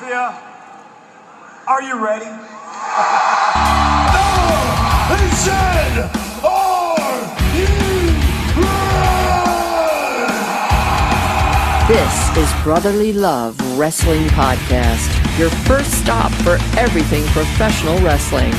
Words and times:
Mafia, 0.00 0.40
are 1.66 1.82
you 1.82 1.98
ready? 1.98 2.24
They 5.10 5.30
said, 5.34 6.08
Are 6.44 7.18
you 7.52 7.66
ready? 8.62 8.78
This 11.88 12.36
is 12.36 12.62
Brotherly 12.62 13.12
Love 13.12 13.58
Wrestling 13.76 14.26
Podcast, 14.28 15.10
your 15.36 15.50
first 15.66 15.90
stop 15.90 16.30
for 16.42 16.58
everything 16.78 17.24
professional 17.26 17.98
wrestling. 17.98 18.52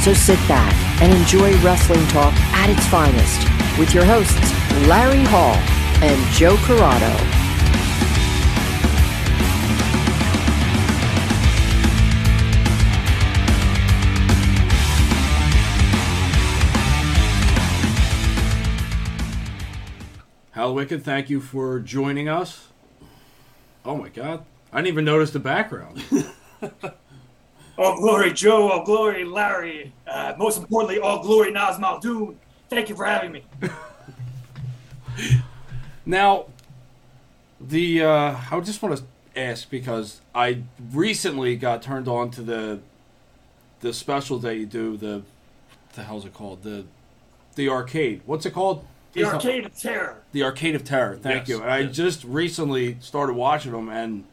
So 0.00 0.12
sit 0.12 0.36
back 0.46 0.74
and 1.00 1.10
enjoy 1.10 1.56
wrestling 1.62 2.06
talk 2.08 2.34
at 2.52 2.68
its 2.68 2.86
finest 2.88 3.48
with 3.78 3.94
your 3.94 4.04
hosts, 4.04 4.52
Larry 4.86 5.24
Hall 5.24 5.54
and 6.02 6.20
Joe 6.34 6.58
Corrado. 6.58 7.41
Hallowicked, 20.62 21.02
thank 21.02 21.28
you 21.28 21.40
for 21.40 21.80
joining 21.80 22.28
us. 22.28 22.68
Oh 23.84 23.96
my 23.96 24.08
God. 24.08 24.44
I 24.72 24.76
didn't 24.76 24.92
even 24.92 25.04
notice 25.04 25.32
the 25.32 25.40
background. 25.40 26.04
All 27.76 27.96
glory, 27.96 28.32
Joe. 28.32 28.70
All 28.70 28.84
glory, 28.84 29.24
Larry. 29.24 29.92
Uh, 30.06 30.34
most 30.38 30.58
importantly, 30.58 31.00
all 31.00 31.20
glory, 31.20 31.50
Nas 31.50 31.80
Muldoon. 31.80 32.38
Thank 32.70 32.88
you 32.88 32.94
for 32.94 33.04
having 33.04 33.32
me. 33.32 33.44
Now, 36.06 36.46
the 37.60 38.02
uh, 38.02 38.36
I 38.50 38.60
just 38.60 38.82
want 38.82 38.98
to 38.98 39.40
ask 39.40 39.70
because 39.70 40.20
I 40.34 40.62
recently 40.92 41.54
got 41.56 41.82
turned 41.82 42.08
on 42.08 42.30
to 42.32 42.42
the 42.42 42.80
the 43.80 43.92
special 43.92 44.38
that 44.40 44.56
you 44.56 44.66
do. 44.66 44.96
The 44.96 45.22
what 45.22 45.92
the 45.94 46.02
hell's 46.02 46.24
it 46.24 46.34
called? 46.34 46.62
The 46.62 46.86
the 47.54 47.68
arcade. 47.68 48.22
What's 48.26 48.46
it 48.46 48.52
called? 48.52 48.84
The 49.12 49.24
Arcade 49.24 49.66
of 49.66 49.78
Terror. 49.78 50.22
The 50.32 50.42
Arcade 50.42 50.74
of 50.74 50.84
Terror. 50.84 51.16
Thank 51.16 51.40
Yes, 51.40 51.48
you. 51.48 51.62
And 51.62 51.70
I 51.70 51.84
just 51.84 52.24
recently 52.24 52.96
started 53.00 53.34
watching 53.34 53.72
them, 53.72 53.88
and 53.88 54.24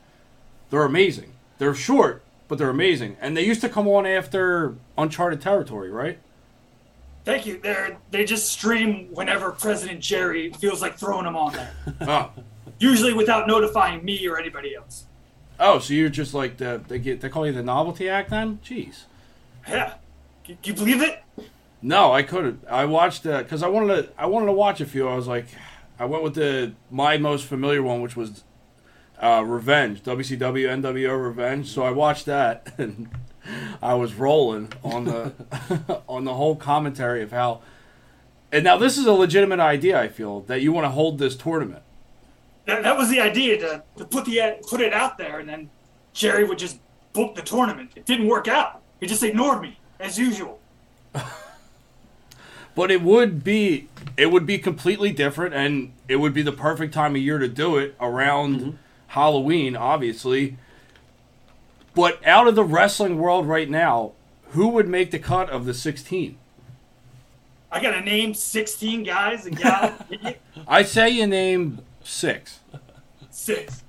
they're 0.69 0.83
amazing. 0.83 1.33
They're 1.58 1.75
short, 1.75 2.23
but 2.47 2.58
they're 2.58 2.69
amazing. 2.69 3.17
And 3.19 3.35
they 3.35 3.45
used 3.45 3.61
to 3.61 3.69
come 3.69 3.88
on 3.88 4.05
after 4.05 4.75
Uncharted 4.97 5.41
Territory, 5.41 5.89
right? 5.89 6.19
Thank 7.25 7.45
you. 7.45 7.59
They're, 7.59 7.97
they 8.11 8.23
just 8.23 8.50
stream 8.52 9.09
whenever 9.11 9.52
President 9.52 10.00
Jerry 10.00 10.52
feels 10.53 10.81
like 10.81 10.97
throwing 10.97 11.25
them 11.25 11.35
on 11.35 11.53
there. 11.53 11.73
oh, 12.02 12.31
Usually 12.80 13.13
without 13.13 13.45
notifying 13.45 14.05
me 14.05 14.25
or 14.27 14.39
anybody 14.39 14.73
else. 14.73 15.03
oh, 15.59 15.80
so 15.80 15.94
you're 15.94 16.07
just 16.07 16.33
like 16.33 16.55
the 16.57 16.81
they 16.88 16.97
get 16.97 17.19
they 17.19 17.27
call 17.27 17.45
you 17.45 17.52
the 17.52 17.61
novelty 17.61 18.07
act 18.07 18.30
then? 18.30 18.59
Jeez. 18.63 19.02
Yeah. 19.67 19.95
Can 20.45 20.57
you 20.63 20.73
believe 20.73 21.02
it? 21.02 21.22
No, 21.81 22.11
I 22.11 22.23
couldn't. 22.23 22.66
I 22.69 22.85
watched 22.85 23.23
because 23.23 23.63
I 23.63 23.67
wanted 23.67 23.95
to. 23.95 24.09
I 24.17 24.25
wanted 24.25 24.47
to 24.47 24.53
watch 24.53 24.81
a 24.81 24.85
few. 24.85 25.08
I 25.08 25.16
was 25.16 25.27
like, 25.27 25.45
I 25.97 26.05
went 26.05 26.23
with 26.23 26.35
the 26.35 26.73
my 26.91 27.17
most 27.17 27.45
familiar 27.45 27.81
one, 27.81 28.02
which 28.02 28.16
was 28.16 28.44
uh, 29.19 29.44
Revenge, 29.45 30.03
WCW 30.03 30.81
NWO 30.81 31.23
Revenge. 31.23 31.69
So 31.69 31.83
I 31.83 31.91
watched 31.91 32.25
that, 32.25 32.73
and 32.77 33.09
I 33.81 33.94
was 33.94 34.13
rolling 34.13 34.73
on 34.83 35.05
the 35.05 35.33
on 36.07 36.25
the 36.25 36.33
whole 36.33 36.55
commentary 36.55 37.22
of 37.22 37.31
how. 37.31 37.61
And 38.52 38.63
now 38.63 38.77
this 38.77 38.97
is 38.97 39.05
a 39.05 39.13
legitimate 39.13 39.59
idea. 39.59 40.00
I 40.00 40.07
feel 40.07 40.41
that 40.41 40.61
you 40.61 40.72
want 40.72 40.85
to 40.85 40.89
hold 40.89 41.19
this 41.19 41.35
tournament. 41.35 41.83
That, 42.66 42.81
that 42.81 42.97
was 42.97 43.09
the 43.09 43.19
idea 43.19 43.59
to, 43.59 43.83
to 43.97 44.05
put 44.05 44.25
the 44.25 44.57
put 44.67 44.81
it 44.81 44.91
out 44.91 45.17
there, 45.17 45.39
and 45.39 45.47
then 45.47 45.69
Jerry 46.13 46.44
would 46.44 46.57
just 46.57 46.80
book 47.13 47.35
the 47.35 47.41
tournament. 47.41 47.91
It 47.95 48.05
didn't 48.05 48.27
work 48.27 48.47
out. 48.47 48.81
He 49.00 49.05
just 49.05 49.23
ignored 49.23 49.61
me 49.61 49.80
as 50.00 50.17
usual. 50.17 50.59
But 52.75 52.92
it 52.92 53.02
would 53.02 53.44
be 53.44 53.88
it 54.16 54.28
would 54.28 54.46
be 54.46 54.57
completely 54.57 55.12
different, 55.12 55.53
and 55.53 55.94
it 56.07 56.18
would 56.18 56.34
be 56.34 56.41
the 56.41 56.52
perfect 56.52 56.94
time 56.94 57.16
of 57.16 57.22
year 57.22 57.38
to 57.38 57.47
do 57.47 57.78
it 57.78 57.96
around 58.00 58.78
Halloween, 59.07 59.75
obviously. 59.75 60.57
But 61.96 62.25
out 62.25 62.47
of 62.47 62.56
the 62.56 62.63
wrestling 62.63 63.18
world 63.18 63.47
right 63.47 63.69
now, 63.69 64.13
who 64.52 64.69
would 64.69 64.88
make 64.88 65.12
the 65.12 65.19
cut 65.19 65.50
of 65.50 65.66
the 65.66 65.74
16? 65.74 66.38
I 67.72 67.81
got 67.81 67.91
to 67.91 68.02
name 68.02 68.34
16 68.34 69.03
guys 69.03 69.46
and 69.46 69.57
gals. 69.57 70.00
I 70.68 70.84
say 70.84 71.09
you 71.09 71.28
name 71.28 71.81
six. 72.03 72.59
Six. 73.30 73.84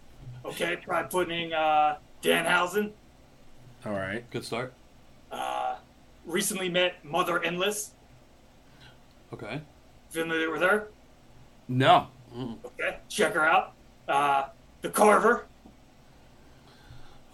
Okay, 0.44 0.76
try 0.76 1.02
putting 1.04 1.52
uh, 1.52 1.96
Danhausen. 2.22 2.90
All 3.86 3.92
right. 3.92 4.28
Good 4.30 4.44
start. 4.44 4.74
Uh, 5.30 5.76
Recently 6.26 6.68
met 6.68 7.02
Mother 7.04 7.42
Endless. 7.42 7.92
Okay. 9.32 9.60
Familiar 10.10 10.50
with 10.50 10.62
her? 10.62 10.88
No. 11.68 12.08
Okay, 12.64 12.98
check 13.08 13.34
her 13.34 13.44
out. 13.44 13.74
Uh, 14.08 14.46
the 14.82 14.88
Carver, 14.90 15.46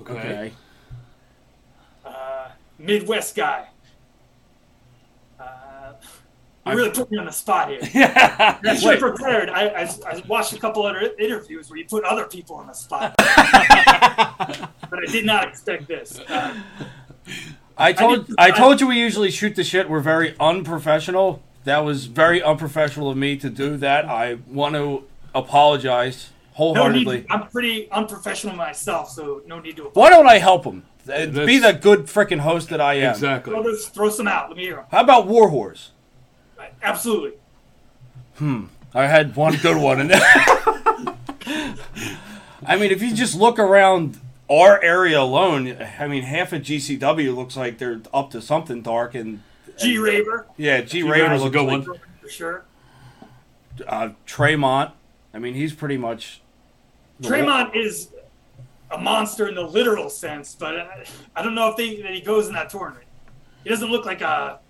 Okay. 0.01 0.12
Okay. 0.12 0.53
uh, 2.05 2.49
Midwest 2.79 3.34
guy. 3.34 3.67
Uh, 5.41 5.93
you 6.67 6.73
really 6.73 6.91
put 6.91 7.11
me 7.11 7.17
on 7.19 7.25
the 7.27 7.33
spot 7.33 7.71
here. 7.71 7.79
I 7.95 8.77
should 8.78 8.91
have 8.91 8.99
prepared. 9.01 9.49
I, 9.49 9.69
I, 9.69 9.83
I 10.07 10.23
watched 10.27 10.53
a 10.53 10.59
couple 10.59 10.84
other 10.84 11.11
interviews 11.19 11.71
where 11.71 11.78
you 11.78 11.87
put 11.87 12.05
other 12.05 12.27
people 12.27 12.57
on 12.57 12.67
the 12.67 12.73
spot. 12.75 13.15
but 13.19 13.28
I 13.28 15.07
did 15.11 15.25
not 15.25 15.47
expect 15.49 15.87
this. 15.89 16.19
Uh, 16.28 16.55
I 17.78 17.93
told 17.93 18.27
did- 18.27 18.37
I 18.39 18.51
told 18.51 18.81
you 18.81 18.89
we 18.89 18.99
usually 18.99 19.31
shoot 19.31 19.55
the 19.55 19.65
shit. 19.65 19.89
We're 19.89 20.01
very 20.01 20.34
unprofessional. 20.41 21.43
That 21.66 21.84
was 21.84 22.06
very 22.06 22.41
unprofessional 22.41 23.10
of 23.10 23.16
me 23.16 23.37
to 23.38 23.50
do 23.50 23.77
that. 23.78 24.04
I 24.04 24.38
want 24.47 24.77
to 24.77 25.03
apologize 25.34 26.31
no 26.31 26.59
wholeheartedly. 26.59 27.16
need, 27.19 27.27
I'm 27.28 27.49
pretty 27.49 27.91
unprofessional 27.91 28.54
myself, 28.54 29.10
so 29.10 29.43
no 29.49 29.59
need 29.59 29.75
to 29.78 29.91
Why 29.94 30.09
don't 30.09 30.28
I 30.28 30.38
help 30.38 30.65
him? 30.65 30.84
Uh, 31.12 31.27
Be 31.27 31.59
the 31.59 31.72
good 31.72 32.06
freaking 32.06 32.38
host 32.38 32.69
that 32.69 32.81
I 32.81 32.94
am. 32.94 33.10
Exactly. 33.10 33.53
throw, 33.53 33.65
this, 33.65 33.88
throw 33.88 34.10
some 34.10 34.28
out. 34.28 34.49
Let 34.49 34.56
me 34.56 34.62
hear 34.62 34.77
them. 34.77 34.84
How 34.93 35.00
about 35.00 35.27
Warhorse? 35.27 35.91
Absolutely. 36.84 37.32
Hmm. 38.37 38.66
I 38.94 39.09
had 39.09 39.34
one 39.34 39.56
good 39.56 39.77
one. 39.77 40.00
And 40.00 40.12
I 42.65 42.77
mean, 42.78 42.93
if 42.93 43.03
you 43.03 43.12
just 43.12 43.34
look 43.34 43.59
around 43.59 44.21
our 44.48 44.81
area 44.84 45.21
alone, 45.21 45.77
I 45.98 46.06
mean, 46.06 46.22
half 46.22 46.53
of 46.53 46.62
GCW 46.62 47.34
looks 47.34 47.56
like 47.56 47.78
they're 47.78 48.03
up 48.15 48.31
to 48.31 48.41
something 48.41 48.83
dark. 48.83 49.16
And 49.16 49.43
G 49.79 49.99
Raver, 49.99 50.47
yeah, 50.57 50.81
G 50.81 51.03
Raver's 51.03 51.43
Raver 51.43 51.47
a 51.47 51.51
good 51.51 51.67
like 51.67 51.87
one. 51.89 51.99
for 52.23 52.29
sure. 52.29 52.65
uh, 53.87 54.11
Tremont. 54.25 54.93
I 55.35 55.39
mean, 55.39 55.55
he's 55.55 55.73
pretty 55.75 55.97
much. 55.99 56.41
Tremont 57.23 57.75
is 57.77 58.11
a 58.91 58.99
monster 58.99 59.49
in 59.49 59.55
the 59.55 59.63
literal 59.63 60.09
sense, 60.09 60.55
but 60.55 60.77
uh, 60.79 60.87
I 61.35 61.43
don't 61.43 61.55
know 61.55 61.69
if 61.71 61.77
they, 61.77 62.01
that 62.03 62.13
he 62.15 62.21
goes 62.21 62.49
in 62.49 62.55
that 62.55 62.71
tournament. 62.71 63.05
He 63.65 63.71
doesn't 63.71 63.91
look 63.91 64.07
like 64.07 64.21
a 64.23 64.61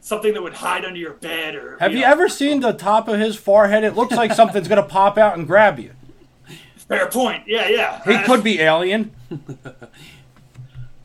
something 0.00 0.32
that 0.32 0.42
would 0.42 0.54
hide 0.54 0.84
under 0.84 0.98
your 0.98 1.14
bed 1.14 1.54
or. 1.54 1.76
Have 1.80 1.92
you 1.92 2.00
know, 2.00 2.06
ever 2.06 2.28
seen 2.28 2.60
the 2.60 2.72
top 2.72 3.08
of 3.08 3.18
his 3.18 3.36
forehead? 3.36 3.84
It 3.84 3.94
looks 3.96 4.14
like 4.14 4.32
something's 4.32 4.68
gonna 4.68 4.82
pop 4.82 5.18
out 5.18 5.36
and 5.36 5.46
grab 5.46 5.78
you. 5.78 5.92
Fair 6.76 7.06
point. 7.08 7.42
Yeah, 7.46 7.68
yeah. 7.68 8.02
He 8.04 8.14
Uh, 8.14 8.24
could 8.24 8.42
be 8.42 8.60
alien. 8.60 9.12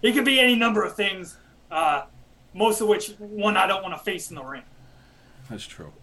He 0.02 0.12
could 0.12 0.26
be 0.26 0.38
any 0.40 0.56
number 0.56 0.84
of 0.84 0.96
things. 0.98 1.38
Uh, 1.72 2.04
most 2.54 2.82
of 2.82 2.88
which 2.88 3.10
one 3.20 3.58
I 3.58 3.68
don't 3.68 3.82
want 3.84 3.98
to 3.98 4.04
face 4.04 4.30
in 4.30 4.36
the 4.36 4.44
ring. 4.44 4.64
That's 5.50 5.66
true. 5.66 5.94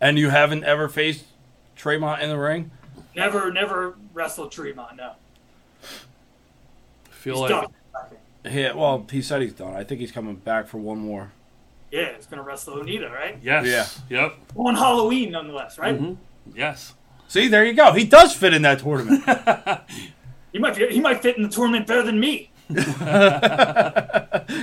And 0.00 0.18
you 0.18 0.30
haven't 0.30 0.64
ever 0.64 0.88
faced 0.88 1.24
Tremont 1.76 2.22
in 2.22 2.30
the 2.30 2.38
ring? 2.38 2.70
Never, 3.14 3.52
never 3.52 3.96
wrestled 4.14 4.52
Tremont. 4.52 4.96
No, 4.96 5.12
I 5.82 5.86
feel 7.10 7.34
he's 7.34 7.40
like 7.42 7.50
done. 7.50 7.66
I 7.94 8.08
think. 8.08 8.20
Yeah, 8.56 8.72
well, 8.72 9.06
he 9.10 9.20
said 9.20 9.42
he's 9.42 9.52
done. 9.52 9.74
I 9.74 9.84
think 9.84 10.00
he's 10.00 10.12
coming 10.12 10.36
back 10.36 10.68
for 10.68 10.78
one 10.78 10.98
more. 10.98 11.32
Yeah, 11.90 12.14
he's 12.14 12.26
gonna 12.26 12.42
wrestle 12.42 12.76
Onita, 12.76 13.10
right? 13.12 13.38
yes. 13.42 14.00
Yeah. 14.08 14.22
Yep. 14.22 14.36
On 14.56 14.74
Halloween, 14.74 15.32
nonetheless, 15.32 15.76
right? 15.78 16.00
Mm-hmm. 16.00 16.56
Yes. 16.56 16.94
See, 17.28 17.48
there 17.48 17.64
you 17.64 17.74
go. 17.74 17.92
He 17.92 18.04
does 18.04 18.32
fit 18.34 18.54
in 18.54 18.62
that 18.62 18.78
tournament. 18.80 19.24
He 20.52 20.58
might 20.58 20.76
be, 20.76 20.88
he 20.88 21.00
might 21.00 21.22
fit 21.22 21.36
in 21.36 21.42
the 21.42 21.48
tournament 21.48 21.86
better 21.86 22.02
than 22.02 22.18
me. 22.18 22.50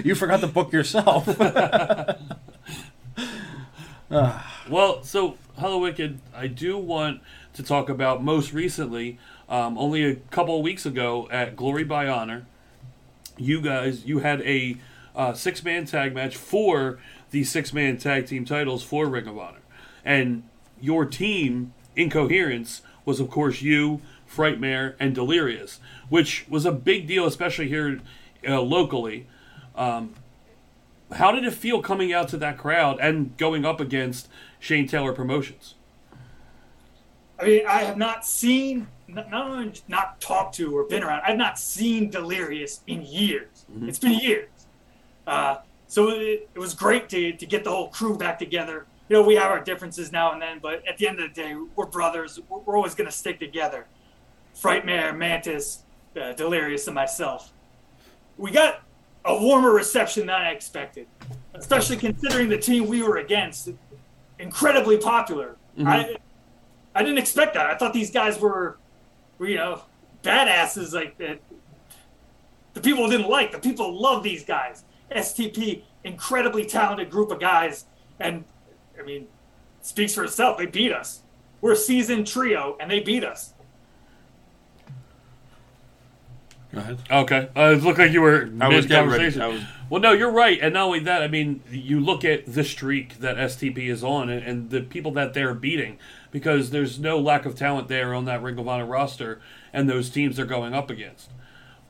you 0.04 0.16
forgot 0.16 0.42
to 0.42 0.48
book 0.48 0.72
yourself. 0.74 1.28
Well, 4.70 5.04
so 5.04 5.38
Hallowicked, 5.58 6.18
I 6.36 6.48
do 6.48 6.78
want 6.78 7.22
to 7.54 7.64
talk 7.64 7.90
about 7.90 8.22
most 8.22 8.52
recently, 8.52 9.18
um, 9.48 9.78
only 9.78 10.04
a 10.04 10.16
couple 10.16 10.58
of 10.58 10.64
weeks 10.64 10.86
ago 10.86 11.28
at 11.32 11.56
Glory 11.56 11.86
by 11.86 12.08
Honor. 12.08 12.46
You 13.38 13.62
guys, 13.62 14.06
you 14.06 14.20
had 14.20 14.42
a 14.42 14.78
uh, 15.16 15.34
six-man 15.34 15.86
tag 15.86 16.14
match 16.14 16.36
for 16.36 17.00
the 17.32 17.44
six-man 17.46 17.98
tag 17.98 18.28
team 18.28 18.44
titles 18.44 18.84
for 18.84 19.08
Ring 19.08 19.28
of 19.28 19.38
Honor, 19.38 19.62
and 20.04 20.44
your 20.82 21.06
team, 21.06 21.74
Incoherence, 21.96 22.82
was 23.06 23.20
of 23.22 23.30
course 23.30 23.62
you, 23.62 24.02
Frightmare, 24.30 24.96
and 25.00 25.16
Delirious, 25.16 25.80
which 26.10 26.46
was 26.50 26.66
a 26.66 26.72
big 26.74 27.08
deal, 27.08 27.26
especially 27.26 27.70
here 27.70 28.02
uh, 28.48 28.62
locally. 28.62 29.28
Um, 29.78 30.16
how 31.14 31.32
did 31.32 31.46
it 31.46 31.54
feel 31.54 31.82
coming 31.82 32.12
out 32.12 32.28
to 32.30 32.38
that 32.38 32.58
crowd 32.58 33.00
and 33.00 33.38
going 33.38 33.64
up 33.66 33.80
against 33.80 34.28
Shane 34.60 34.88
Taylor 34.88 35.14
Promotions? 35.14 35.76
I 37.40 37.46
mean, 37.46 37.68
I 37.68 37.84
have 37.84 37.98
not 37.98 38.26
seen, 38.26 38.88
not 39.08 39.32
only 39.32 39.72
not 39.88 40.20
talked 40.20 40.56
to 40.56 40.76
or 40.76 40.84
been 40.84 41.04
around, 41.04 41.22
I've 41.26 41.38
not 41.38 41.60
seen 41.60 42.10
Delirious 42.10 42.82
in 42.88 43.04
years. 43.04 43.66
Mm-hmm. 43.72 43.90
It's 43.90 44.00
been 44.00 44.20
years. 44.20 44.50
Uh, 45.26 45.58
so 45.88 46.10
it, 46.10 46.50
it, 46.54 46.60
was 46.60 46.74
great 46.74 47.08
to, 47.10 47.34
to 47.34 47.46
get 47.46 47.64
the 47.64 47.70
whole 47.70 47.90
crew 47.90 48.18
back 48.18 48.40
together. 48.40 48.86
You 49.08 49.16
know, 49.16 49.24
we 49.24 49.36
have 49.36 49.52
our 49.52 49.64
differences 49.64 50.12
now 50.12 50.34
and 50.34 50.42
then, 50.42 50.60
but 50.62 50.86
at 50.88 50.98
the 50.98 51.08
end 51.08 51.20
of 51.20 51.34
the 51.34 51.42
day, 51.42 51.56
we're 51.76 51.86
brothers. 51.86 52.40
We're, 52.50 52.60
we're 52.60 52.76
always 52.76 52.96
going 52.96 53.10
to 53.10 53.16
stick 53.16 53.40
together. 53.40 53.86
Frightmare, 54.56 55.16
Mantis, 55.16 55.84
uh, 56.20 56.34
Delirious, 56.34 56.88
and 56.88 56.96
myself. 56.96 57.54
We 58.38 58.52
got 58.52 58.82
a 59.28 59.42
warmer 59.42 59.72
reception 59.72 60.28
than 60.28 60.36
I 60.36 60.52
expected, 60.52 61.08
especially 61.54 61.98
considering 61.98 62.50
the 62.50 62.58
team 62.58 62.88
we 62.88 63.04
were 63.04 63.18
against. 63.18 63.70
Incredibly 64.40 64.98
popular. 64.98 65.58
Mm-hmm. 65.78 65.88
I 65.88 66.16
I 66.98 67.04
didn't 67.04 67.20
expect 67.20 67.54
that. 67.54 67.68
I 67.68 67.76
thought 67.78 67.94
these 67.94 68.10
guys 68.10 68.40
were, 68.40 68.78
were 69.38 69.48
you 69.48 69.58
know, 69.58 69.84
badasses 70.24 70.94
like 70.94 71.16
that. 71.20 71.40
The 72.74 72.82
people 72.82 73.08
didn't 73.08 73.30
like. 73.30 73.52
The 73.52 73.60
people 73.60 74.02
love 74.02 74.24
these 74.24 74.44
guys. 74.44 74.84
STP, 75.12 75.84
incredibly 76.04 76.66
talented 76.66 77.12
group 77.12 77.30
of 77.30 77.40
guys, 77.40 77.86
and 78.20 78.44
I 79.00 79.04
mean, 79.04 79.28
speaks 79.82 80.16
for 80.16 80.24
itself. 80.24 80.58
They 80.58 80.66
beat 80.66 80.92
us. 80.92 81.22
We're 81.62 81.74
a 81.74 81.76
seasoned 81.76 82.26
trio, 82.26 82.76
and 82.80 82.90
they 82.90 83.00
beat 83.00 83.24
us. 83.24 83.54
Go 84.88 84.88
ahead. 84.88 86.66
Okay. 87.10 87.50
Uh, 87.56 87.76
it 87.78 87.84
looked 87.84 88.00
like 88.00 88.12
you 88.12 88.22
were 88.22 88.50
I 88.60 88.68
was 88.68 88.86
conversation. 88.86 89.42
I 89.42 89.48
was... 89.48 89.62
Well, 89.90 90.02
no, 90.02 90.12
you're 90.12 90.32
right. 90.32 90.60
And 90.62 90.74
not 90.74 90.86
only 90.86 91.00
that, 91.00 91.22
I 91.22 91.28
mean, 91.28 91.62
you 91.72 92.00
look 92.00 92.26
at 92.26 92.46
the 92.52 92.64
streak 92.64 93.20
that 93.20 93.38
STP 93.38 93.90
is 93.90 94.04
on 94.04 94.30
and, 94.30 94.44
and, 94.44 94.70
the 94.70 94.82
people 94.82 95.12
that 95.12 95.34
they're 95.34 95.54
beating 95.54 95.98
because 96.32 96.72
there's 96.72 97.00
no 97.00 97.20
lack 97.20 97.46
of 97.46 97.56
talent 97.56 97.88
there 97.88 98.14
on 98.14 98.26
that 98.26 98.42
Ring 98.42 98.60
of 98.60 98.68
Honor 98.68 98.86
roster 98.86 99.40
and 99.72 99.90
those 99.90 100.10
teams 100.10 100.36
they're 100.36 100.46
going 100.46 100.74
up 100.74 100.90
against. 100.90 101.32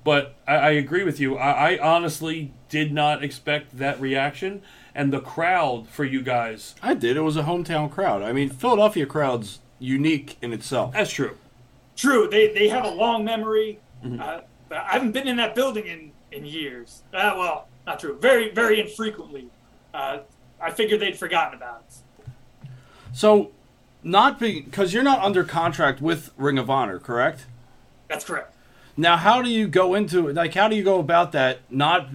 But 0.04 0.36
I, 0.48 0.56
I 0.56 0.70
agree 0.72 1.04
with 1.04 1.20
you. 1.20 1.38
I, 1.38 1.74
I 1.74 1.80
honestly 1.80 2.54
did 2.70 2.94
not 2.94 3.24
expect 3.24 3.78
that 3.78 4.00
reaction 4.00 4.62
and 4.94 5.12
the 5.12 5.20
crowd 5.20 5.88
for 5.90 6.06
you 6.06 6.22
guys. 6.22 6.76
I 6.82 6.94
did. 6.94 7.18
It 7.18 7.22
was 7.22 7.38
a 7.38 7.44
hometown 7.44 7.92
crowd. 7.92 8.22
I 8.22 8.32
mean, 8.32 8.50
Philadelphia 8.50 9.06
crowd's 9.06 9.60
unique 9.80 10.38
in 10.42 10.54
itself. 10.54 10.94
That's 10.94 11.12
true. 11.12 11.38
True. 11.96 12.28
They, 12.30 12.54
they 12.54 12.68
have 12.70 12.86
a 12.86 12.92
long 12.92 13.26
memory. 13.26 13.80
Mm-hmm. 14.04 14.22
Uh, 14.22 14.42
but 14.70 14.80
I 14.80 14.94
haven't 14.94 15.12
been 15.12 15.28
in 15.28 15.38
that 15.38 15.56
building 15.56 15.88
in 15.88 16.12
in 16.32 16.46
years. 16.46 17.04
Uh, 17.14 17.34
well, 17.38 17.68
not 17.86 18.00
true. 18.00 18.18
Very 18.20 18.52
very 18.52 18.80
infrequently. 18.80 19.50
Uh, 19.94 20.20
I 20.60 20.72
figured 20.72 21.00
they'd 21.00 21.18
forgotten 21.18 21.58
about 21.58 21.84
it. 21.88 22.70
So, 23.14 23.52
not 24.04 24.40
because 24.40 24.94
you're 24.94 25.04
not 25.04 25.20
under 25.20 25.44
contract 25.44 26.02
with 26.02 26.32
Ring 26.38 26.58
of 26.58 26.70
Honor, 26.70 27.00
correct? 27.00 27.46
That's 28.08 28.26
correct. 28.26 28.54
Now, 28.96 29.18
how 29.18 29.42
do 29.42 29.50
you 29.50 29.68
go 29.68 29.94
into 29.94 30.32
like 30.34 30.54
how 30.54 30.68
do 30.68 30.76
you 30.76 30.84
go 30.84 31.00
about 31.00 31.32
that? 31.34 31.60
Not 31.70 32.10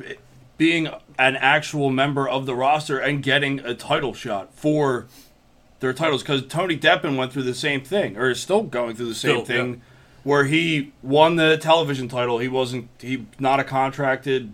being 0.58 0.88
an 1.18 1.36
actual 1.36 1.90
member 1.90 2.28
of 2.28 2.46
the 2.46 2.54
roster 2.54 2.98
and 2.98 3.22
getting 3.22 3.60
a 3.60 3.74
title 3.74 4.14
shot 4.14 4.52
for 4.54 5.06
their 5.80 5.92
titles 5.92 6.22
because 6.22 6.46
Tony 6.46 6.76
Deppen 6.76 7.16
went 7.16 7.32
through 7.32 7.42
the 7.42 7.54
same 7.54 7.82
thing 7.82 8.16
or 8.16 8.30
is 8.30 8.40
still 8.40 8.62
going 8.62 8.94
through 8.94 9.08
the 9.08 9.14
same 9.14 9.44
still, 9.44 9.44
thing. 9.44 9.82
Yeah 10.24 10.30
where 10.30 10.44
he 10.44 10.92
won 11.02 11.36
the 11.36 11.56
television 11.56 12.08
title. 12.08 12.38
He 12.38 12.48
wasn't 12.48 12.88
he 12.98 13.26
not 13.38 13.60
a 13.60 13.64
contracted 13.64 14.52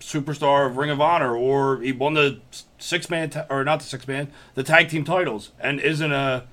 superstar 0.00 0.66
of 0.66 0.76
Ring 0.76 0.90
of 0.90 1.00
Honor, 1.00 1.36
or 1.36 1.80
he 1.80 1.92
won 1.92 2.14
the 2.14 2.40
six 2.78 3.10
man 3.10 3.30
ta- 3.30 3.46
or 3.48 3.64
not 3.64 3.80
the 3.80 3.86
six 3.86 4.06
man 4.06 4.30
the 4.54 4.62
tag 4.62 4.88
team 4.88 5.04
titles, 5.04 5.52
and 5.60 5.80
isn't 5.80 6.12
a 6.12 6.46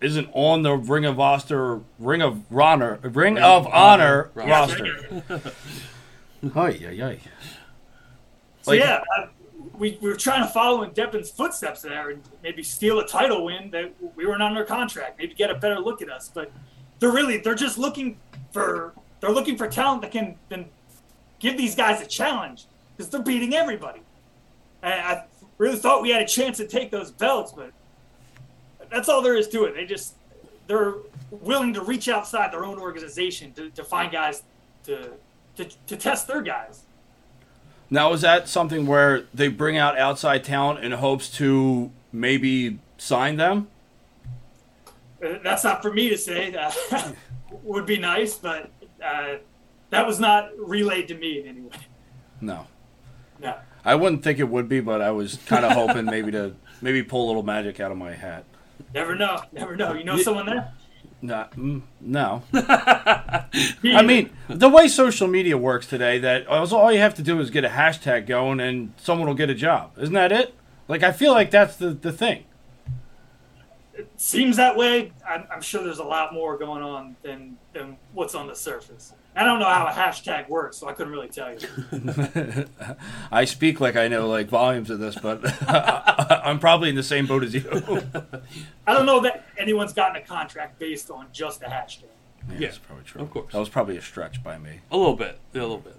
isn't 0.00 0.28
on 0.32 0.62
the 0.62 0.74
Ring 0.74 1.04
of 1.04 1.18
Honor 1.20 1.80
Ring 1.98 2.22
of 2.22 2.42
Honor 2.52 2.98
Ring, 3.02 3.12
Ring 3.14 3.38
of 3.38 3.66
Honor, 3.66 4.30
Honor 4.36 4.48
roster. 4.48 5.22
Hi, 6.54 6.70
yeah, 6.70 6.90
yeah. 6.90 7.14
So 8.62 8.70
like, 8.72 8.80
yeah, 8.80 9.02
uh, 9.18 9.26
we, 9.74 9.98
we 10.00 10.08
were 10.08 10.16
trying 10.16 10.42
to 10.42 10.48
follow 10.48 10.82
in 10.82 10.90
Deppen's 10.92 11.30
footsteps 11.30 11.82
there 11.82 12.10
and 12.10 12.22
maybe 12.42 12.62
steal 12.62 12.98
a 13.00 13.06
title 13.06 13.44
win 13.44 13.70
that 13.70 13.92
we 14.16 14.26
weren't 14.26 14.42
under 14.42 14.64
contract, 14.64 15.18
maybe 15.18 15.34
get 15.34 15.50
a 15.50 15.54
better 15.54 15.78
look 15.78 16.00
at 16.00 16.10
us, 16.10 16.30
but 16.32 16.50
they're 17.00 17.10
really 17.10 17.38
they're 17.38 17.54
just 17.54 17.78
looking 17.78 18.18
for 18.52 18.92
they're 19.20 19.32
looking 19.32 19.56
for 19.56 19.66
talent 19.66 20.02
that 20.02 20.12
can 20.12 20.36
then 20.48 20.66
give 21.38 21.58
these 21.58 21.74
guys 21.74 22.00
a 22.00 22.06
challenge 22.06 22.66
because 22.96 23.10
they're 23.10 23.22
beating 23.22 23.54
everybody. 23.54 24.00
And 24.82 24.94
I 24.94 25.24
really 25.58 25.76
thought 25.76 26.02
we 26.02 26.10
had 26.10 26.22
a 26.22 26.26
chance 26.26 26.58
to 26.58 26.66
take 26.66 26.90
those 26.90 27.10
belts, 27.10 27.52
but 27.52 27.72
that's 28.90 29.08
all 29.08 29.22
there 29.22 29.36
is 29.36 29.48
to 29.48 29.64
it. 29.64 29.74
They 29.74 29.84
just 29.84 30.14
they're 30.66 30.94
willing 31.30 31.74
to 31.74 31.82
reach 31.82 32.08
outside 32.08 32.52
their 32.52 32.64
own 32.64 32.78
organization 32.78 33.52
to, 33.54 33.70
to 33.70 33.82
find 33.82 34.12
guys 34.12 34.42
to, 34.84 35.10
to 35.56 35.64
to 35.64 35.96
test 35.96 36.28
their 36.28 36.42
guys. 36.42 36.82
Now 37.88 38.12
is 38.12 38.20
that 38.20 38.48
something 38.48 38.86
where 38.86 39.24
they 39.34 39.48
bring 39.48 39.76
out 39.76 39.98
outside 39.98 40.44
talent 40.44 40.84
in 40.84 40.92
hopes 40.92 41.28
to 41.38 41.90
maybe 42.12 42.78
sign 42.98 43.36
them? 43.36 43.68
Uh, 45.24 45.38
that's 45.42 45.64
not 45.64 45.82
for 45.82 45.92
me 45.92 46.08
to 46.08 46.18
say. 46.18 46.50
That 46.50 47.14
would 47.62 47.86
be 47.86 47.98
nice, 47.98 48.36
but 48.36 48.70
uh, 49.04 49.36
that 49.90 50.06
was 50.06 50.20
not 50.20 50.50
relayed 50.58 51.08
to 51.08 51.14
me 51.14 51.40
in 51.40 51.46
any 51.46 51.60
way. 51.60 51.76
No. 52.40 52.66
No. 53.40 53.56
I 53.84 53.94
wouldn't 53.94 54.22
think 54.22 54.38
it 54.38 54.48
would 54.48 54.68
be, 54.68 54.80
but 54.80 55.00
I 55.00 55.10
was 55.10 55.38
kind 55.46 55.64
of 55.64 55.72
hoping 55.72 56.04
maybe 56.04 56.30
to 56.32 56.54
maybe 56.82 57.02
pull 57.02 57.26
a 57.26 57.28
little 57.28 57.42
magic 57.42 57.80
out 57.80 57.90
of 57.90 57.98
my 57.98 58.12
hat. 58.12 58.44
Never 58.94 59.14
know. 59.14 59.42
Never 59.52 59.76
know. 59.76 59.94
You 59.94 60.04
know 60.04 60.18
someone 60.18 60.46
there? 60.46 60.72
No, 61.22 61.46
mm, 61.54 61.82
no. 62.00 62.42
I 62.54 64.02
mean, 64.02 64.30
the 64.48 64.70
way 64.70 64.88
social 64.88 65.28
media 65.28 65.58
works 65.58 65.86
today, 65.86 66.18
that 66.18 66.46
all 66.46 66.92
you 66.92 66.98
have 66.98 67.14
to 67.16 67.22
do 67.22 67.40
is 67.40 67.50
get 67.50 67.64
a 67.64 67.68
hashtag 67.68 68.26
going, 68.26 68.58
and 68.58 68.94
someone 68.96 69.28
will 69.28 69.34
get 69.34 69.50
a 69.50 69.54
job. 69.54 69.92
Isn't 69.98 70.14
that 70.14 70.32
it? 70.32 70.54
Like, 70.88 71.02
I 71.02 71.12
feel 71.12 71.32
like 71.32 71.50
that's 71.50 71.76
the 71.76 71.90
the 71.90 72.12
thing 72.12 72.44
it 74.00 74.20
seems 74.20 74.56
that 74.56 74.76
way. 74.76 75.12
I'm, 75.26 75.44
I'm, 75.52 75.60
sure 75.60 75.82
there's 75.82 75.98
a 75.98 76.04
lot 76.04 76.32
more 76.32 76.56
going 76.56 76.82
on 76.82 77.16
than 77.22 77.56
than 77.72 77.96
what's 78.12 78.34
on 78.34 78.46
the 78.46 78.54
surface. 78.54 79.12
I 79.36 79.44
don't 79.44 79.60
know 79.60 79.66
how 79.66 79.86
a 79.86 79.92
hashtag 79.92 80.48
works, 80.48 80.78
so 80.78 80.88
I 80.88 80.92
couldn't 80.92 81.12
really 81.12 81.28
tell 81.28 81.52
you. 81.52 82.66
I 83.32 83.44
speak 83.44 83.80
like 83.80 83.96
I 83.96 84.08
know 84.08 84.28
like 84.28 84.48
volumes 84.48 84.90
of 84.90 84.98
this, 84.98 85.14
but 85.14 85.40
I'm 85.68 86.58
probably 86.58 86.88
in 86.88 86.96
the 86.96 87.02
same 87.02 87.26
boat 87.26 87.44
as 87.44 87.54
you. 87.54 87.64
I 88.86 88.94
don't 88.94 89.06
know 89.06 89.20
that 89.20 89.46
anyone's 89.56 89.92
gotten 89.92 90.16
a 90.16 90.24
contract 90.24 90.78
based 90.78 91.10
on 91.10 91.26
just 91.32 91.62
a 91.62 91.66
hashtag. 91.66 92.04
Yeah, 92.48 92.54
yeah, 92.58 92.66
that's 92.68 92.78
probably 92.78 93.04
true. 93.04 93.22
Of 93.22 93.30
course, 93.30 93.52
that 93.52 93.58
was 93.58 93.68
probably 93.68 93.96
a 93.96 94.02
stretch 94.02 94.42
by 94.42 94.58
me. 94.58 94.80
A 94.90 94.96
little 94.96 95.16
bit, 95.16 95.38
a 95.54 95.58
little 95.58 95.78
bit. 95.78 95.96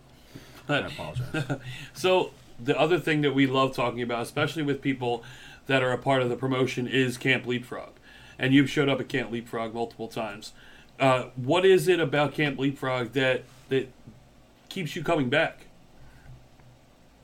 I 0.67 0.79
apologize. 0.79 1.59
so 1.93 2.31
the 2.59 2.77
other 2.79 2.99
thing 2.99 3.21
that 3.21 3.33
we 3.33 3.47
love 3.47 3.75
talking 3.75 4.01
about, 4.01 4.23
especially 4.23 4.63
with 4.63 4.81
people 4.81 5.23
that 5.67 5.83
are 5.83 5.91
a 5.91 5.97
part 5.97 6.21
of 6.21 6.29
the 6.29 6.35
promotion 6.35 6.87
is 6.87 7.17
Camp 7.17 7.45
Leapfrog, 7.45 7.91
and 8.37 8.53
you've 8.53 8.69
showed 8.69 8.89
up 8.89 8.99
at 8.99 9.09
Camp 9.09 9.31
Leapfrog 9.31 9.73
multiple 9.73 10.07
times. 10.07 10.53
Uh, 10.99 11.25
what 11.35 11.65
is 11.65 11.87
it 11.87 11.99
about 11.99 12.33
Camp 12.33 12.59
Leapfrog 12.59 13.13
that 13.13 13.43
that 13.69 13.89
keeps 14.69 14.95
you 14.95 15.03
coming 15.03 15.29
back? 15.29 15.65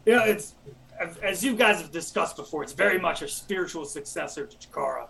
Yeah, 0.05 0.25
it's 0.25 0.55
as 1.21 1.43
you 1.43 1.55
guys 1.55 1.81
have 1.81 1.91
discussed 1.91 2.35
before. 2.35 2.63
It's 2.63 2.73
very 2.73 2.99
much 2.99 3.21
a 3.21 3.27
spiritual 3.27 3.85
successor 3.85 4.45
to 4.45 4.57
Chikara. 4.57 5.07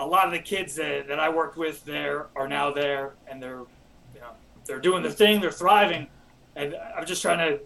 A 0.00 0.06
lot 0.06 0.26
of 0.26 0.32
the 0.32 0.38
kids 0.38 0.74
that, 0.76 1.08
that 1.08 1.18
I 1.18 1.28
worked 1.28 1.56
with 1.56 1.84
there 1.84 2.26
are 2.36 2.46
now 2.46 2.70
there, 2.70 3.14
and 3.26 3.42
they're 3.42 3.64
you 4.14 4.20
know 4.20 4.30
they're 4.64 4.80
doing 4.80 5.02
the 5.02 5.10
thing, 5.10 5.40
they're 5.40 5.50
thriving, 5.50 6.08
and 6.56 6.76
I'm 6.96 7.06
just 7.06 7.22
trying 7.22 7.38
to 7.38 7.60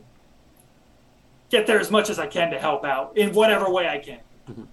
get 1.51 1.67
there 1.67 1.81
as 1.81 1.91
much 1.91 2.09
as 2.09 2.19
I 2.19 2.27
can 2.27 2.51
to 2.51 2.59
help 2.59 2.85
out 2.85 3.17
in 3.17 3.33
whatever 3.33 3.71
way 3.71 3.89
I 3.89 3.99
can. 3.99 4.21
Mm-hmm. 4.49 4.65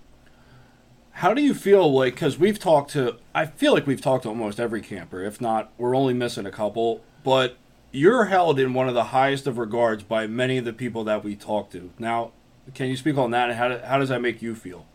How 1.11 1.33
do 1.33 1.41
you 1.41 1.53
feel 1.53 1.91
like? 1.91 2.15
Because 2.15 2.37
we've 2.37 2.59
talked 2.59 2.91
to, 2.91 3.17
I 3.35 3.45
feel 3.45 3.73
like 3.73 3.85
we've 3.85 4.01
talked 4.01 4.23
to 4.23 4.29
almost 4.29 4.59
every 4.59 4.81
camper. 4.81 5.21
If 5.21 5.41
not, 5.41 5.71
we're 5.77 5.95
only 5.95 6.13
missing 6.13 6.45
a 6.45 6.51
couple. 6.51 7.01
But 7.23 7.57
you're 7.91 8.25
held 8.25 8.59
in 8.59 8.73
one 8.73 8.87
of 8.87 8.93
the 8.93 9.05
highest 9.05 9.47
of 9.47 9.57
regards 9.57 10.03
by 10.03 10.27
many 10.27 10.57
of 10.57 10.65
the 10.65 10.73
people 10.73 11.03
that 11.05 11.23
we 11.23 11.35
talk 11.35 11.71
to. 11.71 11.91
Now, 11.99 12.31
can 12.73 12.87
you 12.87 12.95
speak 12.95 13.17
on 13.17 13.31
that? 13.31 13.49
And 13.49 13.57
how, 13.57 13.67
do, 13.67 13.79
how 13.79 13.97
does 13.97 14.09
that 14.09 14.21
make 14.21 14.41
you 14.41 14.55
feel? 14.55 14.85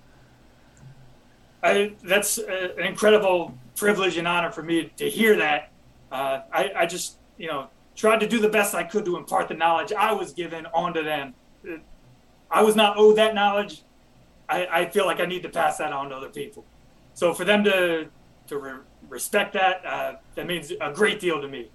I, 1.62 1.94
that's 2.02 2.38
an 2.38 2.80
incredible 2.80 3.56
privilege 3.76 4.16
and 4.16 4.28
honor 4.28 4.50
for 4.50 4.62
me 4.62 4.92
to 4.96 5.08
hear 5.08 5.36
that. 5.36 5.72
Uh, 6.12 6.40
I, 6.52 6.72
I 6.76 6.86
just, 6.86 7.16
you 7.36 7.48
know, 7.48 7.68
tried 7.96 8.20
to 8.20 8.28
do 8.28 8.38
the 8.38 8.48
best 8.48 8.74
I 8.74 8.84
could 8.84 9.04
to 9.06 9.16
impart 9.16 9.48
the 9.48 9.54
knowledge 9.54 9.92
I 9.92 10.12
was 10.12 10.32
given 10.32 10.66
onto 10.66 11.02
them. 11.02 11.34
I 12.50 12.62
was 12.62 12.76
not 12.76 12.96
owed 12.96 13.16
that 13.16 13.34
knowledge. 13.34 13.82
I, 14.48 14.66
I 14.66 14.90
feel 14.90 15.06
like 15.06 15.20
I 15.20 15.26
need 15.26 15.42
to 15.42 15.48
pass 15.48 15.78
that 15.78 15.92
on 15.92 16.10
to 16.10 16.16
other 16.16 16.28
people. 16.28 16.64
So 17.14 17.32
for 17.32 17.44
them 17.44 17.64
to 17.64 18.08
to 18.48 18.58
re- 18.58 18.80
respect 19.08 19.54
that. 19.54 19.84
Uh, 19.84 20.14
that 20.34 20.46
means 20.46 20.72
a 20.80 20.92
great 20.92 21.20
deal 21.20 21.40
to 21.40 21.48
me. 21.48 21.68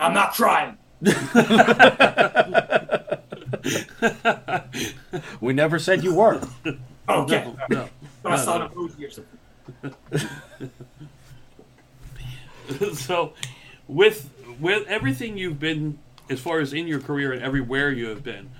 I'm 0.00 0.14
not 0.14 0.34
crying. 0.34 0.78
We 5.40 5.52
never 5.52 5.78
said 5.78 6.02
you 6.02 6.14
were. 6.14 6.40
Okay. 7.08 7.52
No. 7.70 7.88
But 8.22 8.32
I 8.32 8.36
saw 8.36 8.62
an 8.62 8.68
emoji 8.70 9.06
or 9.06 9.10
something. 12.68 12.94
so 12.94 13.34
with 13.86 14.30
with 14.60 14.86
everything 14.88 15.36
you've 15.36 15.60
been 15.60 15.98
as 16.30 16.40
far 16.40 16.60
as 16.60 16.72
in 16.72 16.86
your 16.86 17.00
career 17.00 17.32
and 17.32 17.42
everywhere 17.42 17.90
you 17.90 18.08
have 18.08 18.24
been 18.24 18.50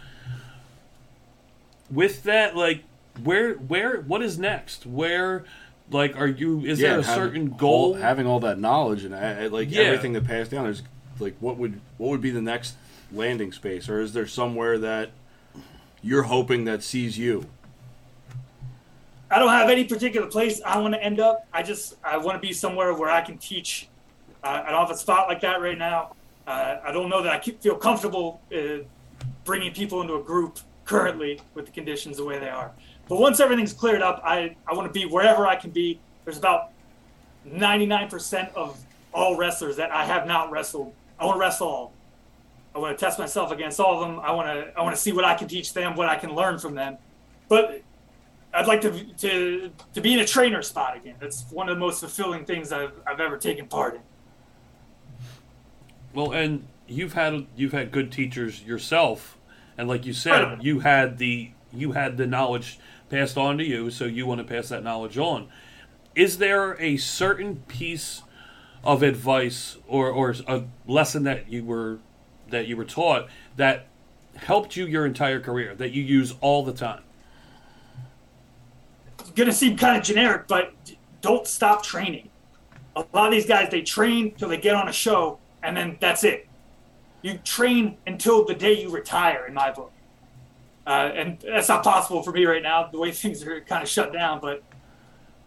with 1.91 2.25
that 2.25 2.57
like 2.57 2.85
where 3.25 3.55
where 3.55 4.01
what 4.01 4.23
is 4.23 4.39
next 4.39 4.87
where 4.87 5.45
like 5.91 6.17
are 6.17 6.27
you 6.27 6.61
is 6.65 6.79
there 6.79 6.99
a 6.99 7.03
having 7.03 7.15
certain 7.25 7.49
all- 7.51 7.57
goal 7.59 7.95
having 7.95 8.27
all 8.27 8.41
that 8.41 8.59
knowledge 8.59 9.05
and 9.05 9.15
uh, 9.15 9.49
like 9.55 9.71
Yeah. 9.71 9.83
everything 9.83 10.13
that 10.15 10.25
passed 10.25 10.51
down. 10.51 10.65
There's 10.65 10.83
like 11.19 11.37
what 11.41 11.57
would 11.59 11.81
what 11.99 12.09
would 12.11 12.21
be 12.23 12.31
the 12.31 12.41
next 12.43 12.75
landing 13.13 13.53
space, 13.53 13.89
or 13.89 14.01
is 14.01 14.15
there 14.15 14.27
somewhere 14.27 14.79
that 14.79 15.11
you're 16.03 16.23
hoping 16.25 16.65
that 16.65 16.83
sees 16.83 17.19
you? 17.19 17.47
I 19.31 19.39
don't 19.39 19.51
have 19.51 19.71
any 19.71 19.85
particular 19.85 20.27
place 20.27 20.61
I 20.65 20.79
want 20.79 20.95
to 20.95 21.03
end 21.03 21.21
up. 21.21 21.47
I 21.53 21.63
just 21.63 21.95
I 22.05 22.17
want 22.17 22.41
to 22.41 22.47
be 22.47 22.53
somewhere 22.53 22.93
where 22.95 23.11
I 23.11 23.21
can 23.21 23.39
teach. 23.39 23.89
Uh, 24.45 24.63
I 24.67 24.71
don't 24.71 24.81
have 24.81 24.91
a 24.91 24.97
spot 24.99 25.29
like 25.29 25.41
that 25.43 25.61
right 25.61 25.79
now. 25.79 26.15
Uh, 26.47 26.79
I 26.85 26.91
don't 26.93 27.09
know 27.09 27.23
that 27.23 27.33
I 27.33 27.39
keep, 27.39 27.63
feel 27.63 27.77
comfortable 27.77 28.41
uh, 28.55 28.79
bringing 29.45 29.73
people 29.73 30.01
into 30.03 30.15
a 30.15 30.23
group 30.23 30.59
currently 30.85 31.41
with 31.55 31.67
the 31.67 31.73
conditions 31.73 32.17
the 32.17 32.25
way 32.25 32.39
they 32.41 32.49
are. 32.49 32.73
But 33.13 33.21
once 33.21 33.41
everything's 33.41 33.75
cleared 33.75 34.01
up, 34.01 34.23
I, 34.25 34.57
I 34.67 34.73
want 34.73 34.89
to 34.89 34.99
be 34.99 35.05
wherever 35.05 35.47
I 35.47 35.55
can 35.55 35.69
be. 35.69 36.01
There's 36.25 36.39
about 36.39 36.71
99% 37.47 38.55
of 38.55 38.83
all 39.13 39.37
wrestlers 39.37 39.77
that 39.77 39.91
I 39.91 40.07
have 40.07 40.27
not 40.27 40.51
wrestled. 40.51 40.95
I 41.19 41.27
want 41.27 41.37
to 41.37 41.41
wrestle 41.41 41.69
all. 41.69 41.93
I 42.75 42.79
want 42.79 42.99
to 42.99 43.05
test 43.05 43.19
myself 43.19 43.53
against 43.53 43.79
all 43.79 44.03
of 44.03 44.09
them. 44.09 44.19
I 44.21 44.33
want 44.33 44.49
to 44.49 44.73
I 44.79 44.83
want 44.83 44.97
to 44.97 45.03
see 45.03 45.13
what 45.13 45.27
I 45.27 45.35
can 45.35 45.47
teach 45.47 45.75
them, 45.75 45.95
what 45.95 46.09
I 46.09 46.17
can 46.17 46.35
learn 46.35 46.59
from 46.59 46.75
them. 46.75 46.97
But 47.51 47.83
I'd 48.55 48.67
like 48.67 48.81
to 48.81 49.05
to 49.05 49.71
to 49.93 50.01
be 50.01 50.15
in 50.15 50.21
a 50.21 50.27
trainer 50.27 50.63
spot 50.63 50.97
again. 50.97 51.17
That's 51.21 51.45
one 51.51 51.69
of 51.69 51.77
the 51.77 51.81
most 51.81 52.01
fulfilling 52.01 52.47
things 52.47 52.73
I've 52.73 52.95
I've 53.07 53.21
ever 53.21 53.37
taken 53.37 53.67
part 53.67 53.97
in. 53.97 54.01
well 56.15 56.33
and 56.33 56.67
you've 56.89 57.13
had 57.13 57.47
you've 57.57 57.73
had 57.73 57.93
good 57.93 58.11
teachers 58.11 58.63
yourself 58.63 59.37
and 59.77 59.87
like 59.87 60.07
you 60.07 60.15
said 60.15 60.65
you 60.65 60.81
had 60.81 61.19
the 61.19 61.51
you 61.75 61.93
had 61.93 62.17
the 62.17 62.27
knowledge 62.27 62.79
passed 63.13 63.39
on 63.39 63.59
to 63.59 63.65
you 63.65 63.91
so 63.91 64.05
you 64.07 64.27
want 64.27 64.39
to 64.41 64.45
pass 64.45 64.71
that 64.71 64.83
knowledge 64.83 65.19
on 65.19 65.49
is 66.15 66.39
there 66.39 66.81
a 66.81 66.97
certain 66.97 67.57
piece 67.69 68.23
of 68.85 69.03
advice 69.03 69.77
or, 69.87 70.09
or 70.11 70.35
a 70.49 70.65
lesson 70.87 71.23
that 71.25 71.49
you 71.51 71.65
were 71.65 71.99
that 72.51 72.67
you 72.67 72.77
were 72.77 72.85
taught 72.85 73.29
that 73.57 73.87
helped 74.37 74.77
you 74.77 74.87
your 74.87 75.07
entire 75.07 75.41
career 75.41 75.75
that 75.75 75.93
you 75.93 76.03
use 76.03 76.35
all 76.41 76.65
the 76.65 76.73
time 76.73 77.03
It's 79.21 79.31
gonna 79.31 79.53
seem 79.53 79.77
kind 79.77 79.97
of 79.97 80.03
generic, 80.03 80.49
but 80.49 80.75
don't 81.21 81.47
stop 81.47 81.83
training. 81.83 82.29
A 82.97 83.05
lot 83.13 83.27
of 83.29 83.33
these 83.33 83.47
guys 83.47 83.71
they 83.71 83.83
train 83.83 84.35
till 84.35 84.49
they 84.49 84.59
get 84.59 84.75
on 84.75 84.89
a 84.89 84.93
show, 84.93 85.39
and 85.63 85.77
then 85.77 85.97
that's 86.01 86.25
it. 86.25 86.49
You 87.23 87.39
train 87.39 87.97
until 88.07 88.45
the 88.45 88.55
day 88.55 88.83
you 88.83 88.91
retire, 88.91 89.47
in 89.47 89.55
my 89.55 89.71
book. 89.71 89.93
Uh, 90.87 91.11
and 91.15 91.39
that's 91.41 91.69
not 91.69 91.85
possible 91.85 92.23
for 92.23 92.33
me 92.33 92.45
right 92.45 92.63
now, 92.63 92.89
the 92.89 92.99
way 92.99 93.13
things 93.13 93.43
are 93.45 93.61
kind 93.61 93.83
of 93.83 93.89
shut 93.89 94.13
down. 94.13 94.41
But 94.41 94.63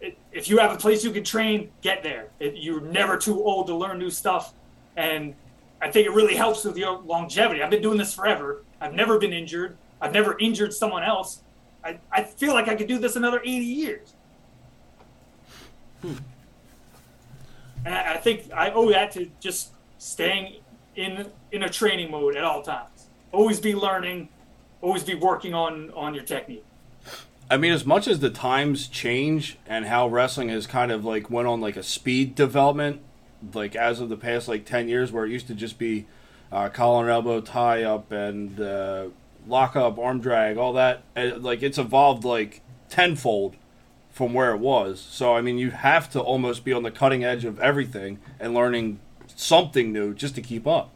it, 0.00 0.16
if 0.32 0.48
you 0.48 0.58
have 0.58 0.72
a 0.72 0.76
place 0.76 1.04
you 1.04 1.10
can 1.10 1.24
train, 1.24 1.70
get 1.82 2.02
there. 2.02 2.28
It, 2.40 2.54
you're 2.56 2.80
never 2.80 3.16
too 3.18 3.42
old 3.42 3.66
to 3.66 3.74
learn 3.74 3.98
new 3.98 4.10
stuff, 4.10 4.54
and 4.96 5.34
I 5.80 5.90
think 5.90 6.06
it 6.06 6.12
really 6.12 6.34
helps 6.34 6.64
with 6.64 6.76
your 6.76 6.98
longevity. 7.00 7.62
I've 7.62 7.70
been 7.70 7.82
doing 7.82 7.98
this 7.98 8.14
forever. 8.14 8.64
I've 8.80 8.94
never 8.94 9.18
been 9.18 9.32
injured. 9.32 9.76
I've 10.00 10.12
never 10.12 10.38
injured 10.38 10.72
someone 10.72 11.02
else. 11.02 11.40
I, 11.84 11.98
I 12.10 12.22
feel 12.22 12.54
like 12.54 12.68
I 12.68 12.74
could 12.74 12.88
do 12.88 12.98
this 12.98 13.16
another 13.16 13.40
80 13.40 13.50
years. 13.50 14.14
And 16.02 17.94
I, 17.94 18.14
I 18.14 18.16
think 18.16 18.52
I 18.52 18.70
owe 18.70 18.90
that 18.90 19.12
to 19.12 19.30
just 19.40 19.72
staying 19.98 20.56
in 20.96 21.30
in 21.52 21.62
a 21.62 21.68
training 21.68 22.10
mode 22.10 22.36
at 22.36 22.44
all 22.44 22.62
times. 22.62 23.06
Always 23.32 23.60
be 23.60 23.74
learning, 23.74 24.28
always 24.86 25.02
be 25.02 25.14
working 25.14 25.52
on 25.52 25.90
on 25.94 26.14
your 26.14 26.24
technique. 26.24 26.64
I 27.50 27.56
mean, 27.56 27.72
as 27.72 27.84
much 27.84 28.08
as 28.08 28.20
the 28.20 28.30
times 28.30 28.88
change 28.88 29.58
and 29.66 29.86
how 29.86 30.08
wrestling 30.08 30.48
has 30.48 30.66
kind 30.66 30.90
of 30.90 31.04
like 31.04 31.30
went 31.30 31.48
on 31.48 31.60
like 31.60 31.76
a 31.76 31.82
speed 31.82 32.34
development, 32.34 33.00
like 33.54 33.76
as 33.76 34.00
of 34.00 34.08
the 34.08 34.16
past 34.16 34.48
like 34.48 34.64
ten 34.64 34.88
years, 34.88 35.12
where 35.12 35.24
it 35.24 35.30
used 35.30 35.46
to 35.48 35.54
just 35.54 35.78
be 35.78 36.06
uh, 36.50 36.68
collar 36.68 37.02
and 37.02 37.10
elbow 37.10 37.40
tie 37.40 37.82
up 37.82 38.10
and 38.12 38.60
uh, 38.60 39.06
lock 39.46 39.76
up, 39.76 39.98
arm 39.98 40.20
drag, 40.20 40.56
all 40.56 40.72
that. 40.72 41.02
uh, 41.16 41.36
Like 41.36 41.62
it's 41.62 41.78
evolved 41.78 42.24
like 42.24 42.62
tenfold 42.88 43.56
from 44.10 44.32
where 44.32 44.52
it 44.52 44.58
was. 44.58 45.00
So 45.00 45.36
I 45.36 45.40
mean, 45.40 45.58
you 45.58 45.70
have 45.70 46.10
to 46.10 46.20
almost 46.20 46.64
be 46.64 46.72
on 46.72 46.82
the 46.82 46.90
cutting 46.90 47.24
edge 47.24 47.44
of 47.44 47.60
everything 47.60 48.18
and 48.40 48.54
learning 48.54 49.00
something 49.34 49.92
new 49.92 50.14
just 50.14 50.34
to 50.36 50.42
keep 50.42 50.66
up. 50.66 50.90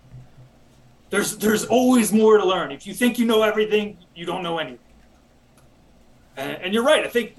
There's 1.11 1.37
there's 1.37 1.65
always 1.67 2.13
more 2.13 2.39
to 2.39 2.45
learn. 2.45 2.71
If 2.71 2.87
you 2.87 2.95
think 2.95 3.19
you 3.19 3.27
know 3.27 3.43
everything, 3.43 3.99
you 4.15 4.25
don't 4.25 4.43
know 4.43 4.59
anything. 4.59 4.79
And, 6.37 6.63
and 6.63 6.75
you're 6.75 6.85
right. 6.85 7.05
I 7.05 7.09
think 7.09 7.35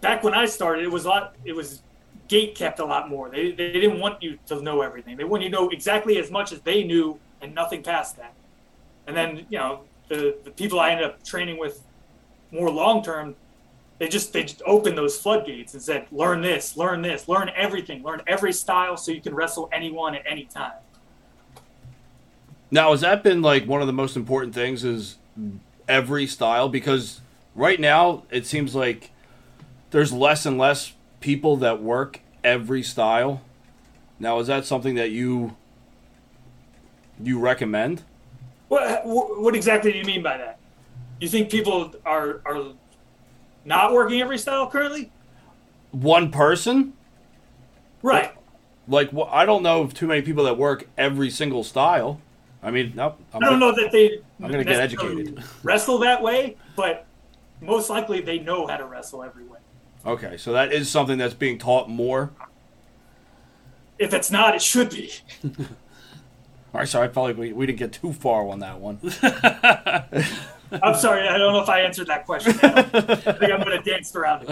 back 0.00 0.22
when 0.22 0.34
I 0.34 0.46
started, 0.46 0.84
it 0.84 0.90
was 0.90 1.06
a 1.06 1.08
lot. 1.08 1.34
It 1.44 1.54
was 1.56 1.82
gate 2.28 2.54
kept 2.54 2.78
a 2.78 2.84
lot 2.84 3.08
more. 3.08 3.30
They 3.30 3.52
they 3.52 3.72
didn't 3.72 3.98
want 3.98 4.22
you 4.22 4.38
to 4.46 4.62
know 4.62 4.82
everything. 4.82 5.16
They 5.16 5.24
want 5.24 5.42
you 5.42 5.48
to 5.48 5.56
know 5.56 5.70
exactly 5.70 6.18
as 6.18 6.30
much 6.30 6.52
as 6.52 6.60
they 6.60 6.84
knew 6.84 7.18
and 7.40 7.54
nothing 7.54 7.82
past 7.82 8.16
that. 8.18 8.34
And 9.06 9.16
then 9.16 9.46
you 9.48 9.58
know 9.58 9.84
the 10.08 10.36
the 10.44 10.50
people 10.50 10.78
I 10.78 10.90
ended 10.90 11.06
up 11.06 11.24
training 11.24 11.58
with 11.58 11.82
more 12.50 12.70
long 12.70 13.02
term, 13.02 13.34
they 13.98 14.08
just 14.08 14.34
they 14.34 14.42
just 14.42 14.62
opened 14.66 14.98
those 14.98 15.18
floodgates 15.18 15.72
and 15.72 15.82
said, 15.82 16.06
learn 16.12 16.42
this, 16.42 16.76
learn 16.76 17.00
this, 17.00 17.28
learn 17.28 17.50
everything, 17.56 18.02
learn 18.02 18.20
every 18.26 18.52
style, 18.52 18.98
so 18.98 19.10
you 19.10 19.22
can 19.22 19.34
wrestle 19.34 19.70
anyone 19.72 20.14
at 20.14 20.22
any 20.26 20.44
time. 20.44 20.72
Now, 22.70 22.90
has 22.90 23.00
that 23.00 23.22
been 23.22 23.42
like 23.42 23.66
one 23.66 23.80
of 23.80 23.86
the 23.86 23.92
most 23.92 24.16
important 24.16 24.54
things? 24.54 24.84
Is 24.84 25.16
every 25.88 26.26
style 26.26 26.68
because 26.68 27.20
right 27.54 27.80
now 27.80 28.24
it 28.30 28.46
seems 28.46 28.74
like 28.74 29.10
there's 29.90 30.12
less 30.12 30.44
and 30.44 30.58
less 30.58 30.92
people 31.20 31.56
that 31.56 31.82
work 31.82 32.20
every 32.44 32.82
style. 32.82 33.40
Now, 34.20 34.38
is 34.38 34.46
that 34.48 34.66
something 34.66 34.94
that 34.96 35.10
you 35.10 35.56
you 37.22 37.38
recommend? 37.38 38.02
What 38.68 39.02
what 39.04 39.54
exactly 39.54 39.92
do 39.92 39.98
you 39.98 40.04
mean 40.04 40.22
by 40.22 40.36
that? 40.36 40.58
You 41.20 41.28
think 41.28 41.50
people 41.50 41.94
are 42.04 42.40
are 42.44 42.72
not 43.64 43.92
working 43.92 44.20
every 44.20 44.38
style 44.38 44.68
currently? 44.68 45.10
One 45.90 46.30
person? 46.30 46.92
Right. 48.02 48.32
Like, 48.86 49.10
wh- 49.10 49.32
I 49.32 49.44
don't 49.44 49.62
know 49.62 49.82
of 49.82 49.94
too 49.94 50.06
many 50.06 50.22
people 50.22 50.44
that 50.44 50.56
work 50.56 50.88
every 50.96 51.30
single 51.30 51.64
style. 51.64 52.20
I 52.62 52.70
mean, 52.70 52.92
no, 52.96 53.14
I'm 53.32 53.44
I 53.44 53.50
don't 53.50 53.60
know 53.60 53.72
that 53.72 53.92
they 53.92 54.20
I'm 54.42 54.50
gonna 54.50 54.64
get 54.64 54.80
educated. 54.80 55.42
wrestle 55.62 55.98
that 55.98 56.22
way, 56.22 56.56
but 56.76 57.06
most 57.60 57.88
likely 57.90 58.20
they 58.20 58.38
know 58.38 58.66
how 58.66 58.76
to 58.76 58.84
wrestle 58.84 59.22
every 59.22 59.44
way. 59.44 59.58
Okay, 60.04 60.36
so 60.36 60.52
that 60.52 60.72
is 60.72 60.90
something 60.90 61.18
that's 61.18 61.34
being 61.34 61.58
taught 61.58 61.88
more. 61.88 62.30
If 63.98 64.14
it's 64.14 64.30
not, 64.30 64.54
it 64.54 64.62
should 64.62 64.90
be. 64.90 65.12
All 65.44 66.80
right, 66.80 66.88
sorry, 66.88 67.08
I 67.08 67.12
felt 67.12 67.28
like 67.28 67.36
we, 67.36 67.52
we 67.52 67.66
didn't 67.66 67.78
get 67.78 67.92
too 67.92 68.12
far 68.12 68.46
on 68.48 68.60
that 68.60 68.78
one. 68.78 69.00
I'm 70.70 70.94
sorry, 70.94 71.26
I 71.26 71.38
don't 71.38 71.54
know 71.54 71.62
if 71.62 71.68
I 71.68 71.80
answered 71.80 72.08
that 72.08 72.26
question. 72.26 72.54
I, 72.62 72.80
I 72.80 72.82
think 72.82 73.52
I'm 73.52 73.62
going 73.62 73.82
to 73.82 73.90
dance 73.90 74.14
around 74.14 74.44
it. 74.48 74.50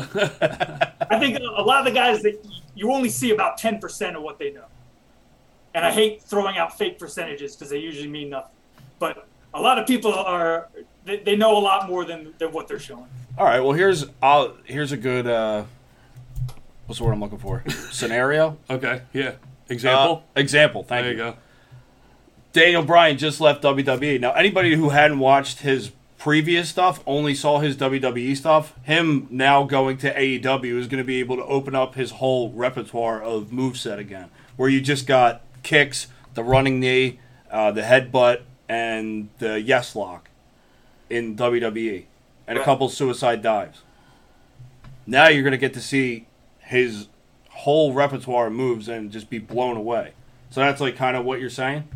I 1.11 1.19
think 1.19 1.39
a 1.39 1.63
lot 1.63 1.81
of 1.81 1.85
the 1.85 1.93
guys 1.93 2.23
that 2.23 2.43
you 2.75 2.91
only 2.91 3.11
see 3.11 3.33
about 3.33 3.61
10% 3.61 4.17
of 4.17 4.23
what 4.23 4.39
they 4.39 4.51
know. 4.51 4.65
And 5.77 5.85
I 5.85 5.93
hate 5.93 6.23
throwing 6.23 6.57
out 6.57 6.77
fake 6.77 6.99
percentages 6.99 7.55
because 7.55 7.71
they 7.71 7.79
usually 7.79 8.09
mean 8.09 8.31
nothing. 8.31 8.51
But 8.99 9.29
a 9.53 9.61
lot 9.61 9.79
of 9.79 9.87
people 9.87 10.13
are, 10.13 10.69
they, 11.05 11.19
they 11.19 11.37
know 11.37 11.57
a 11.57 11.61
lot 11.61 11.87
more 11.87 12.07
than, 12.07 12.33
than 12.39 12.51
what 12.51 12.67
they're 12.67 12.79
showing. 12.79 13.09
All 13.37 13.45
right. 13.45 13.61
Well, 13.61 13.73
here's 13.73 14.07
I'll, 14.23 14.57
here's 14.65 14.93
a 14.93 14.97
good 14.97 15.27
uh, 15.27 15.65
what's 16.87 16.99
the 16.99 17.05
word 17.05 17.13
I'm 17.13 17.21
looking 17.21 17.39
for? 17.39 17.63
Scenario. 17.69 18.57
okay 18.71 19.03
yeah 19.13 19.29
Uh, 19.29 19.35
example 19.69 20.25
example. 20.35 20.83
Thank 20.83 21.05
there 21.05 21.13
you. 21.13 21.19
There 21.19 21.27
you 21.27 21.33
go 21.33 21.39
Daniel 22.57 22.83
Bryan 22.83 23.19
just 23.19 23.39
left 23.39 23.63
WWE. 23.63 24.19
Now, 24.19 24.33
anybody 24.33 24.77
who 24.77 24.89
hadn't 24.89 25.19
watched 25.19 25.59
his 25.59 25.91
previous 26.17 26.71
stuff, 26.71 27.03
only 27.07 27.35
saw 27.35 27.59
his 27.59 27.77
WWE 27.77 28.35
stuff, 28.35 28.73
him 28.83 29.27
now 29.31 29.65
going 29.65 29.99
to 29.99 30.15
AEW 30.15 30.79
is 30.79 30.87
going 30.87 31.03
to 31.03 31.07
be 31.07 31.21
able 31.21 31.37
to 31.37 31.45
open 31.45 31.75
up 31.75 31.97
his 31.97 32.13
whole 32.13 32.51
repertoire 32.53 33.23
of 33.23 33.49
moveset 33.49 33.99
again, 33.99 34.31
where 34.57 34.71
you 34.71 34.81
just 34.81 35.07
got 35.07 35.43
kicks, 35.67 36.07
the 36.35 36.43
running 36.43 36.81
knee, 36.81 37.19
uh, 37.51 37.71
the 37.73 37.83
headbutt, 37.83 38.43
and 38.69 39.29
the 39.39 39.61
yes 39.61 39.95
lock 39.95 40.31
in 41.11 41.37
WWE, 41.37 42.05
and 42.47 42.59
a 42.59 42.65
couple 42.65 42.89
suicide 42.89 43.43
dives. 43.43 43.83
Now 45.07 45.29
you're 45.29 45.43
going 45.43 45.53
to 45.53 45.59
get 45.59 45.75
to 45.75 45.81
see 45.81 46.27
his 46.61 47.09
whole 47.51 47.93
repertoire 47.93 48.49
of 48.49 48.53
moves 48.53 48.89
and 48.89 49.11
just 49.11 49.31
be 49.31 49.39
blown 49.39 49.77
away. 49.77 50.13
So 50.51 50.61
that's 50.61 50.81
like 50.81 50.97
kind 50.97 51.17
of 51.17 51.25
what 51.25 51.41
you're 51.41 51.51
saying. 51.51 51.89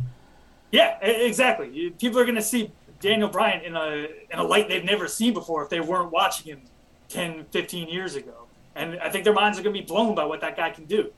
Yeah, 0.71 0.97
exactly. 1.01 1.89
People 1.99 2.19
are 2.19 2.25
going 2.25 2.35
to 2.35 2.41
see 2.41 2.71
Daniel 2.99 3.27
Bryan 3.27 3.63
in 3.63 3.75
a 3.75 4.07
in 4.29 4.39
a 4.39 4.43
light 4.43 4.69
they've 4.69 4.83
never 4.83 5.07
seen 5.07 5.33
before 5.33 5.63
if 5.63 5.69
they 5.69 5.79
weren't 5.79 6.11
watching 6.11 6.53
him 6.53 6.61
10, 7.09 7.45
15 7.51 7.89
years 7.89 8.15
ago. 8.15 8.47
And 8.75 8.99
I 8.99 9.09
think 9.09 9.25
their 9.25 9.33
minds 9.33 9.59
are 9.59 9.63
going 9.63 9.75
to 9.75 9.81
be 9.81 9.85
blown 9.85 10.15
by 10.15 10.23
what 10.23 10.39
that 10.41 10.55
guy 10.55 10.69
can 10.69 10.85
do. 10.85 11.11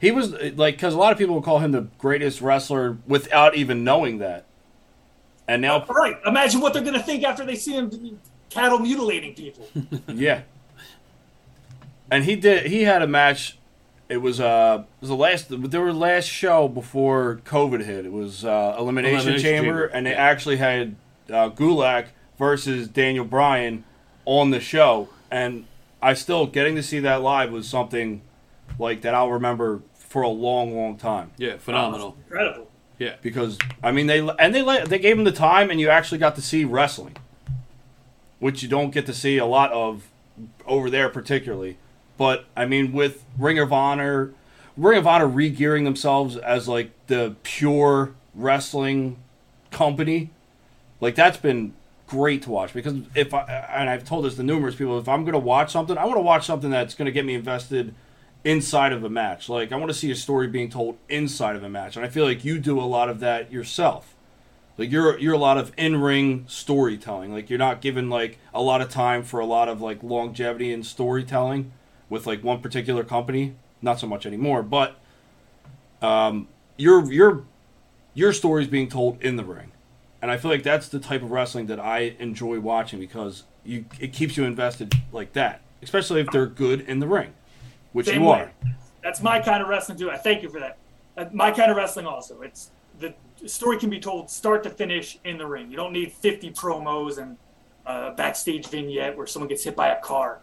He 0.00 0.10
was 0.10 0.32
like 0.32 0.76
because 0.76 0.94
a 0.94 0.98
lot 0.98 1.12
of 1.12 1.18
people 1.18 1.34
will 1.34 1.42
call 1.42 1.58
him 1.58 1.72
the 1.72 1.88
greatest 1.98 2.40
wrestler 2.40 2.96
without 3.06 3.54
even 3.54 3.84
knowing 3.84 4.18
that. 4.18 4.46
And 5.46 5.60
now, 5.62 5.82
All 5.82 5.94
right, 5.94 6.16
imagine 6.24 6.60
what 6.60 6.72
they're 6.72 6.82
going 6.82 6.94
to 6.94 7.02
think 7.02 7.22
after 7.24 7.44
they 7.44 7.56
see 7.56 7.74
him 7.74 8.18
cattle 8.48 8.78
mutilating 8.78 9.34
people. 9.34 9.68
yeah. 10.08 10.42
And 12.10 12.24
he 12.24 12.34
did. 12.34 12.66
He 12.66 12.84
had 12.84 13.02
a 13.02 13.06
match. 13.06 13.58
It 14.08 14.18
was 14.18 14.40
uh, 14.40 14.84
it 14.84 15.00
was 15.00 15.10
the 15.10 15.16
last. 15.16 15.46
There 15.70 15.80
were 15.80 15.92
last 15.92 16.26
show 16.26 16.66
before 16.66 17.40
COVID 17.44 17.84
hit. 17.84 18.06
It 18.06 18.12
was 18.12 18.44
uh, 18.44 18.76
Elimination, 18.78 19.18
Elimination 19.18 19.42
Chamber, 19.42 19.66
Chamber, 19.66 19.84
and 19.86 20.06
they 20.06 20.12
yeah. 20.12 20.16
actually 20.16 20.56
had 20.56 20.96
uh, 21.28 21.50
Gulak 21.50 22.06
versus 22.38 22.88
Daniel 22.88 23.24
Bryan 23.24 23.84
on 24.24 24.50
the 24.50 24.60
show. 24.60 25.08
And 25.30 25.66
I 26.02 26.14
still 26.14 26.46
getting 26.46 26.74
to 26.76 26.82
see 26.82 27.00
that 27.00 27.22
live 27.22 27.52
was 27.52 27.68
something 27.68 28.22
like 28.78 29.02
that 29.02 29.14
I'll 29.14 29.30
remember 29.30 29.82
for 30.10 30.22
a 30.22 30.28
long, 30.28 30.76
long 30.76 30.98
time. 30.98 31.30
Yeah, 31.38 31.56
phenomenal. 31.56 32.16
Incredible. 32.26 32.68
Yeah. 32.98 33.14
because 33.22 33.56
I 33.82 33.92
mean 33.92 34.08
they 34.08 34.18
and 34.18 34.54
they 34.54 34.60
let 34.60 34.90
they 34.90 34.98
gave 34.98 35.16
him 35.16 35.24
the 35.24 35.32
time, 35.32 35.70
and 35.70 35.80
you 35.80 35.88
actually 35.88 36.18
got 36.18 36.34
to 36.34 36.42
see 36.42 36.66
wrestling, 36.66 37.16
which 38.40 38.62
you 38.62 38.68
don't 38.68 38.90
get 38.90 39.06
to 39.06 39.14
see 39.14 39.38
a 39.38 39.46
lot 39.46 39.72
of 39.72 40.10
over 40.66 40.90
there, 40.90 41.08
particularly. 41.08 41.78
But 42.18 42.44
I 42.54 42.66
mean, 42.66 42.92
with 42.92 43.24
Ring 43.38 43.58
of 43.58 43.72
Honor, 43.72 44.34
Ring 44.76 44.98
of 44.98 45.06
Honor 45.06 45.26
re-gearing 45.26 45.84
themselves 45.84 46.36
as 46.36 46.68
like 46.68 46.90
the 47.06 47.36
pure 47.42 48.12
wrestling 48.34 49.16
company, 49.70 50.30
like 51.00 51.14
that's 51.14 51.38
been 51.38 51.72
great 52.06 52.42
to 52.42 52.50
watch 52.50 52.74
because 52.74 52.94
if 53.14 53.32
I 53.32 53.42
and 53.72 53.88
I've 53.88 54.04
told 54.04 54.24
this 54.24 54.34
to 54.34 54.42
numerous 54.42 54.74
people, 54.74 54.98
if 54.98 55.08
I'm 55.08 55.22
going 55.22 55.32
to 55.32 55.38
watch 55.38 55.72
something, 55.72 55.96
I 55.96 56.04
want 56.04 56.18
to 56.18 56.22
watch 56.22 56.44
something 56.44 56.70
that's 56.70 56.94
going 56.94 57.06
to 57.06 57.12
get 57.12 57.24
me 57.24 57.34
invested 57.34 57.94
inside 58.44 58.92
of 58.92 59.04
a 59.04 59.10
match. 59.10 59.48
Like 59.48 59.72
I 59.72 59.76
want 59.76 59.90
to 59.90 59.96
see 59.96 60.10
a 60.10 60.16
story 60.16 60.46
being 60.46 60.70
told 60.70 60.98
inside 61.08 61.56
of 61.56 61.62
a 61.62 61.68
match, 61.68 61.96
and 61.96 62.04
I 62.04 62.08
feel 62.08 62.24
like 62.24 62.44
you 62.44 62.58
do 62.58 62.80
a 62.80 62.82
lot 62.82 63.08
of 63.08 63.20
that 63.20 63.52
yourself. 63.52 64.14
Like 64.78 64.90
you're 64.90 65.18
you're 65.18 65.34
a 65.34 65.38
lot 65.38 65.58
of 65.58 65.72
in-ring 65.76 66.46
storytelling. 66.48 67.32
Like 67.32 67.50
you're 67.50 67.58
not 67.58 67.80
given 67.80 68.08
like 68.08 68.38
a 68.54 68.62
lot 68.62 68.80
of 68.80 68.88
time 68.88 69.22
for 69.22 69.40
a 69.40 69.46
lot 69.46 69.68
of 69.68 69.80
like 69.80 70.02
longevity 70.02 70.72
in 70.72 70.82
storytelling 70.82 71.72
with 72.08 72.26
like 72.26 72.42
one 72.42 72.60
particular 72.60 73.04
company. 73.04 73.56
Not 73.82 73.98
so 73.98 74.06
much 74.06 74.26
anymore, 74.26 74.62
but 74.62 74.98
um, 76.02 76.48
your 76.76 77.10
your 77.12 77.44
your 78.14 78.32
story's 78.32 78.68
being 78.68 78.88
told 78.88 79.22
in 79.22 79.36
the 79.36 79.44
ring, 79.44 79.72
and 80.20 80.30
I 80.30 80.36
feel 80.36 80.50
like 80.50 80.62
that's 80.62 80.88
the 80.88 80.98
type 80.98 81.22
of 81.22 81.30
wrestling 81.30 81.66
that 81.66 81.80
I 81.80 82.16
enjoy 82.18 82.60
watching 82.60 82.98
because 82.98 83.44
you 83.64 83.84
it 83.98 84.12
keeps 84.12 84.36
you 84.36 84.44
invested 84.44 84.94
like 85.12 85.32
that, 85.34 85.60
especially 85.82 86.20
if 86.20 86.30
they're 86.30 86.46
good 86.46 86.80
in 86.80 86.98
the 86.98 87.06
ring, 87.06 87.34
which 87.92 88.06
Same 88.06 88.22
you 88.22 88.28
way. 88.28 88.40
are. 88.40 88.52
That's 89.02 89.22
my 89.22 89.40
kind 89.40 89.62
of 89.62 89.68
wrestling 89.68 89.98
too. 89.98 90.10
I 90.10 90.16
thank 90.16 90.42
you 90.42 90.48
for 90.50 90.60
that. 90.60 90.76
Uh, 91.16 91.26
my 91.32 91.50
kind 91.50 91.70
of 91.70 91.76
wrestling 91.76 92.06
also. 92.06 92.42
It's 92.42 92.70
the 92.98 93.14
story 93.46 93.78
can 93.78 93.88
be 93.90 93.98
told 93.98 94.30
start 94.30 94.62
to 94.64 94.70
finish 94.70 95.18
in 95.24 95.38
the 95.38 95.46
ring. 95.46 95.70
You 95.70 95.76
don't 95.76 95.92
need 95.92 96.12
50 96.12 96.50
promos 96.52 97.18
and 97.18 97.36
a 97.86 98.10
backstage 98.12 98.66
vignette 98.68 99.16
where 99.16 99.26
someone 99.26 99.48
gets 99.48 99.64
hit 99.64 99.74
by 99.74 99.88
a 99.88 100.00
car. 100.00 100.40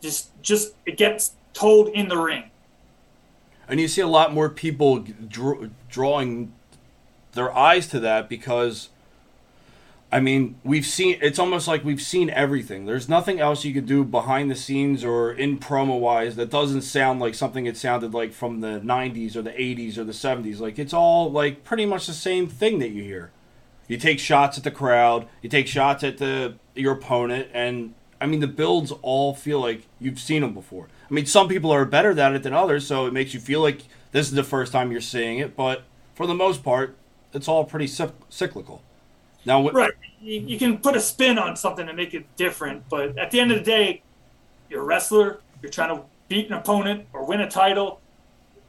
Just 0.00 0.30
just 0.42 0.74
it 0.86 0.96
gets 0.96 1.32
told 1.52 1.88
in 1.88 2.08
the 2.08 2.16
ring. 2.16 2.50
and 3.68 3.80
you 3.80 3.88
see 3.88 4.00
a 4.00 4.06
lot 4.06 4.32
more 4.32 4.48
people 4.48 5.00
dr- 5.26 5.70
drawing 5.88 6.52
their 7.32 7.54
eyes 7.56 7.88
to 7.88 7.98
that 8.00 8.28
because 8.28 8.90
I 10.10 10.20
mean, 10.20 10.58
we've 10.64 10.86
seen 10.86 11.18
it's 11.20 11.38
almost 11.38 11.68
like 11.68 11.84
we've 11.84 12.00
seen 12.00 12.30
everything. 12.30 12.86
There's 12.86 13.10
nothing 13.10 13.40
else 13.40 13.64
you 13.64 13.74
could 13.74 13.84
do 13.84 14.04
behind 14.04 14.50
the 14.50 14.54
scenes 14.54 15.04
or 15.04 15.30
in 15.30 15.58
promo 15.58 16.00
wise 16.00 16.36
that 16.36 16.50
doesn't 16.50 16.82
sound 16.82 17.20
like 17.20 17.34
something 17.34 17.66
it 17.66 17.76
sounded 17.76 18.14
like 18.14 18.32
from 18.32 18.60
the 18.60 18.80
90s 18.80 19.36
or 19.36 19.42
the 19.42 19.50
80s 19.50 19.98
or 19.98 20.04
the 20.04 20.12
70s. 20.12 20.60
Like 20.60 20.78
it's 20.78 20.94
all 20.94 21.30
like 21.30 21.62
pretty 21.62 21.84
much 21.84 22.06
the 22.06 22.14
same 22.14 22.46
thing 22.46 22.78
that 22.78 22.88
you 22.88 23.02
hear. 23.02 23.32
You 23.86 23.98
take 23.98 24.18
shots 24.18 24.56
at 24.56 24.64
the 24.64 24.70
crowd, 24.70 25.28
you 25.42 25.50
take 25.50 25.66
shots 25.66 26.02
at 26.02 26.16
the 26.16 26.54
your 26.74 26.94
opponent 26.94 27.48
and 27.52 27.94
I 28.18 28.26
mean 28.26 28.40
the 28.40 28.46
builds 28.46 28.92
all 29.02 29.34
feel 29.34 29.60
like 29.60 29.82
you've 30.00 30.20
seen 30.20 30.40
them 30.40 30.54
before. 30.54 30.88
I 31.10 31.12
mean 31.12 31.26
some 31.26 31.48
people 31.48 31.70
are 31.70 31.84
better 31.84 32.18
at 32.18 32.34
it 32.34 32.42
than 32.42 32.54
others, 32.54 32.86
so 32.86 33.04
it 33.04 33.12
makes 33.12 33.34
you 33.34 33.40
feel 33.40 33.60
like 33.60 33.82
this 34.12 34.28
is 34.28 34.32
the 34.32 34.42
first 34.42 34.72
time 34.72 34.90
you're 34.90 35.02
seeing 35.02 35.38
it, 35.38 35.54
but 35.54 35.82
for 36.14 36.26
the 36.26 36.34
most 36.34 36.64
part, 36.64 36.96
it's 37.34 37.46
all 37.46 37.64
pretty 37.64 37.86
cyc- 37.86 38.14
cyclical. 38.30 38.82
Now, 39.48 39.60
what, 39.60 39.72
Right. 39.74 39.92
You, 40.20 40.40
you 40.40 40.58
can 40.58 40.76
put 40.78 40.94
a 40.94 41.00
spin 41.00 41.38
on 41.38 41.56
something 41.56 41.86
to 41.86 41.92
make 41.94 42.12
it 42.12 42.26
different, 42.36 42.86
but 42.90 43.16
at 43.16 43.30
the 43.30 43.40
end 43.40 43.50
of 43.50 43.58
the 43.58 43.64
day, 43.64 44.02
you're 44.68 44.82
a 44.82 44.84
wrestler. 44.84 45.40
You're 45.62 45.72
trying 45.72 45.96
to 45.96 46.04
beat 46.28 46.48
an 46.48 46.52
opponent 46.52 47.06
or 47.14 47.24
win 47.24 47.40
a 47.40 47.50
title. 47.50 48.00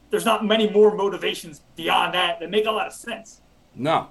There's 0.08 0.24
not 0.24 0.44
many 0.44 0.70
more 0.70 0.94
motivations 0.94 1.60
beyond 1.76 2.14
that 2.14 2.40
that 2.40 2.50
make 2.50 2.64
a 2.64 2.70
lot 2.70 2.86
of 2.86 2.94
sense. 2.94 3.42
No. 3.74 4.08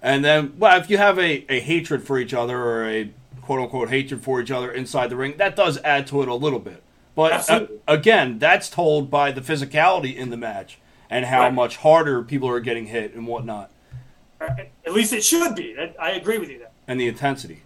And 0.00 0.24
then, 0.24 0.54
well, 0.58 0.78
if 0.80 0.88
you 0.88 0.96
have 0.98 1.18
a, 1.18 1.44
a 1.52 1.58
hatred 1.60 2.06
for 2.06 2.18
each 2.18 2.32
other 2.32 2.56
or 2.56 2.88
a 2.88 3.10
quote 3.42 3.58
unquote 3.60 3.88
hatred 3.88 4.22
for 4.22 4.40
each 4.40 4.52
other 4.52 4.70
inside 4.70 5.10
the 5.10 5.16
ring, 5.16 5.34
that 5.38 5.56
does 5.56 5.78
add 5.82 6.06
to 6.08 6.22
it 6.22 6.28
a 6.28 6.34
little 6.34 6.60
bit. 6.60 6.82
But 7.16 7.50
uh, 7.50 7.66
again, 7.88 8.38
that's 8.38 8.70
told 8.70 9.10
by 9.10 9.32
the 9.32 9.40
physicality 9.40 10.14
in 10.14 10.30
the 10.30 10.36
match 10.36 10.78
and 11.10 11.24
how 11.24 11.40
Right. 11.42 11.54
much 11.54 11.78
harder 11.78 12.22
people 12.22 12.48
are 12.48 12.60
getting 12.60 12.86
hit 12.86 13.14
and 13.14 13.26
whatnot, 13.26 13.70
At 14.40 14.92
least 14.92 15.12
it 15.12 15.24
should 15.24 15.54
be. 15.54 15.76
I 16.00 16.10
agree 16.12 16.38
with 16.38 16.50
you 16.50 16.58
there. 16.58 16.70
and 16.86 17.00
the 17.00 17.08
intensity. 17.08 17.62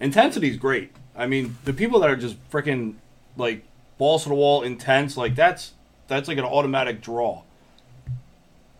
Intensity 0.00 0.50
is 0.50 0.56
great. 0.56 0.90
I 1.16 1.26
mean, 1.26 1.56
the 1.64 1.72
people 1.72 2.00
that 2.00 2.10
are 2.10 2.16
just 2.16 2.36
freaking 2.50 2.94
like 3.36 3.64
balls 3.98 4.24
to 4.24 4.30
the 4.30 4.34
wall 4.34 4.62
intense, 4.62 5.16
like 5.16 5.34
that's 5.34 5.72
that's 6.08 6.28
like 6.28 6.38
an 6.38 6.44
automatic 6.44 7.00
draw. 7.00 7.42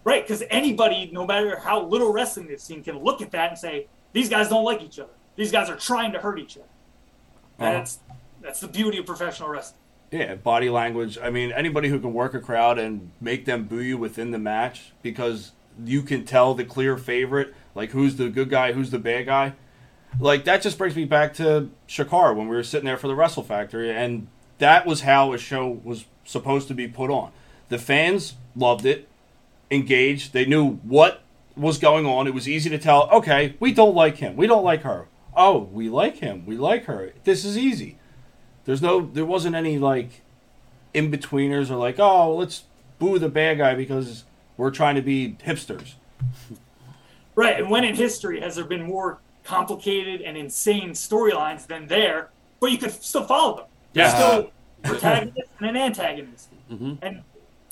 Right, 0.04 0.22
because 0.22 0.42
anybody, 0.50 1.08
no 1.12 1.26
matter 1.26 1.58
how 1.58 1.82
little 1.82 2.12
wrestling 2.12 2.48
they've 2.48 2.60
seen, 2.60 2.82
can 2.82 2.98
look 2.98 3.22
at 3.22 3.30
that 3.30 3.50
and 3.50 3.58
say, 3.58 3.86
these 4.12 4.28
guys 4.28 4.50
don't 4.50 4.64
like 4.64 4.82
each 4.82 4.98
other. 4.98 5.12
These 5.36 5.50
guys 5.50 5.70
are 5.70 5.76
trying 5.76 6.12
to 6.12 6.18
hurt 6.18 6.38
each 6.38 6.58
other. 6.58 6.66
Uh-huh. 7.58 7.72
that's, 7.72 8.00
that's 8.42 8.60
the 8.60 8.68
beauty 8.68 8.98
of 8.98 9.06
professional 9.06 9.48
wrestling. 9.48 9.80
Yeah, 10.10 10.34
body 10.34 10.68
language. 10.68 11.16
I 11.16 11.30
mean, 11.30 11.52
anybody 11.52 11.88
who 11.88 11.98
can 11.98 12.12
work 12.12 12.34
a 12.34 12.40
crowd 12.40 12.78
and 12.78 13.12
make 13.18 13.46
them 13.46 13.64
boo 13.64 13.80
you 13.80 13.96
within 13.96 14.30
the 14.30 14.38
match 14.38 14.92
because 15.02 15.52
you 15.84 16.02
can 16.02 16.24
tell 16.24 16.54
the 16.54 16.64
clear 16.64 16.96
favorite, 16.96 17.54
like 17.74 17.90
who's 17.90 18.16
the 18.16 18.28
good 18.28 18.50
guy, 18.50 18.72
who's 18.72 18.90
the 18.90 18.98
bad 18.98 19.26
guy. 19.26 19.54
Like 20.20 20.44
that 20.44 20.62
just 20.62 20.78
brings 20.78 20.94
me 20.94 21.04
back 21.04 21.34
to 21.34 21.70
Chikara 21.88 22.34
when 22.36 22.48
we 22.48 22.56
were 22.56 22.62
sitting 22.62 22.86
there 22.86 22.96
for 22.96 23.08
the 23.08 23.14
Wrestle 23.14 23.42
Factory, 23.42 23.90
and 23.90 24.28
that 24.58 24.86
was 24.86 25.02
how 25.02 25.32
a 25.32 25.38
show 25.38 25.80
was 25.82 26.04
supposed 26.24 26.68
to 26.68 26.74
be 26.74 26.86
put 26.86 27.10
on. 27.10 27.32
The 27.68 27.78
fans 27.78 28.34
loved 28.54 28.86
it, 28.86 29.08
engaged. 29.70 30.32
They 30.32 30.44
knew 30.44 30.76
what 30.76 31.22
was 31.56 31.78
going 31.78 32.06
on. 32.06 32.26
It 32.26 32.34
was 32.34 32.48
easy 32.48 32.70
to 32.70 32.78
tell. 32.78 33.10
Okay, 33.10 33.56
we 33.60 33.72
don't 33.72 33.94
like 33.94 34.18
him. 34.18 34.36
We 34.36 34.46
don't 34.46 34.64
like 34.64 34.82
her. 34.82 35.08
Oh, 35.36 35.68
we 35.72 35.88
like 35.88 36.18
him. 36.18 36.44
We 36.46 36.56
like 36.56 36.84
her. 36.84 37.12
This 37.24 37.44
is 37.44 37.58
easy. 37.58 37.98
There's 38.64 38.82
no, 38.82 39.00
there 39.00 39.24
wasn't 39.24 39.56
any 39.56 39.78
like 39.78 40.22
in 40.92 41.10
betweeners 41.10 41.70
or 41.70 41.76
like, 41.76 41.98
oh, 41.98 42.34
let's 42.34 42.64
boo 42.98 43.18
the 43.18 43.28
bad 43.28 43.58
guy 43.58 43.74
because 43.74 44.24
we're 44.56 44.70
trying 44.70 44.94
to 44.96 45.02
be 45.02 45.36
hipsters. 45.44 45.94
Right, 47.36 47.58
and 47.58 47.68
when 47.68 47.82
in 47.82 47.96
history 47.96 48.40
has 48.40 48.54
there 48.54 48.64
been 48.64 48.84
more 48.84 49.18
complicated 49.42 50.20
and 50.20 50.36
insane 50.36 50.90
storylines 50.90 51.66
than 51.66 51.88
there, 51.88 52.30
but 52.60 52.70
you 52.70 52.78
could 52.78 52.92
still 52.92 53.24
follow 53.24 53.56
them. 53.56 53.64
There's 53.92 54.12
Yeah. 54.12 54.18
still 54.18 54.50
protagonist 54.84 55.48
and 55.58 55.68
an 55.68 55.76
antagonist. 55.76 56.48
Mm-hmm. 56.70 56.94
And 57.02 57.22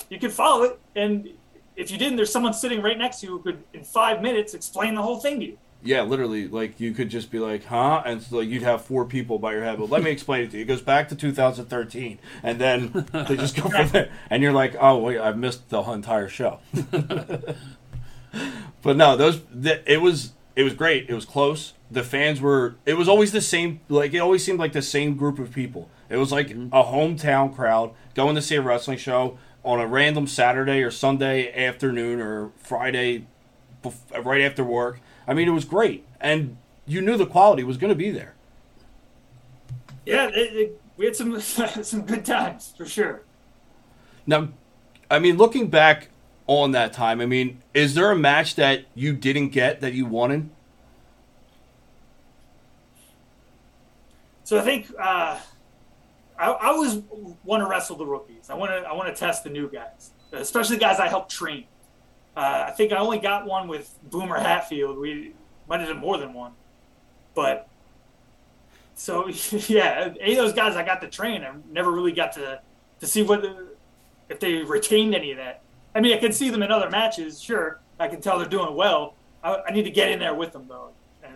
you 0.09 0.19
could 0.19 0.33
follow 0.33 0.63
it, 0.63 0.79
and 0.97 1.29
if 1.77 1.91
you 1.91 1.97
didn't, 1.97 2.17
there's 2.17 2.29
someone 2.29 2.51
sitting 2.53 2.81
right 2.81 2.97
next 2.97 3.21
to 3.21 3.27
you 3.27 3.37
who 3.37 3.39
could, 3.43 3.63
in 3.73 3.85
five 3.85 4.21
minutes, 4.21 4.53
explain 4.53 4.95
the 4.95 5.01
whole 5.01 5.19
thing 5.21 5.39
to 5.39 5.45
you. 5.45 5.57
Yeah, 5.83 6.03
literally, 6.03 6.47
like 6.47 6.79
you 6.79 6.93
could 6.93 7.09
just 7.09 7.29
be 7.29 7.39
like, 7.39 7.65
huh? 7.65 8.03
And 8.05 8.21
so, 8.21 8.37
like 8.37 8.47
you'd 8.47 8.63
have 8.63 8.83
four 8.83 9.05
people 9.05 9.37
by 9.37 9.53
your 9.53 9.63
head. 9.63 9.77
But 9.77 9.89
let 9.89 10.01
me 10.01 10.11
explain 10.11 10.45
it 10.45 10.51
to 10.51 10.57
you. 10.57 10.63
It 10.63 10.67
goes 10.67 10.81
back 10.81 11.09
to 11.09 11.15
2013, 11.15 12.19
and 12.41 12.59
then 12.59 13.07
they 13.27 13.35
just 13.35 13.55
go 13.55 13.69
from 13.69 13.89
there. 13.89 14.11
And 14.29 14.41
you're 14.41 14.53
like, 14.53 14.75
oh 14.79 14.97
wait, 14.99 15.19
I've 15.19 15.37
missed 15.37 15.69
the 15.69 15.81
entire 15.81 16.29
show. 16.29 16.59
but 18.81 18.95
no, 18.97 19.17
those 19.17 19.41
th- 19.61 19.81
it 19.85 20.01
was 20.01 20.33
it 20.55 20.63
was 20.63 20.73
great. 20.73 21.09
It 21.09 21.13
was 21.13 21.25
close. 21.25 21.73
The 21.89 22.03
fans 22.03 22.39
were. 22.39 22.75
It 22.85 22.93
was 22.93 23.09
always 23.09 23.31
the 23.31 23.41
same. 23.41 23.81
Like 23.89 24.13
it 24.13 24.19
always 24.19 24.43
seemed 24.43 24.59
like 24.59 24.73
the 24.73 24.81
same 24.81 25.15
group 25.15 25.39
of 25.39 25.51
people. 25.51 25.89
It 26.09 26.17
was 26.17 26.31
like 26.31 26.49
mm-hmm. 26.49 26.73
a 26.73 26.83
hometown 26.83 27.55
crowd 27.55 27.93
going 28.13 28.35
to 28.35 28.41
see 28.41 28.55
a 28.55 28.61
wrestling 28.61 28.97
show 28.97 29.37
on 29.63 29.79
a 29.79 29.87
random 29.87 30.27
Saturday 30.27 30.83
or 30.83 30.91
Sunday 30.91 31.51
afternoon 31.53 32.19
or 32.19 32.51
Friday, 32.57 33.25
bef- 33.83 34.23
right 34.23 34.41
after 34.41 34.63
work. 34.63 34.99
I 35.27 35.33
mean, 35.33 35.47
it 35.47 35.51
was 35.51 35.65
great, 35.65 36.05
and 36.19 36.57
you 36.85 37.01
knew 37.01 37.17
the 37.17 37.25
quality 37.25 37.63
was 37.63 37.77
going 37.77 37.89
to 37.89 37.95
be 37.95 38.09
there. 38.09 38.35
Yeah, 40.05 40.27
it, 40.27 40.55
it, 40.55 40.81
we 40.97 41.05
had 41.05 41.15
some 41.15 41.39
some 41.83 42.01
good 42.01 42.25
times 42.25 42.73
for 42.77 42.85
sure. 42.85 43.23
Now, 44.25 44.49
I 45.09 45.19
mean, 45.19 45.37
looking 45.37 45.69
back 45.69 46.09
on 46.47 46.71
that 46.71 46.93
time, 46.93 47.21
I 47.21 47.25
mean, 47.25 47.61
is 47.73 47.95
there 47.95 48.11
a 48.11 48.15
match 48.15 48.55
that 48.55 48.85
you 48.95 49.13
didn't 49.13 49.49
get 49.49 49.81
that 49.81 49.93
you 49.93 50.05
wanted? 50.05 50.49
So 54.43 54.59
I 54.59 54.61
think 54.61 54.91
uh, 54.99 55.39
I, 56.37 56.51
I 56.51 56.67
always 56.67 57.01
want 57.43 57.63
to 57.63 57.67
wrestle 57.67 57.95
the 57.95 58.05
rookies. 58.05 58.49
I 58.49 58.55
want 58.55 58.71
to 58.71 58.87
I 58.87 58.93
want 58.93 59.13
to 59.13 59.17
test 59.17 59.43
the 59.43 59.49
new 59.49 59.69
guys, 59.69 60.11
especially 60.33 60.77
guys 60.77 60.99
I 60.99 61.07
helped 61.07 61.31
train. 61.31 61.65
Uh, 62.35 62.65
I 62.67 62.71
think 62.71 62.91
I 62.91 62.97
only 62.97 63.19
got 63.19 63.45
one 63.45 63.67
with 63.67 63.93
Boomer 64.09 64.39
Hatfield. 64.39 64.97
We 64.97 65.33
might 65.67 65.79
have 65.79 65.89
done 65.89 65.99
more 65.99 66.17
than 66.17 66.33
one, 66.33 66.53
but 67.35 67.67
so 68.95 69.27
yeah, 69.67 70.13
eight 70.19 70.37
of 70.37 70.45
those 70.45 70.53
guys 70.53 70.75
I 70.75 70.83
got 70.83 71.01
to 71.01 71.07
train. 71.07 71.43
I 71.43 71.53
never 71.71 71.91
really 71.91 72.11
got 72.11 72.33
to 72.33 72.59
to 72.99 73.07
see 73.07 73.23
what 73.23 73.45
if 74.29 74.39
they 74.39 74.63
retained 74.63 75.13
any 75.13 75.31
of 75.31 75.37
that. 75.37 75.61
I 75.95 76.01
mean, 76.01 76.13
I 76.13 76.17
can 76.17 76.31
see 76.31 76.49
them 76.49 76.63
in 76.63 76.71
other 76.71 76.89
matches. 76.89 77.41
Sure, 77.41 77.79
I 77.99 78.07
can 78.07 78.21
tell 78.21 78.39
they're 78.39 78.47
doing 78.47 78.75
well. 78.75 79.15
I, 79.43 79.61
I 79.67 79.71
need 79.71 79.83
to 79.83 79.91
get 79.91 80.09
in 80.09 80.19
there 80.19 80.33
with 80.33 80.53
them 80.53 80.67
though 80.67 80.89
and 81.23 81.35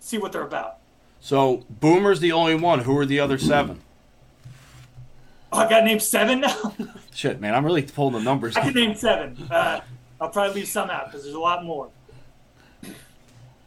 see 0.00 0.18
what 0.18 0.32
they're 0.32 0.42
about. 0.42 0.78
So 1.20 1.64
Boomer's 1.70 2.20
the 2.20 2.32
only 2.32 2.54
one. 2.54 2.80
Who 2.80 2.96
are 2.98 3.06
the 3.06 3.20
other 3.20 3.38
seven? 3.38 3.80
Oh, 5.52 5.58
I 5.58 5.68
got 5.68 5.84
named 5.84 6.02
seven 6.02 6.40
now. 6.40 6.74
Shit, 7.14 7.40
man, 7.40 7.54
I'm 7.54 7.64
really 7.64 7.82
pulling 7.82 8.14
the 8.14 8.20
numbers. 8.20 8.56
I 8.56 8.62
can 8.62 8.74
name 8.74 8.94
seven. 8.94 9.36
Uh, 9.50 9.80
I'll 10.20 10.30
probably 10.30 10.54
leave 10.54 10.68
some 10.68 10.90
out 10.90 11.06
because 11.06 11.24
there's 11.24 11.34
a 11.34 11.40
lot 11.40 11.64
more. 11.64 11.90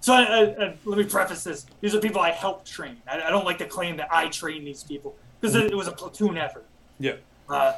So 0.02 0.14
I, 0.14 0.22
I, 0.22 0.42
I, 0.42 0.78
let 0.86 0.98
me 0.98 1.04
preface 1.04 1.44
this: 1.44 1.66
these 1.82 1.94
are 1.94 2.00
people 2.00 2.22
I 2.22 2.32
helped 2.32 2.68
train. 2.68 2.98
I, 3.08 3.22
I 3.22 3.30
don't 3.30 3.46
like 3.46 3.58
to 3.60 3.66
claim 3.66 3.98
that 3.98 4.08
I 4.12 4.30
trained 4.30 4.66
these 4.66 4.84
people 4.84 5.16
because 5.40 5.56
it, 5.56 5.72
it, 5.72 5.76
was 5.76 5.88
a 5.88 5.92
platoon 5.92 6.38
effort. 6.38 6.66
Yeah. 7.00 7.16
Uh, 7.50 7.74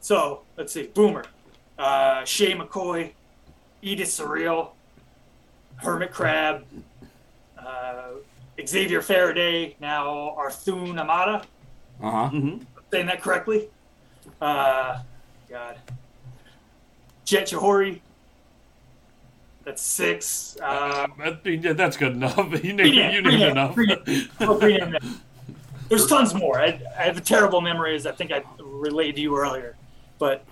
so 0.00 0.42
let's 0.56 0.72
see: 0.72 0.84
Boomer, 0.84 1.24
uh, 1.78 2.24
Shay 2.24 2.54
McCoy, 2.54 3.12
Edith 3.82 4.08
Surreal, 4.08 4.70
Hermit 5.76 6.12
Crab, 6.12 6.64
uh, 7.58 8.10
Xavier 8.64 9.02
Faraday, 9.02 9.76
now 9.80 10.34
Arthun 10.38 10.98
Amada. 10.98 11.42
Uh 12.00 12.10
huh. 12.10 12.30
Mm-hmm. 12.32 12.62
Saying 12.90 13.06
that 13.06 13.20
correctly? 13.22 13.68
Uh, 14.40 15.00
God. 15.48 15.78
Jet 17.26 17.48
Chahori. 17.48 18.00
That's 19.64 19.82
six. 19.82 20.56
Uh, 20.62 21.08
yeah, 21.44 21.72
that's 21.72 21.96
good 21.96 22.12
enough. 22.12 22.38
You 22.64 22.72
named, 22.72 22.94
you 22.94 23.20
named 23.20 23.42
enough. 23.42 23.76
Oh, 24.40 24.58
There's 25.88 26.06
tons 26.06 26.34
more. 26.34 26.58
I, 26.58 26.80
I, 26.98 27.02
have 27.02 27.16
a 27.16 27.20
terrible 27.20 27.60
memory, 27.60 27.94
as 27.94 28.06
I 28.06 28.12
think 28.12 28.32
I 28.32 28.42
relayed 28.58 29.16
to 29.16 29.20
you 29.20 29.36
earlier. 29.36 29.76
But 30.18 30.44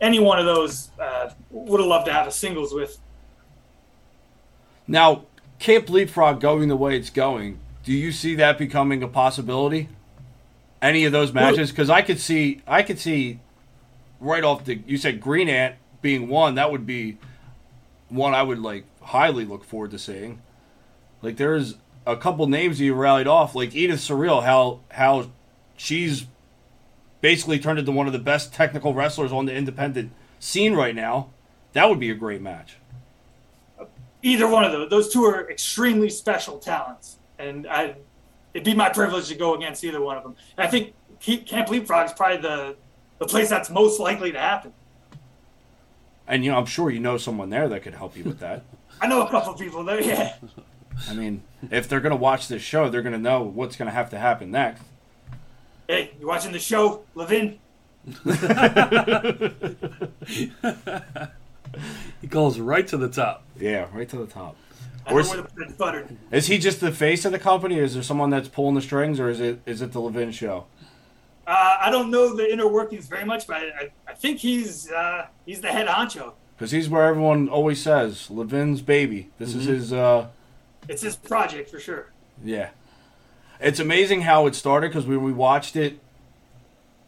any 0.00 0.18
one 0.18 0.38
of 0.38 0.46
those 0.46 0.90
uh, 0.98 1.30
would 1.50 1.80
have 1.80 1.88
loved 1.88 2.06
to 2.06 2.12
have 2.12 2.26
a 2.26 2.30
singles 2.30 2.72
with. 2.74 2.98
Now, 4.86 5.24
Camp 5.58 5.88
Leapfrog 5.88 6.40
going 6.40 6.68
the 6.68 6.76
way 6.76 6.96
it's 6.96 7.10
going, 7.10 7.58
do 7.84 7.92
you 7.92 8.12
see 8.12 8.34
that 8.36 8.58
becoming 8.58 9.02
a 9.02 9.08
possibility? 9.08 9.88
Any 10.82 11.04
of 11.04 11.12
those 11.12 11.32
matches? 11.32 11.70
Because 11.70 11.88
I 11.88 12.02
could 12.02 12.20
see, 12.20 12.62
I 12.66 12.82
could 12.82 12.98
see, 12.98 13.40
right 14.24 14.42
off 14.42 14.64
the. 14.64 14.82
You 14.86 14.96
said 14.96 15.20
Green 15.20 15.48
Ant 15.48 15.76
being 16.02 16.28
one. 16.28 16.56
That 16.56 16.72
would 16.72 16.86
be 16.86 17.18
one 18.08 18.34
I 18.34 18.42
would 18.42 18.58
like 18.58 18.84
highly 19.02 19.44
look 19.44 19.64
forward 19.64 19.90
to 19.92 19.98
seeing. 19.98 20.40
Like 21.22 21.36
there's 21.36 21.76
a 22.06 22.16
couple 22.16 22.46
names 22.46 22.80
you 22.80 22.94
rallied 22.94 23.26
off, 23.26 23.54
like 23.54 23.74
Edith 23.74 24.00
Surreal, 24.00 24.42
how 24.42 24.80
how 24.90 25.30
she's 25.76 26.26
basically 27.20 27.58
turned 27.58 27.78
into 27.78 27.92
one 27.92 28.06
of 28.06 28.12
the 28.12 28.18
best 28.18 28.52
technical 28.52 28.92
wrestlers 28.94 29.32
on 29.32 29.46
the 29.46 29.54
independent 29.54 30.12
scene 30.38 30.74
right 30.74 30.94
now. 30.94 31.30
That 31.72 31.88
would 31.88 31.98
be 31.98 32.10
a 32.10 32.14
great 32.14 32.42
match. 32.42 32.76
Either 34.22 34.48
one 34.48 34.64
of 34.64 34.72
those, 34.72 34.90
those 34.90 35.12
two 35.12 35.24
are 35.24 35.50
extremely 35.50 36.08
special 36.08 36.58
talents, 36.58 37.18
and 37.38 37.66
I, 37.66 37.96
it'd 38.54 38.64
be 38.64 38.74
my 38.74 38.88
privilege 38.88 39.28
to 39.28 39.34
go 39.34 39.54
against 39.54 39.84
either 39.84 40.00
one 40.00 40.16
of 40.16 40.22
them. 40.22 40.36
And 40.56 40.66
I 40.66 40.70
think 40.70 40.94
Camp 41.20 41.68
Leapfrog 41.68 42.06
is 42.06 42.12
probably 42.12 42.38
the 42.38 42.76
the 43.18 43.26
place 43.26 43.48
that's 43.48 43.70
most 43.70 44.00
likely 44.00 44.32
to 44.32 44.38
happen. 44.38 44.72
And 46.26 46.44
you 46.44 46.50
know, 46.50 46.58
I'm 46.58 46.66
sure 46.66 46.90
you 46.90 47.00
know 47.00 47.18
someone 47.18 47.50
there 47.50 47.68
that 47.68 47.82
could 47.82 47.94
help 47.94 48.16
you 48.16 48.24
with 48.24 48.40
that. 48.40 48.64
I 49.00 49.06
know 49.06 49.26
a 49.26 49.30
couple 49.30 49.54
people 49.54 49.84
there. 49.84 50.00
Yeah. 50.00 50.36
I 51.08 51.14
mean, 51.14 51.42
if 51.70 51.88
they're 51.88 52.00
gonna 52.00 52.16
watch 52.16 52.48
this 52.48 52.62
show, 52.62 52.88
they're 52.88 53.02
gonna 53.02 53.18
know 53.18 53.42
what's 53.42 53.76
gonna 53.76 53.90
have 53.90 54.10
to 54.10 54.18
happen 54.18 54.50
next. 54.50 54.82
Hey, 55.88 56.12
you 56.18 56.26
watching 56.26 56.52
the 56.52 56.58
show, 56.58 57.02
Levin? 57.14 57.58
he 62.20 62.28
calls 62.28 62.58
right 62.58 62.86
to 62.88 62.96
the 62.96 63.08
top. 63.08 63.44
Yeah, 63.58 63.88
right 63.92 64.08
to 64.08 64.16
the 64.16 64.26
top. 64.26 64.56
Or 65.10 65.20
is, 65.20 65.34
is 66.30 66.46
he 66.46 66.58
just 66.58 66.80
the 66.80 66.90
face 66.90 67.26
of 67.26 67.32
the 67.32 67.38
company, 67.38 67.78
is 67.78 67.94
there 67.94 68.02
someone 68.02 68.30
that's 68.30 68.48
pulling 68.48 68.74
the 68.74 68.80
strings, 68.80 69.20
or 69.20 69.28
is 69.28 69.40
it 69.40 69.60
is 69.66 69.82
it 69.82 69.92
the 69.92 70.00
Levin 70.00 70.32
show? 70.32 70.64
Uh, 71.46 71.76
I 71.80 71.90
don't 71.90 72.10
know 72.10 72.34
the 72.34 72.50
inner 72.50 72.66
workings 72.66 73.06
very 73.06 73.24
much, 73.24 73.46
but 73.46 73.56
I, 73.56 73.90
I 74.08 74.14
think 74.14 74.38
he's 74.38 74.90
uh, 74.90 75.26
he's 75.44 75.60
the 75.60 75.68
head 75.68 75.86
honcho. 75.86 76.32
Because 76.56 76.70
he's 76.70 76.88
where 76.88 77.04
everyone 77.04 77.48
always 77.48 77.82
says 77.82 78.28
Levin's 78.30 78.80
baby. 78.80 79.30
This 79.38 79.50
mm-hmm. 79.50 79.60
is 79.60 79.66
his. 79.66 79.92
Uh, 79.92 80.28
it's 80.88 81.02
his 81.02 81.16
project 81.16 81.70
for 81.70 81.78
sure. 81.78 82.12
Yeah, 82.42 82.70
it's 83.60 83.80
amazing 83.80 84.22
how 84.22 84.46
it 84.46 84.54
started 84.54 84.88
because 84.88 85.06
when 85.06 85.22
we 85.22 85.32
watched 85.32 85.76
it 85.76 85.98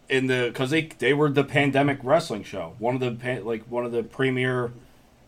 in 0.09 0.27
the 0.27 0.51
because 0.53 0.70
they 0.70 0.83
they 0.99 1.14
were 1.14 1.31
the 1.31 1.44
pandemic 1.44 1.99
wrestling 2.03 2.42
show, 2.42 2.75
one 2.79 2.94
of 2.94 3.01
the 3.01 3.40
like 3.42 3.64
one 3.64 3.85
of 3.85 3.92
the 3.92 4.03
premier 4.03 4.72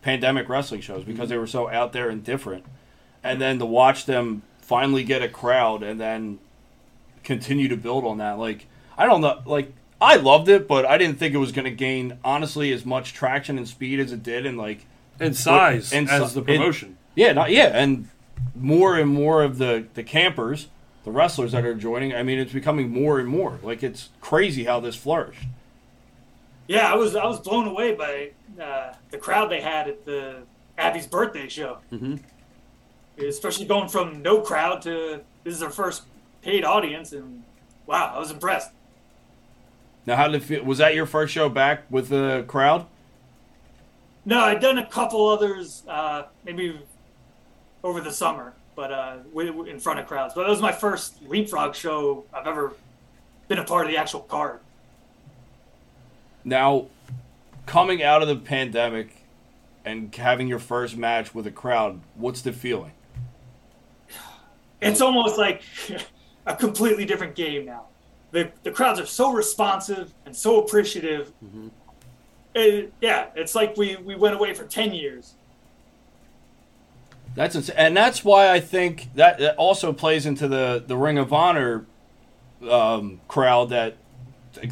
pandemic 0.01 0.47
wrestling 0.47 0.81
shows 0.81 1.03
because 1.03 1.23
mm-hmm. 1.23 1.29
they 1.29 1.37
were 1.37 1.47
so 1.47 1.69
out 1.69 1.93
there 1.93 2.09
and 2.09 2.23
different, 2.23 2.65
and 3.23 3.41
then 3.41 3.59
to 3.59 3.65
watch 3.65 4.05
them 4.05 4.43
finally 4.61 5.03
get 5.03 5.21
a 5.21 5.29
crowd 5.29 5.81
and 5.81 5.99
then 5.99 6.39
continue 7.23 7.67
to 7.67 7.75
build 7.75 8.05
on 8.05 8.17
that 8.19 8.37
like 8.37 8.67
I 8.99 9.05
don't 9.05 9.21
know. 9.21 9.41
Like 9.45 9.71
I 10.01 10.17
loved 10.17 10.49
it, 10.49 10.67
but 10.67 10.85
I 10.85 10.97
didn't 10.97 11.17
think 11.17 11.33
it 11.33 11.37
was 11.37 11.53
going 11.53 11.65
to 11.65 11.71
gain 11.71 12.19
honestly 12.23 12.73
as 12.73 12.85
much 12.85 13.13
traction 13.13 13.57
and 13.57 13.65
speed 13.65 13.99
as 14.01 14.11
it 14.11 14.21
did, 14.21 14.45
and 14.45 14.57
like 14.57 14.85
and 15.19 15.35
size 15.35 15.93
and 15.93 16.09
as 16.09 16.33
the 16.33 16.41
promotion. 16.41 16.97
yeah, 17.15 17.31
not 17.31 17.49
yeah, 17.49 17.67
and 17.73 18.09
more 18.55 18.97
and 18.97 19.09
more 19.09 19.41
of 19.41 19.57
the 19.57 19.87
the 19.93 20.03
campers, 20.03 20.67
the 21.05 21.11
wrestlers 21.11 21.53
that 21.53 21.65
are 21.65 21.73
joining. 21.73 22.13
I 22.13 22.23
mean, 22.23 22.39
it's 22.39 22.51
becoming 22.51 22.89
more 22.89 23.19
and 23.19 23.29
more. 23.29 23.57
Like 23.63 23.83
it's 23.83 24.09
crazy 24.19 24.65
how 24.65 24.81
this 24.81 24.97
flourished. 24.97 25.45
Yeah, 26.67 26.91
I 26.91 26.95
was 26.95 27.15
I 27.15 27.25
was 27.25 27.39
blown 27.39 27.67
away 27.67 27.95
by 27.95 28.31
uh, 28.61 28.93
the 29.11 29.17
crowd 29.17 29.49
they 29.49 29.61
had 29.61 29.87
at 29.87 30.05
the 30.05 30.43
Abby's 30.77 31.07
birthday 31.07 31.47
show. 31.47 31.77
Mm-hmm. 31.91 32.15
Especially 33.17 33.65
going 33.65 33.87
from 33.87 34.21
no 34.21 34.41
crowd 34.41 34.81
to 34.81 35.21
this 35.45 35.53
is 35.53 35.61
their 35.61 35.69
first 35.69 36.03
paid 36.41 36.65
audience, 36.65 37.13
and 37.13 37.43
wow, 37.85 38.13
I 38.13 38.19
was 38.19 38.31
impressed. 38.31 38.71
Now, 40.05 40.15
how 40.15 40.27
did 40.27 40.41
it 40.41 40.45
feel? 40.45 40.63
Was 40.63 40.79
that 40.79 40.95
your 40.95 41.05
first 41.05 41.33
show 41.33 41.49
back 41.49 41.83
with 41.89 42.09
the 42.09 42.43
crowd? 42.47 42.85
No, 44.25 44.39
I'd 44.39 44.59
done 44.59 44.77
a 44.77 44.85
couple 44.85 45.27
others, 45.27 45.83
uh, 45.87 46.23
maybe 46.43 46.79
over 47.83 48.01
the 48.01 48.11
summer, 48.11 48.53
but 48.75 48.91
uh, 48.91 49.17
in 49.35 49.79
front 49.79 49.99
of 49.99 50.07
crowds. 50.07 50.33
But 50.33 50.45
it 50.45 50.49
was 50.49 50.61
my 50.61 50.71
first 50.71 51.21
leapfrog 51.27 51.75
show 51.75 52.25
I've 52.33 52.47
ever 52.47 52.73
been 53.47 53.59
a 53.59 53.63
part 53.63 53.85
of 53.85 53.91
the 53.91 53.97
actual 53.97 54.21
card. 54.21 54.59
Now, 56.43 56.87
coming 57.65 58.03
out 58.03 58.21
of 58.21 58.27
the 58.27 58.35
pandemic 58.35 59.25
and 59.85 60.13
having 60.13 60.47
your 60.47 60.59
first 60.59 60.97
match 60.97 61.33
with 61.33 61.47
a 61.47 61.51
crowd, 61.51 62.01
what's 62.15 62.41
the 62.41 62.53
feeling? 62.53 62.93
It's 64.81 65.01
almost 65.01 65.37
like 65.37 65.61
a 66.45 66.55
completely 66.55 67.03
different 67.03 67.35
game 67.35 67.65
now 67.65 67.87
the, 68.31 68.51
the 68.63 68.71
crowds 68.71 68.99
are 68.99 69.05
so 69.05 69.31
responsive 69.31 70.13
and 70.25 70.35
so 70.35 70.61
appreciative. 70.61 71.31
Mm-hmm. 71.43 71.67
It, 72.55 72.93
yeah, 73.01 73.27
it's 73.35 73.55
like 73.55 73.77
we, 73.77 73.95
we 73.97 74.15
went 74.15 74.35
away 74.35 74.53
for 74.53 74.65
10 74.65 74.93
years. 74.93 75.33
That's 77.35 77.55
ins- 77.55 77.69
and 77.69 77.95
that's 77.95 78.23
why 78.23 78.51
I 78.51 78.59
think 78.59 79.09
that, 79.15 79.39
that 79.39 79.55
also 79.55 79.93
plays 79.93 80.25
into 80.25 80.47
the, 80.47 80.83
the 80.85 80.97
Ring 80.97 81.17
of 81.17 81.31
Honor 81.31 81.85
um, 82.69 83.21
crowd 83.27 83.69
that 83.69 83.97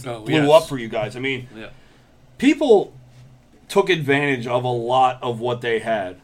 oh, 0.05 0.21
blew 0.21 0.33
yes. 0.33 0.49
up 0.49 0.67
for 0.67 0.77
you 0.77 0.89
guys. 0.89 1.15
I 1.15 1.19
mean, 1.19 1.47
yeah. 1.55 1.69
people 2.37 2.93
took 3.69 3.89
advantage 3.89 4.47
of 4.47 4.63
a 4.63 4.69
lot 4.69 5.19
of 5.21 5.39
what 5.39 5.61
they 5.61 5.79
had. 5.79 6.19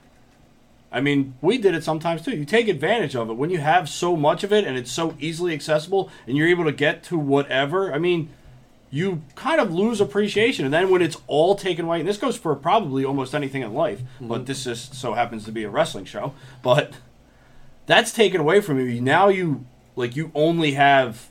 I 0.94 1.02
mean, 1.02 1.34
we 1.42 1.58
did 1.58 1.74
it 1.74 1.84
sometimes 1.84 2.22
too. 2.22 2.32
You 2.32 2.46
take 2.46 2.68
advantage 2.68 3.16
of 3.16 3.30
it 3.30 3.34
when 3.34 3.50
you 3.50 3.58
have 3.58 3.90
so 3.90 4.16
much 4.16 4.44
of 4.44 4.54
it 4.54 4.64
and 4.64 4.78
it's 4.78 4.92
so 4.92 5.16
easily 5.20 5.54
accessible 5.54 6.12
and 6.28 6.38
you're 6.38 6.48
able 6.48 6.66
to 6.66 6.72
get 6.72 7.04
to 7.06 7.18
whatever. 7.18 7.92
I 7.92 7.98
mean, 7.98 8.30
you 8.92 9.24
kind 9.34 9.60
of 9.60 9.74
lose 9.74 10.00
appreciation. 10.00 10.66
And 10.66 10.74
then 10.74 10.92
when 10.92 11.02
it's 11.02 11.18
all 11.26 11.56
taken 11.56 11.86
away, 11.86 12.00
and 12.00 12.08
this 12.08 12.20
goes 12.20 12.38
for 12.38 12.56
probably 12.56 13.04
almost 13.04 13.34
anything 13.34 13.64
in 13.64 13.74
life, 13.74 14.02
mm-hmm. 14.02 14.28
but 14.28 14.46
this 14.46 14.66
just 14.66 14.94
so 14.94 15.14
happens 15.14 15.46
to 15.46 15.52
be 15.52 15.64
a 15.64 15.70
wrestling 15.70 16.06
show, 16.06 16.36
but 16.62 16.94
that's 17.88 18.14
taken 18.14 18.40
away 18.40 18.62
from 18.62 18.80
you. 18.80 19.02
Now 19.02 19.30
you 19.30 19.66
like 19.96 20.16
you 20.16 20.32
only 20.36 20.74
have 20.74 21.30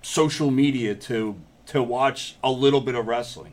social 0.00 0.50
media 0.50 0.94
to 0.94 1.36
to 1.66 1.82
watch 1.82 2.36
a 2.42 2.50
little 2.50 2.80
bit 2.80 2.94
of 2.94 3.06
wrestling 3.06 3.52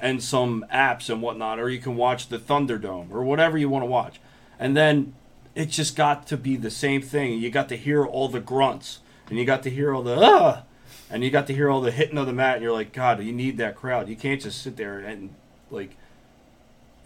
and 0.00 0.20
some 0.20 0.66
apps 0.72 1.08
and 1.08 1.22
whatnot, 1.22 1.60
or 1.60 1.70
you 1.70 1.78
can 1.78 1.94
watch 1.94 2.28
the 2.28 2.38
Thunderdome 2.38 3.12
or 3.12 3.22
whatever 3.22 3.56
you 3.56 3.68
want 3.68 3.82
to 3.82 3.86
watch. 3.86 4.20
And 4.58 4.76
then 4.76 5.14
it 5.54 5.66
just 5.66 5.96
got 5.96 6.26
to 6.28 6.36
be 6.36 6.56
the 6.56 6.70
same 6.70 7.02
thing. 7.02 7.38
You 7.38 7.50
got 7.50 7.68
to 7.70 7.76
hear 7.76 8.04
all 8.04 8.28
the 8.28 8.40
grunts 8.40 9.00
and 9.28 9.38
you 9.38 9.44
got 9.44 9.62
to 9.64 9.70
hear 9.70 9.94
all 9.94 10.02
the 10.02 10.16
ah, 10.18 10.62
and 11.10 11.24
you 11.24 11.30
got 11.30 11.46
to 11.48 11.54
hear 11.54 11.70
all 11.70 11.80
the 11.80 11.90
hitting 11.90 12.18
of 12.18 12.26
the 12.26 12.32
mat, 12.32 12.54
and 12.56 12.62
you're 12.62 12.72
like, 12.72 12.92
God, 12.92 13.22
you 13.22 13.32
need 13.32 13.58
that 13.58 13.76
crowd. 13.76 14.08
You 14.08 14.16
can't 14.16 14.40
just 14.40 14.62
sit 14.62 14.76
there 14.76 14.98
and 14.98 15.34
like 15.70 15.96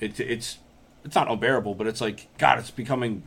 it's 0.01 0.21
it's 0.21 0.59
it's 1.05 1.15
not 1.15 1.31
unbearable, 1.31 1.75
but 1.75 1.87
it's 1.87 2.01
like 2.01 2.29
God, 2.39 2.59
it's 2.59 2.71
becoming 2.71 3.23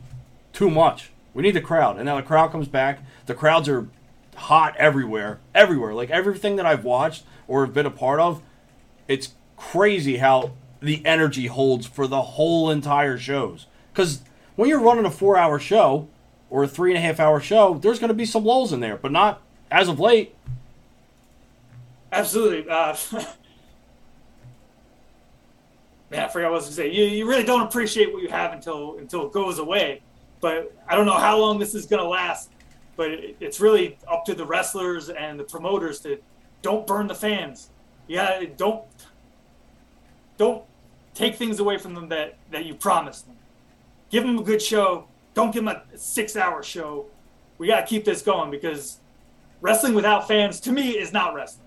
too 0.52 0.70
much. 0.70 1.10
We 1.32 1.42
need 1.42 1.54
the 1.54 1.60
crowd, 1.60 1.96
and 1.96 2.04
now 2.06 2.16
the 2.16 2.22
crowd 2.22 2.52
comes 2.52 2.68
back. 2.68 3.00
The 3.26 3.34
crowds 3.34 3.68
are 3.68 3.88
hot 4.36 4.76
everywhere, 4.76 5.40
everywhere. 5.54 5.94
Like 5.94 6.10
everything 6.10 6.56
that 6.56 6.66
I've 6.66 6.84
watched 6.84 7.24
or 7.48 7.64
have 7.64 7.74
been 7.74 7.86
a 7.86 7.90
part 7.90 8.20
of, 8.20 8.42
it's 9.08 9.30
crazy 9.56 10.18
how 10.18 10.52
the 10.80 11.04
energy 11.04 11.46
holds 11.46 11.86
for 11.86 12.06
the 12.06 12.22
whole 12.22 12.70
entire 12.70 13.18
shows. 13.18 13.66
Because 13.94 14.22
when 14.56 14.68
you're 14.68 14.80
running 14.80 15.06
a 15.06 15.10
four-hour 15.10 15.60
show 15.60 16.08
or 16.50 16.64
a 16.64 16.68
three 16.68 16.90
and 16.90 16.98
a 16.98 17.00
half 17.00 17.20
hour 17.20 17.38
show, 17.38 17.74
there's 17.74 18.00
going 18.00 18.08
to 18.08 18.14
be 18.14 18.26
some 18.26 18.44
lulls 18.44 18.72
in 18.72 18.80
there, 18.80 18.96
but 18.96 19.12
not 19.12 19.40
as 19.70 19.88
of 19.88 20.00
late. 20.00 20.34
Absolutely. 22.10 22.68
Uh, 22.68 22.96
man, 26.10 26.24
I 26.24 26.28
forgot 26.28 26.34
what 26.34 26.44
I 26.44 26.50
was 26.50 26.64
going 26.64 26.70
to 26.70 26.72
say. 26.72 26.90
You, 26.90 27.04
you 27.04 27.28
really 27.28 27.44
don't 27.44 27.62
appreciate 27.62 28.12
what 28.12 28.20
you 28.22 28.28
have 28.28 28.52
until 28.52 28.98
until 28.98 29.26
it 29.26 29.32
goes 29.32 29.60
away. 29.60 30.02
But 30.40 30.76
I 30.88 30.96
don't 30.96 31.06
know 31.06 31.12
how 31.12 31.38
long 31.38 31.58
this 31.58 31.74
is 31.74 31.86
going 31.86 32.02
to 32.02 32.08
last. 32.08 32.50
But 32.96 33.10
it, 33.10 33.36
it's 33.40 33.60
really 33.60 33.96
up 34.08 34.24
to 34.26 34.34
the 34.34 34.44
wrestlers 34.44 35.08
and 35.08 35.38
the 35.38 35.44
promoters 35.44 36.00
to 36.00 36.18
don't 36.62 36.86
burn 36.86 37.06
the 37.06 37.14
fans. 37.14 37.70
Yeah, 38.08 38.42
don't 38.56 38.84
don't 40.36 40.64
take 41.14 41.36
things 41.36 41.60
away 41.60 41.78
from 41.78 41.94
them 41.94 42.08
that 42.08 42.36
that 42.50 42.64
you 42.64 42.74
promised 42.74 43.26
them. 43.26 43.36
Give 44.14 44.22
them 44.22 44.38
a 44.38 44.44
good 44.44 44.62
show. 44.62 45.08
Don't 45.34 45.52
give 45.52 45.64
them 45.64 45.74
a 45.74 45.98
six-hour 45.98 46.62
show. 46.62 47.06
We 47.58 47.66
got 47.66 47.80
to 47.80 47.86
keep 47.86 48.04
this 48.04 48.22
going 48.22 48.48
because 48.48 49.00
wrestling 49.60 49.92
without 49.92 50.28
fans, 50.28 50.60
to 50.60 50.70
me, 50.70 50.90
is 50.90 51.12
not 51.12 51.34
wrestling. 51.34 51.66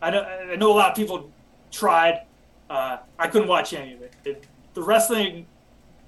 I 0.00 0.10
know, 0.10 0.22
I 0.22 0.54
know 0.54 0.70
a 0.70 0.78
lot 0.78 0.90
of 0.90 0.96
people 0.96 1.28
tried. 1.72 2.20
Uh, 2.70 2.98
I 3.18 3.26
couldn't 3.26 3.48
watch 3.48 3.72
any 3.72 3.94
of 3.94 4.02
it. 4.02 4.14
it. 4.24 4.46
The 4.74 4.82
wrestling, 4.82 5.48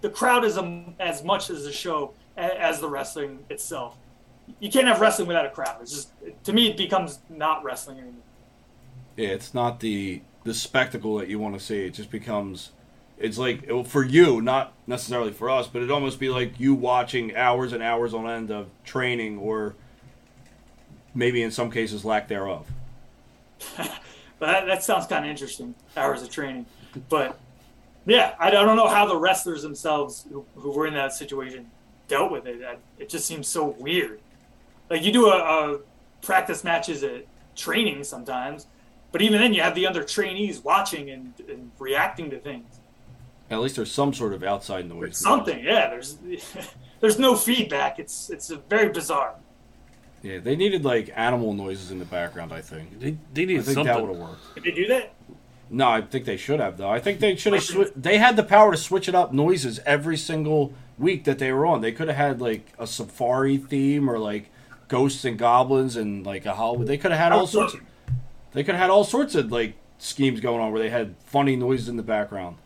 the 0.01 0.11
crowd 0.11 0.45
is 0.45 0.59
a, 0.59 0.85
as 1.01 1.25
much 1.25 1.51
as 1.51 1.65
the 1.65 1.73
show 1.73 2.15
as 2.37 2.79
the 2.79 2.89
wrestling 2.89 3.41
itself. 3.51 3.97
You 4.61 4.71
can't 4.71 4.87
have 4.87 5.01
wrestling 5.01 5.27
without 5.27 5.45
a 5.45 5.51
crowd. 5.51 5.79
It's 5.83 5.91
just 5.91 6.13
to 6.45 6.53
me, 6.53 6.69
it 6.69 6.77
becomes 6.77 7.19
not 7.29 7.65
wrestling 7.65 7.99
anymore. 7.99 8.23
Yeah, 9.17 9.31
it's 9.31 9.55
not 9.55 9.81
the 9.81 10.23
the 10.45 10.55
spectacle 10.55 11.19
that 11.19 11.27
you 11.27 11.41
want 11.41 11.59
to 11.59 11.61
see. 11.61 11.85
It 11.85 11.95
just 11.95 12.13
becomes 12.13 12.71
it's 13.21 13.39
like 13.39 13.87
for 13.87 14.03
you, 14.03 14.41
not 14.41 14.73
necessarily 14.87 15.31
for 15.31 15.51
us, 15.51 15.67
but 15.67 15.79
it'd 15.79 15.91
almost 15.91 16.19
be 16.19 16.31
like 16.31 16.59
you 16.59 16.75
watching 16.75 17.37
hours 17.37 17.73
and 17.73 17.83
hours 17.83 18.15
on 18.15 18.29
end 18.29 18.51
of 18.51 18.69
training, 18.85 19.39
or 19.39 19.77
maybe 21.15 21.43
in 21.43 21.51
some 21.51 21.71
cases 21.71 22.05
lack 22.05 22.29
thereof. 22.29 22.67
that, 23.77 24.01
that 24.39 24.83
sounds 24.83 25.07
kind 25.07 25.25
of 25.25 25.31
interesting. 25.31 25.75
Hours 25.97 26.23
of 26.23 26.31
training, 26.31 26.65
but 27.11 27.39
yeah, 28.07 28.35
I, 28.41 28.49
I 28.49 28.51
don't 28.51 28.77
know 28.77 28.89
how 28.89 29.07
the 29.07 29.17
wrestlers 29.17 29.63
themselves 29.63 30.27
who, 30.31 30.45
who 30.57 30.73
were 30.73 30.87
in 30.87 30.95
that 30.95 31.13
situation 31.13 31.71
dealt 32.09 32.33
with 32.33 32.47
it. 32.47 32.61
It 32.99 33.09
just 33.09 33.27
seems 33.27 33.47
so 33.47 33.77
weird. 33.79 34.21
Like 34.89 35.05
you 35.05 35.13
do 35.13 35.27
a, 35.27 35.75
a 35.75 35.81
practice 36.23 36.65
matches 36.65 37.05
at 37.05 37.27
training 37.55 38.03
sometimes, 38.05 38.67
but 39.13 39.21
even 39.21 39.41
then 39.41 39.53
you 39.53 39.61
have 39.61 39.75
the 39.75 39.87
other 39.87 40.03
trainees 40.03 40.65
watching 40.65 41.11
and, 41.11 41.35
and 41.49 41.71
reacting 41.79 42.31
to 42.31 42.39
things. 42.39 42.80
At 43.51 43.61
least 43.61 43.77
there's 43.77 43.91
some 43.91 44.15
sort 44.15 44.33
of 44.33 44.45
outside 44.45 44.89
noise. 44.89 45.17
Something, 45.17 45.65
yeah. 45.65 45.89
There's 45.89 46.19
there's 47.01 47.19
no 47.19 47.37
feedback. 47.37 47.99
It's 47.99 48.31
it's 48.31 48.51
very 48.69 48.91
bizarre. 48.91 49.35
Yeah, 50.23 50.39
they 50.39 50.55
needed 50.55 50.85
like 50.85 51.11
animal 51.17 51.55
noises 51.55 51.91
in 51.91 51.99
the 51.99 52.05
background. 52.05 52.53
I 52.53 52.61
think 52.61 53.01
they 53.01 53.17
they 53.33 53.47
needed 53.47 53.61
I 53.61 53.63
think 53.63 53.75
something. 53.75 53.85
that 53.85 54.01
would 54.01 54.17
have 54.17 54.29
worked. 54.29 54.55
Did 54.55 54.65
they 54.65 54.71
do 54.71 54.87
that? 54.89 55.15
No, 55.69 55.89
I 55.89 56.03
think 56.03 56.25
they 56.25 56.37
should 56.37 56.61
have 56.61 56.77
though. 56.77 56.91
I 56.91 57.01
think 57.01 57.21
they 57.21 57.37
should 57.37 57.53
have. 57.53 57.63
Swi- 57.63 57.93
they 57.97 58.19
had 58.19 58.37
the 58.37 58.43
power 58.43 58.71
to 58.73 58.77
switch 58.77 59.09
it 59.09 59.15
up 59.15 59.33
noises 59.33 59.81
every 59.87 60.17
single 60.17 60.73
week 60.99 61.25
that 61.25 61.39
they 61.39 61.53
were 61.53 61.65
on. 61.65 61.81
They 61.81 61.93
could 61.93 62.09
have 62.09 62.17
had 62.17 62.41
like 62.41 62.73
a 62.79 62.87
safari 62.87 63.57
theme 63.57 64.09
or 64.09 64.19
like 64.19 64.51
ghosts 64.89 65.25
and 65.25 65.39
goblins 65.39 65.97
and 65.97 66.27
like 66.27 66.45
a 66.47 66.55
Halloween. 66.55 66.87
They 66.87 66.99
could 66.99 67.13
have 67.13 67.21
had 67.21 67.33
all 67.33 67.47
sorts. 67.47 67.75
Of, 67.75 67.81
they 68.53 68.63
could 68.63 68.75
have 68.75 68.83
had 68.83 68.91
all 68.91 69.05
sorts 69.05 69.35
of 69.35 69.51
like 69.51 69.75
schemes 69.99 70.41
going 70.41 70.61
on 70.61 70.73
where 70.73 70.83
they 70.83 70.91
had 70.91 71.15
funny 71.25 71.57
noises 71.57 71.89
in 71.89 71.97
the 71.97 72.03
background. 72.03 72.57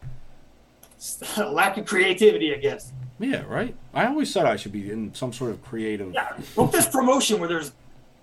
lack 1.38 1.76
of 1.76 1.86
creativity, 1.86 2.54
I 2.54 2.58
guess. 2.58 2.92
Yeah, 3.18 3.44
right. 3.46 3.74
I 3.92 4.06
always 4.06 4.32
said 4.32 4.46
I 4.46 4.56
should 4.56 4.72
be 4.72 4.90
in 4.90 5.14
some 5.14 5.32
sort 5.32 5.50
of 5.50 5.62
creative. 5.62 6.12
Yeah, 6.12 6.36
book 6.56 6.72
this 6.72 6.88
promotion 6.88 7.38
where 7.38 7.48
there's 7.48 7.72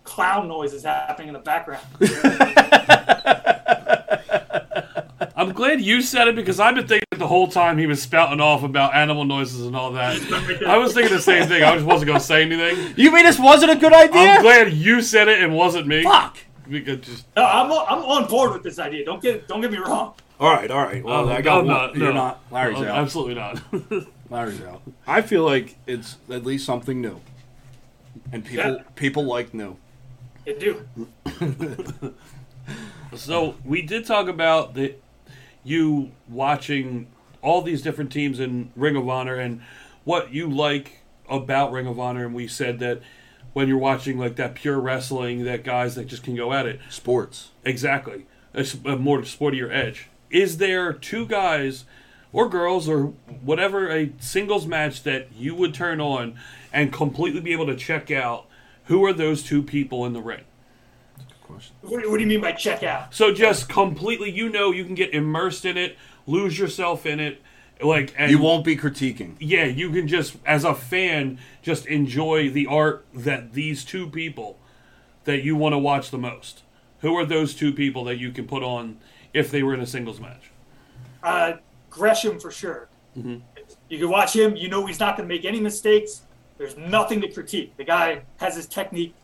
clown 0.04 0.48
noises 0.48 0.84
happening 0.84 1.30
in 1.30 1.34
the 1.34 1.40
background. 1.40 1.86
I'm 5.36 5.54
glad 5.54 5.82
you 5.82 6.02
said 6.02 6.28
it 6.28 6.36
because 6.36 6.60
I've 6.60 6.76
been 6.76 6.88
thinking 6.88 7.08
the 7.18 7.28
whole 7.28 7.48
time 7.48 7.78
he 7.78 7.88
was 7.88 8.02
spouting 8.02 8.40
off 8.40 8.64
about 8.64 8.94
animal 8.94 9.26
noises 9.26 9.66
and 9.66 9.76
all 9.76 9.92
that. 9.94 10.22
I 10.68 10.78
was 10.78 10.94
thinking 10.94 11.16
the 11.16 11.22
same 11.22 11.48
thing. 11.48 11.64
I 11.64 11.74
just 11.74 11.86
wasn't 11.86 12.08
going 12.08 12.20
to 12.20 12.26
say 12.26 12.44
anything. 12.44 12.94
You 12.96 13.12
mean 13.12 13.26
this 13.26 13.40
wasn't 13.40 13.72
a 13.72 13.76
good 13.76 13.94
idea? 13.94 14.22
I'm 14.22 14.42
glad 14.44 14.74
you 14.74 15.02
said 15.02 15.30
it 15.30 15.42
and 15.42 15.56
wasn't 15.56 15.88
me. 15.88 16.04
Fuck. 16.04 16.38
We 16.68 16.82
could 16.82 17.02
just. 17.02 17.26
No, 17.36 17.44
I'm, 17.44 17.72
I'm 17.72 18.06
on 18.06 18.28
board 18.28 18.54
with 18.54 18.64
this 18.64 18.78
idea. 18.78 19.04
Don't 19.04 19.22
get 19.22 19.48
don't 19.48 19.62
get 19.62 19.72
me 19.72 19.78
wrong. 19.78 20.14
All 20.42 20.52
right, 20.52 20.70
all 20.72 20.82
right. 20.84 21.04
Well, 21.04 21.30
Oh, 21.30 21.32
I 21.32 21.42
got 21.42 21.60
I'm 21.60 21.68
one. 21.68 21.76
not, 21.76 21.96
You're 21.96 22.08
no. 22.10 22.14
not. 22.16 22.42
Larry's 22.52 22.80
Oh, 22.80 22.86
out. 22.88 22.98
Absolutely 22.98 23.36
not. 23.36 23.62
Larry's 24.32 24.62
out. 24.64 24.82
I 25.06 25.22
feel 25.22 25.44
like 25.46 25.76
it's 25.86 26.18
at 26.32 26.44
least 26.44 26.66
something 26.66 27.00
new, 27.00 27.22
and 28.32 28.44
people 28.44 28.72
Yeah. 28.78 28.84
people 28.96 29.24
like 29.24 29.54
new. 29.54 29.78
You 30.46 30.58
do. 30.60 32.14
So 33.16 33.56
we 33.66 33.82
did 33.82 34.06
talk 34.06 34.28
about 34.30 34.74
the 34.74 34.96
you 35.66 36.12
watching 36.30 37.08
all 37.42 37.62
these 37.62 37.82
different 37.82 38.10
teams 38.12 38.40
in 38.40 38.72
Ring 38.76 38.96
of 38.96 39.10
Honor 39.10 39.36
and 39.36 39.62
what 40.06 40.34
you 40.34 40.50
like 40.50 41.00
about 41.30 41.74
Ring 41.74 41.88
of 41.88 42.00
Honor, 42.00 42.26
and 42.26 42.34
we 42.34 42.48
said 42.48 42.80
that 42.80 43.02
when 43.52 43.68
you're 43.68 43.78
watching 43.78 44.18
like 44.18 44.38
that 44.38 44.56
pure 44.56 44.80
wrestling, 44.80 45.44
that 45.44 45.66
guys 45.66 45.96
that 45.96 46.08
just 46.08 46.24
can 46.24 46.36
go 46.38 46.54
at 46.54 46.66
it. 46.66 46.80
Sports. 46.90 47.50
Exactly, 47.66 48.26
it's 48.54 48.76
a 48.86 48.96
more 48.96 49.20
sportier 49.24 49.70
edge. 49.70 50.08
Is 50.32 50.58
there 50.58 50.94
two 50.94 51.26
guys 51.26 51.86
or 52.34 52.50
girls 52.50 52.88
or 52.88 53.14
whatever 53.44 53.92
a 53.92 54.12
singles 54.20 54.66
match 54.66 55.04
that 55.04 55.28
you 55.34 55.54
would 55.56 55.74
turn 55.74 56.00
on 56.00 56.40
and 56.72 56.92
completely 56.92 57.42
be 57.42 57.52
able 57.52 57.68
to 57.68 57.76
check 57.76 58.10
out? 58.10 58.48
Who 58.86 59.04
are 59.06 59.14
those 59.14 59.44
two 59.44 59.62
people 59.62 60.06
in 60.06 60.14
the 60.14 60.22
ring? 60.22 60.44
What, 61.82 62.10
what 62.10 62.18
do 62.18 62.22
you 62.22 62.28
mean 62.28 62.42
by 62.42 62.54
check 62.54 62.82
out? 62.84 63.14
So 63.14 63.34
just 63.34 63.68
completely, 63.68 64.32
you 64.32 64.50
know, 64.50 64.72
you 64.72 64.86
can 64.86 64.96
get 64.96 65.14
immersed 65.14 65.66
in 65.66 65.78
it, 65.78 65.98
lose 66.26 66.58
yourself 66.58 67.06
in 67.06 67.20
it, 67.20 67.42
like 67.82 68.14
and 68.18 68.32
You 68.32 68.40
won't 68.40 68.64
be 68.64 68.78
critiquing. 68.78 69.36
Yeah, 69.40 69.66
you 69.66 69.92
can 69.92 70.08
just, 70.08 70.38
as 70.46 70.64
a 70.64 70.74
fan, 70.74 71.40
just 71.62 71.86
enjoy 71.88 72.50
the 72.50 72.68
art 72.68 73.06
that 73.14 73.54
these 73.54 73.84
two 73.84 74.08
people 74.08 74.58
that 75.26 75.44
you 75.44 75.56
want 75.56 75.74
to 75.74 75.78
watch 75.78 76.12
the 76.12 76.18
most. 76.18 76.64
Who 77.00 77.16
are 77.18 77.26
those 77.26 77.56
two 77.56 77.74
people 77.74 78.04
that 78.06 78.18
you 78.18 78.32
can 78.32 78.48
put 78.48 78.64
on 78.64 78.98
if 79.34 79.52
they 79.52 79.64
were 79.64 79.74
in 79.74 79.82
a 79.82 79.86
singles 79.86 80.20
match? 80.20 80.52
Uh, 81.24 81.54
Gresham 81.90 82.40
for 82.40 82.52
sure. 82.52 82.90
Mm-hmm. 83.18 83.38
You 83.90 84.00
can 84.00 84.10
watch 84.10 84.36
him. 84.36 84.56
You 84.56 84.70
know 84.70 84.86
he's 84.86 85.00
not 85.00 85.18
going 85.18 85.28
to 85.28 85.34
make 85.34 85.46
any 85.46 85.60
mistakes. 85.60 86.24
There's 86.58 86.78
nothing 86.78 87.22
to 87.22 87.28
critique. 87.28 87.76
The 87.78 87.84
guy 87.84 88.22
has 88.38 88.56
his 88.56 88.68
technique. 88.68 89.16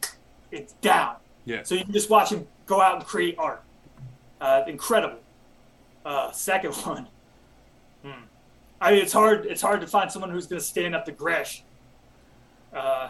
It's 0.52 0.74
down. 0.74 1.16
Yeah. 1.46 1.64
So 1.64 1.76
you 1.76 1.84
can 1.84 1.94
just 1.94 2.10
watch 2.10 2.32
him 2.32 2.48
go 2.66 2.82
out 2.82 2.96
and 2.96 3.06
create 3.06 3.36
art. 3.38 3.64
Uh, 4.42 4.64
incredible. 4.68 5.20
Uh, 6.06 6.32
second 6.32 6.74
one. 6.86 7.08
Hmm. 8.04 8.24
I 8.80 8.92
mean, 8.92 9.02
it's 9.02 9.14
hard. 9.14 9.46
It's 9.46 9.62
hard 9.62 9.82
to 9.82 9.88
find 9.88 10.12
someone 10.12 10.30
who's 10.32 10.48
going 10.48 10.60
to 10.60 10.66
stand 10.66 10.96
up 10.96 11.06
to 11.06 11.12
Gresh. 11.12 11.64
Uh, 12.74 13.10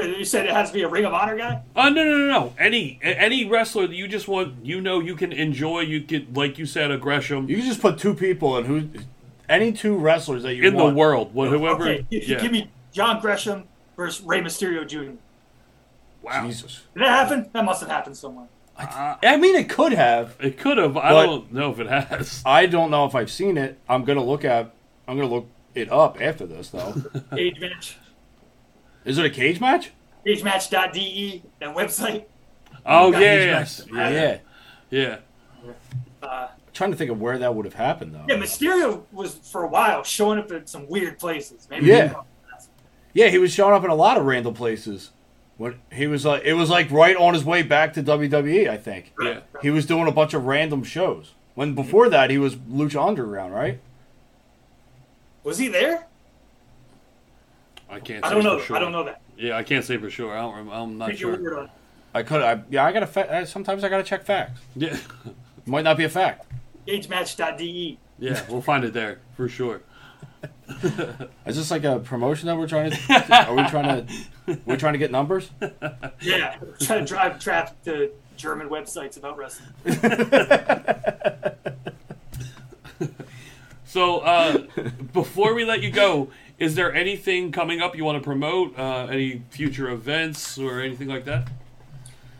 you 0.00 0.24
said 0.24 0.46
it 0.46 0.52
has 0.52 0.68
to 0.70 0.74
be 0.74 0.82
a 0.82 0.88
Ring 0.88 1.04
of 1.04 1.12
Honor 1.14 1.36
guy. 1.36 1.62
Uh, 1.76 1.88
no, 1.90 2.04
no, 2.04 2.16
no, 2.16 2.26
no. 2.26 2.54
Any 2.58 2.98
any 3.02 3.48
wrestler 3.48 3.86
that 3.86 3.94
you 3.94 4.08
just 4.08 4.28
want, 4.28 4.64
you 4.64 4.80
know, 4.80 5.00
you 5.00 5.14
can 5.16 5.32
enjoy. 5.32 5.80
You 5.80 6.00
could, 6.02 6.36
like 6.36 6.58
you 6.58 6.66
said, 6.66 6.90
a 6.90 6.96
Gresham 6.98 7.48
You 7.48 7.56
can 7.56 7.66
just 7.66 7.80
put 7.80 7.98
two 7.98 8.14
people 8.14 8.56
in 8.58 8.64
who, 8.64 8.88
any 9.48 9.72
two 9.72 9.96
wrestlers 9.96 10.42
that 10.44 10.54
you 10.54 10.64
in 10.64 10.76
the 10.76 10.88
world. 10.88 11.28
Wh- 11.32 11.48
Whoever. 11.48 11.82
Okay, 11.82 12.06
you- 12.10 12.20
you 12.20 12.34
yeah. 12.36 12.40
give 12.40 12.52
me 12.52 12.70
John 12.92 13.20
Gresham 13.20 13.64
versus 13.96 14.24
Rey 14.24 14.40
Mysterio 14.40 14.86
Jr. 14.86 15.12
wow. 16.22 16.46
Jesus. 16.46 16.82
Did 16.94 17.02
that 17.04 17.08
happen? 17.08 17.50
That 17.52 17.64
must 17.64 17.80
have 17.80 17.90
happened 17.90 18.16
somewhere. 18.16 18.46
I 18.78 19.36
mean, 19.36 19.54
it 19.54 19.68
could 19.68 19.92
have. 19.92 20.34
It 20.40 20.58
could 20.58 20.78
have. 20.78 20.96
I 20.96 21.10
don't 21.26 21.52
know 21.52 21.70
if 21.70 21.78
it 21.78 21.86
has. 21.86 22.42
I 22.46 22.66
don't 22.66 22.90
know 22.90 23.04
if 23.04 23.14
I've 23.14 23.30
seen 23.30 23.56
it. 23.58 23.78
I'm 23.88 24.04
gonna 24.04 24.24
look 24.24 24.44
at. 24.44 24.72
I'm 25.06 25.16
gonna 25.16 25.28
look 25.32 25.46
it 25.74 25.90
up 25.92 26.20
after 26.20 26.46
this 26.46 26.70
though. 26.70 26.94
Cage 27.34 27.60
match. 27.60 27.96
Is 29.04 29.18
it 29.18 29.24
a 29.24 29.30
cage 29.30 29.60
match? 29.60 29.90
Cagematch.de, 30.26 31.42
that 31.60 31.74
website. 31.74 32.24
Oh 32.86 33.10
Got 33.12 33.22
yeah, 33.22 33.34
yes. 33.34 33.86
matches. 33.90 34.40
Yeah. 34.90 35.16
Yeah. 35.66 35.72
Uh, 36.22 36.48
trying 36.72 36.90
to 36.92 36.96
think 36.96 37.10
of 37.10 37.20
where 37.20 37.38
that 37.38 37.54
would 37.54 37.64
have 37.64 37.74
happened 37.74 38.14
though. 38.14 38.24
yeah, 38.28 38.36
Mysterio 38.36 39.02
was 39.12 39.34
for 39.34 39.64
a 39.64 39.68
while 39.68 40.02
showing 40.04 40.38
up 40.38 40.50
at 40.52 40.68
some 40.68 40.88
weird 40.88 41.18
places. 41.18 41.66
Maybe 41.70 41.86
Yeah. 41.86 42.14
Yeah, 43.14 43.28
he 43.28 43.38
was 43.38 43.52
showing 43.52 43.74
up 43.74 43.84
in 43.84 43.90
a 43.90 43.94
lot 43.94 44.16
of 44.16 44.24
random 44.24 44.54
places. 44.54 45.10
When 45.58 45.78
he 45.92 46.06
was 46.06 46.24
like, 46.24 46.44
it 46.44 46.54
was 46.54 46.70
like 46.70 46.90
right 46.90 47.14
on 47.16 47.34
his 47.34 47.44
way 47.44 47.62
back 47.62 47.92
to 47.94 48.02
WWE. 48.02 48.68
I 48.70 48.76
think 48.78 49.12
Yeah. 49.20 49.40
he 49.60 49.70
was 49.70 49.84
doing 49.86 50.08
a 50.08 50.12
bunch 50.12 50.32
of 50.34 50.44
random 50.46 50.82
shows. 50.82 51.32
When 51.54 51.74
before 51.74 52.08
that 52.08 52.30
he 52.30 52.38
was 52.38 52.56
Lucha 52.56 53.06
Underground, 53.06 53.52
right? 53.52 53.78
Was 55.44 55.58
he 55.58 55.68
there? 55.68 56.06
I 57.92 58.00
can't. 58.00 58.24
I 58.24 58.30
don't 58.30 58.42
know. 58.42 58.58
For 58.58 58.64
sure. 58.66 58.76
I 58.76 58.78
don't 58.80 58.90
know 58.92 59.04
that. 59.04 59.20
Yeah, 59.36 59.56
I 59.56 59.62
can't 59.62 59.84
say 59.84 59.98
for 59.98 60.08
sure. 60.08 60.36
I 60.36 60.40
don't. 60.40 60.70
I'm 60.70 60.96
not 60.98 61.10
Take 61.10 61.20
your 61.20 61.34
sure. 61.34 61.42
word 61.42 61.58
on 61.58 61.64
it. 61.66 61.70
I 62.14 62.22
could. 62.22 62.40
I 62.42 62.62
yeah. 62.70 62.84
I 62.86 62.92
gotta. 62.92 63.06
Fa- 63.06 63.36
I- 63.36 63.44
sometimes 63.44 63.84
I 63.84 63.90
gotta 63.90 64.02
check 64.02 64.24
facts. 64.24 64.60
Yeah. 64.74 64.96
Might 65.66 65.82
not 65.82 65.96
be 65.98 66.04
a 66.04 66.08
fact. 66.08 66.46
Cagematch.de. 66.88 67.98
Yeah, 68.18 68.42
we'll 68.48 68.62
find 68.62 68.84
it 68.84 68.92
there 68.92 69.20
for 69.36 69.48
sure. 69.48 69.82
Is 71.46 71.56
this 71.56 71.70
like 71.70 71.84
a 71.84 71.98
promotion 72.00 72.46
that 72.46 72.56
we're 72.56 72.66
trying 72.66 72.90
to? 72.90 73.46
Are 73.48 73.54
we 73.54 73.64
trying 73.68 74.06
to? 74.06 74.58
We're 74.64 74.76
trying 74.76 74.94
to 74.94 74.98
get 74.98 75.10
numbers. 75.10 75.50
Yeah, 76.20 76.56
trying 76.80 77.00
to 77.00 77.04
drive 77.04 77.38
traffic 77.38 77.80
to 77.84 78.10
German 78.36 78.68
websites 78.68 79.16
about 79.16 79.36
wrestling. 79.36 79.68
So, 83.84 84.20
uh, 84.20 84.58
before 85.12 85.52
we 85.52 85.66
let 85.66 85.82
you 85.82 85.90
go, 85.90 86.30
is 86.58 86.74
there 86.74 86.94
anything 86.94 87.52
coming 87.52 87.80
up 87.80 87.96
you 87.96 88.04
want 88.04 88.18
to 88.18 88.24
promote? 88.24 88.78
Uh, 88.78 89.06
any 89.10 89.42
future 89.50 89.90
events 89.90 90.58
or 90.58 90.80
anything 90.80 91.08
like 91.08 91.24
that? 91.24 91.48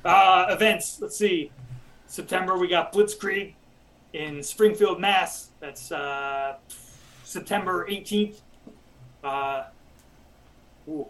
Uh, 0.04 0.46
events. 0.50 0.98
Let's 1.00 1.16
see. 1.16 1.50
September 2.06 2.58
we 2.58 2.68
got 2.68 2.92
Blitzkrieg 2.92 3.54
in 4.12 4.42
Springfield, 4.42 5.00
Mass. 5.00 5.50
That's 5.60 5.90
uh, 5.90 6.56
September 7.24 7.86
18th. 7.88 8.40
Uh, 9.24 9.64
ooh, 10.88 11.06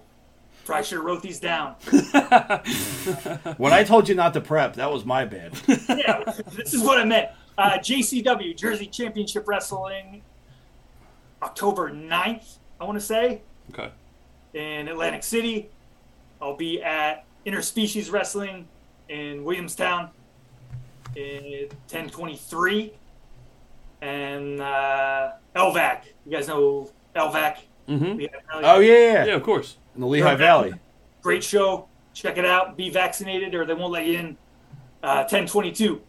probably 0.65 0.85
should 0.85 0.99
have 0.99 1.05
wrote 1.05 1.23
these 1.23 1.41
down. 1.41 1.75
When 3.57 3.73
I 3.73 3.83
told 3.85 4.09
you 4.09 4.15
not 4.15 4.33
to 4.35 4.41
prep, 4.41 4.75
that 4.75 4.93
was 4.93 5.05
my 5.05 5.25
bad. 5.25 5.53
yeah, 5.89 6.23
this 6.53 6.73
is 6.73 6.83
what 6.83 6.99
I 6.99 7.05
meant. 7.05 7.31
Uh, 7.59 7.79
JCW, 7.79 8.57
Jersey 8.57 8.87
Championship 8.87 9.47
Wrestling, 9.49 10.23
October 11.43 11.91
9th, 11.91 12.59
I 12.83 12.85
want 12.85 12.99
to 12.99 13.05
say, 13.05 13.41
Okay. 13.73 13.91
in 14.55 14.89
Atlantic 14.89 15.23
City. 15.23 15.71
I'll 16.41 16.57
be 16.57 16.83
at 16.83 17.25
Interspecies 17.47 18.11
Wrestling 18.11 18.67
in 19.09 19.45
Williamstown 19.45 20.11
in 21.15 21.69
1023. 21.89 22.93
And 24.01 24.61
uh, 24.61 25.31
LVAC. 25.55 26.01
You 26.27 26.33
guys 26.33 26.49
know 26.49 26.91
LVAC? 27.15 27.59
Mm-hmm. 27.89 28.17
Lehigh 28.19 28.31
Valley? 28.51 28.65
Oh 28.65 28.81
yeah, 28.81 29.25
Yeah, 29.27 29.35
of 29.37 29.45
course. 29.45 29.77
in 29.95 30.01
the 30.01 30.07
Lehigh 30.09 30.35
Valley. 30.35 30.75
Great 31.23 31.45
show. 31.45 31.87
Check 32.15 32.37
it 32.37 32.45
out. 32.45 32.77
Be 32.77 32.91
vaccinated 32.91 33.55
or 33.55 33.65
they 33.65 33.75
won't 33.75 33.93
let 33.93 34.07
you 34.07 34.19
in. 34.19 34.37
Uh, 35.05 35.23
1022. 35.31 36.01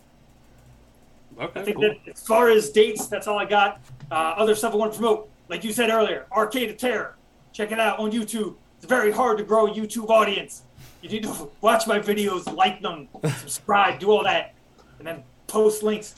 Okay. 1.40 1.60
I 1.60 1.64
think 1.64 1.78
cool. 1.78 1.84
that 1.90 2.12
as 2.12 2.26
far 2.26 2.50
as 2.50 2.72
dates, 2.72 3.06
that's 3.08 3.28
all 3.28 3.38
I 3.38 3.46
got. 3.46 3.80
Uh, 4.12 4.16
other 4.38 4.56
stuff 4.56 4.74
I 4.74 4.78
want 4.78 4.94
to 4.94 4.98
promote, 5.00 5.30
like 5.50 5.64
you 5.64 5.72
said 5.74 5.90
earlier, 5.90 6.26
Arcade 6.32 6.70
of 6.70 6.78
Terror. 6.78 7.16
Check 7.52 7.72
it 7.72 7.80
out 7.80 8.00
on 8.00 8.12
YouTube. 8.12 8.56
It's 8.78 8.86
very 8.86 9.12
hard 9.12 9.38
to 9.38 9.44
grow 9.44 9.68
a 9.68 9.72
YouTube 9.74 10.10
audience. 10.10 10.64
You 11.02 11.10
need 11.10 11.24
to 11.24 11.50
watch 11.62 11.86
my 11.86 12.00
videos, 12.00 12.52
like 12.54 12.82
them, 12.82 13.08
subscribe, 13.38 14.00
do 14.00 14.10
all 14.12 14.24
that, 14.24 14.54
and 15.00 15.08
then 15.08 15.24
post 15.48 15.84
links. 15.84 16.16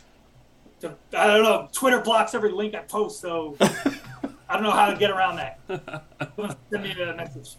To, 0.82 0.94
I 1.18 1.28
don't 1.28 1.44
know. 1.44 1.70
Twitter 1.72 2.02
blocks 2.02 2.34
every 2.36 2.52
link 2.52 2.76
I 2.76 2.80
post, 2.80 3.20
so 3.20 3.56
I 3.62 4.54
don't 4.54 4.64
know 4.64 4.72
how 4.72 4.92
to 4.92 4.98
get 4.98 5.10
around 5.10 5.38
that. 5.38 5.60
Send 6.72 6.84
me 6.84 6.92
a 7.02 7.16
message. 7.16 7.56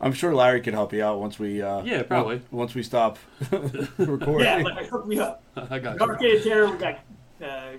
I'm 0.00 0.12
sure 0.12 0.34
Larry 0.34 0.60
can 0.60 0.74
help 0.74 0.92
you 0.92 1.02
out 1.02 1.20
once 1.20 1.38
we. 1.38 1.62
Uh, 1.62 1.82
Yeah, 1.82 2.02
probably. 2.02 2.42
Once 2.50 2.74
we 2.74 2.82
stop 2.82 3.18
recording. 3.50 4.40
Yeah, 4.40 4.56
like, 4.62 4.88
hook 4.88 5.06
me 5.06 5.18
up. 5.18 5.42
I 5.56 5.78
got 5.78 5.98
you. 5.98 6.06
Arcade 6.06 6.38
of 6.38 6.44
Terror, 6.44 6.70
we 6.70 6.76
got 6.76 6.98
uh, 7.42 7.70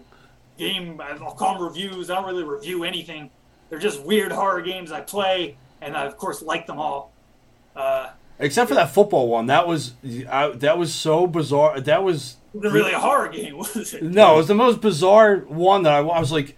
game, 0.58 1.02
I'll 1.02 1.32
call 1.34 1.56
them 1.56 1.64
reviews. 1.64 2.10
I 2.10 2.16
don't 2.16 2.26
really 2.26 2.44
review 2.44 2.84
anything. 2.84 3.30
They're 3.70 3.80
just 3.80 4.04
weird 4.04 4.32
horror 4.32 4.62
games 4.62 4.92
I 4.92 5.02
play, 5.02 5.58
and 5.82 5.96
I, 5.98 6.06
of 6.06 6.18
course, 6.18 6.42
like 6.42 6.68
them 6.68 6.80
all. 6.80 7.12
Uh, 7.76 8.10
Except 8.40 8.70
for 8.70 8.76
that 8.76 8.92
football 8.94 9.28
one, 9.28 9.48
that 9.48 9.68
was 9.68 9.94
I, 10.30 10.50
that 10.50 10.78
was 10.78 10.94
so 10.94 11.28
bizarre. 11.28 11.80
That 11.80 12.04
was 12.04 12.38
it 12.54 12.58
wasn't 12.58 12.74
really 12.74 12.92
a 12.94 13.00
horror 13.00 13.30
game, 13.30 13.58
was 13.58 13.94
it? 13.94 14.04
no, 14.04 14.36
it 14.36 14.38
was 14.38 14.48
the 14.48 14.56
most 14.56 14.82
bizarre 14.82 15.38
one 15.38 15.84
that 15.84 15.94
I, 15.94 16.00
I 16.00 16.20
was 16.20 16.32
like. 16.32 16.58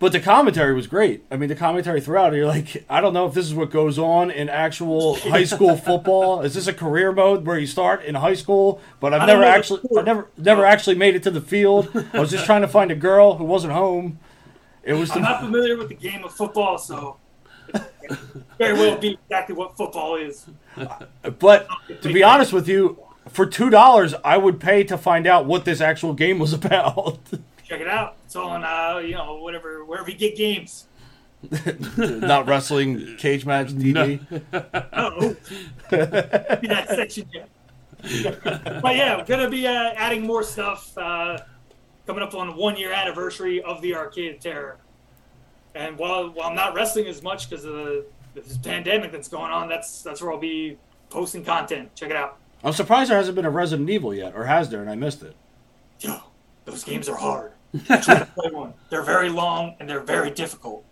But 0.00 0.12
the 0.12 0.20
commentary 0.20 0.72
was 0.72 0.86
great. 0.86 1.24
I 1.30 1.36
mean, 1.36 1.50
the 1.50 1.54
commentary 1.54 2.00
throughout, 2.00 2.32
you're 2.32 2.46
like, 2.46 2.86
I 2.88 3.02
don't 3.02 3.12
know 3.12 3.26
if 3.26 3.34
this 3.34 3.44
is 3.44 3.54
what 3.54 3.70
goes 3.70 3.98
on 3.98 4.30
in 4.30 4.48
actual 4.48 5.16
high 5.20 5.44
school 5.44 5.76
football. 5.76 6.40
Is 6.40 6.54
this 6.54 6.66
a 6.66 6.72
career 6.72 7.12
mode 7.12 7.44
where 7.46 7.58
you 7.58 7.66
start 7.66 8.02
in 8.02 8.14
high 8.14 8.34
school? 8.34 8.80
But 8.98 9.12
I've 9.12 9.26
never 9.26 9.44
actually. 9.44 9.82
I 9.96 10.02
never, 10.02 10.28
never 10.38 10.64
actually 10.64 10.96
made 10.96 11.16
it 11.16 11.22
to 11.24 11.30
the 11.30 11.42
field. 11.42 11.90
I 12.14 12.18
was 12.18 12.30
just 12.30 12.46
trying 12.46 12.62
to 12.62 12.68
find 12.68 12.90
a 12.90 12.94
girl 12.94 13.34
who 13.36 13.44
wasn't 13.44 13.74
home. 13.74 14.18
It 14.82 14.94
was 14.94 15.10
I'm 15.10 15.20
not 15.20 15.42
familiar 15.42 15.76
with 15.76 15.90
the 15.90 15.94
game 15.94 16.24
of 16.24 16.32
football, 16.32 16.78
so 16.78 17.18
it 17.74 18.18
very 18.56 18.72
well 18.72 18.96
be 18.96 19.18
exactly 19.22 19.54
what 19.54 19.76
football 19.76 20.16
is. 20.16 20.46
But 21.38 21.68
to 22.00 22.10
be 22.10 22.22
honest 22.22 22.54
with 22.54 22.66
you, 22.68 22.98
for 23.28 23.44
two 23.44 23.68
dollars, 23.68 24.14
I 24.24 24.38
would 24.38 24.60
pay 24.60 24.82
to 24.84 24.96
find 24.96 25.26
out 25.26 25.44
what 25.44 25.66
this 25.66 25.82
actual 25.82 26.14
game 26.14 26.38
was 26.38 26.52
about. 26.54 27.18
Check 27.70 27.82
it 27.82 27.86
out. 27.86 28.16
It's 28.24 28.34
on, 28.34 28.64
uh, 28.64 28.98
you 28.98 29.14
know, 29.14 29.36
whatever, 29.36 29.84
wherever 29.84 30.10
you 30.10 30.16
get 30.16 30.36
games. 30.36 30.86
Not 31.96 32.48
wrestling 32.48 33.14
cage 33.16 33.46
match 33.46 33.68
DD. 33.68 34.18
Oh, 34.92 35.36
that 35.90 36.86
section 36.88 37.28
yet. 37.32 37.48
but 38.82 38.96
yeah, 38.96 39.16
we're 39.16 39.24
gonna 39.24 39.48
be 39.48 39.68
uh, 39.68 39.92
adding 39.94 40.26
more 40.26 40.42
stuff 40.42 40.98
uh, 40.98 41.38
coming 42.08 42.24
up 42.24 42.34
on 42.34 42.56
one 42.56 42.76
year 42.76 42.92
anniversary 42.92 43.62
of 43.62 43.80
the 43.82 43.94
Arcade 43.94 44.34
of 44.34 44.40
Terror. 44.40 44.76
And 45.76 45.96
while 45.96 46.28
while 46.30 46.48
I'm 46.48 46.56
not 46.56 46.74
wrestling 46.74 47.06
as 47.06 47.22
much 47.22 47.48
because 47.48 47.64
of 47.64 47.72
the 47.72 48.04
this 48.34 48.58
pandemic 48.58 49.12
that's 49.12 49.28
going 49.28 49.52
on, 49.52 49.68
that's 49.68 50.02
that's 50.02 50.20
where 50.20 50.32
I'll 50.32 50.38
be 50.38 50.76
posting 51.08 51.44
content. 51.44 51.94
Check 51.94 52.10
it 52.10 52.16
out. 52.16 52.36
I'm 52.64 52.72
surprised 52.72 53.12
there 53.12 53.16
hasn't 53.16 53.36
been 53.36 53.44
a 53.44 53.50
Resident 53.50 53.88
Evil 53.88 54.12
yet, 54.12 54.34
or 54.34 54.46
has 54.46 54.70
there? 54.70 54.80
And 54.80 54.90
I 54.90 54.96
missed 54.96 55.22
it. 55.22 55.36
Yo, 56.00 56.20
those 56.64 56.82
games 56.82 57.08
are 57.08 57.16
hard. 57.16 57.52
Try 57.86 58.18
to 58.18 58.28
play 58.34 58.50
one. 58.50 58.74
They're 58.88 59.02
very 59.02 59.28
long 59.28 59.76
and 59.78 59.88
they're 59.88 60.00
very 60.00 60.30
difficult. 60.30 60.84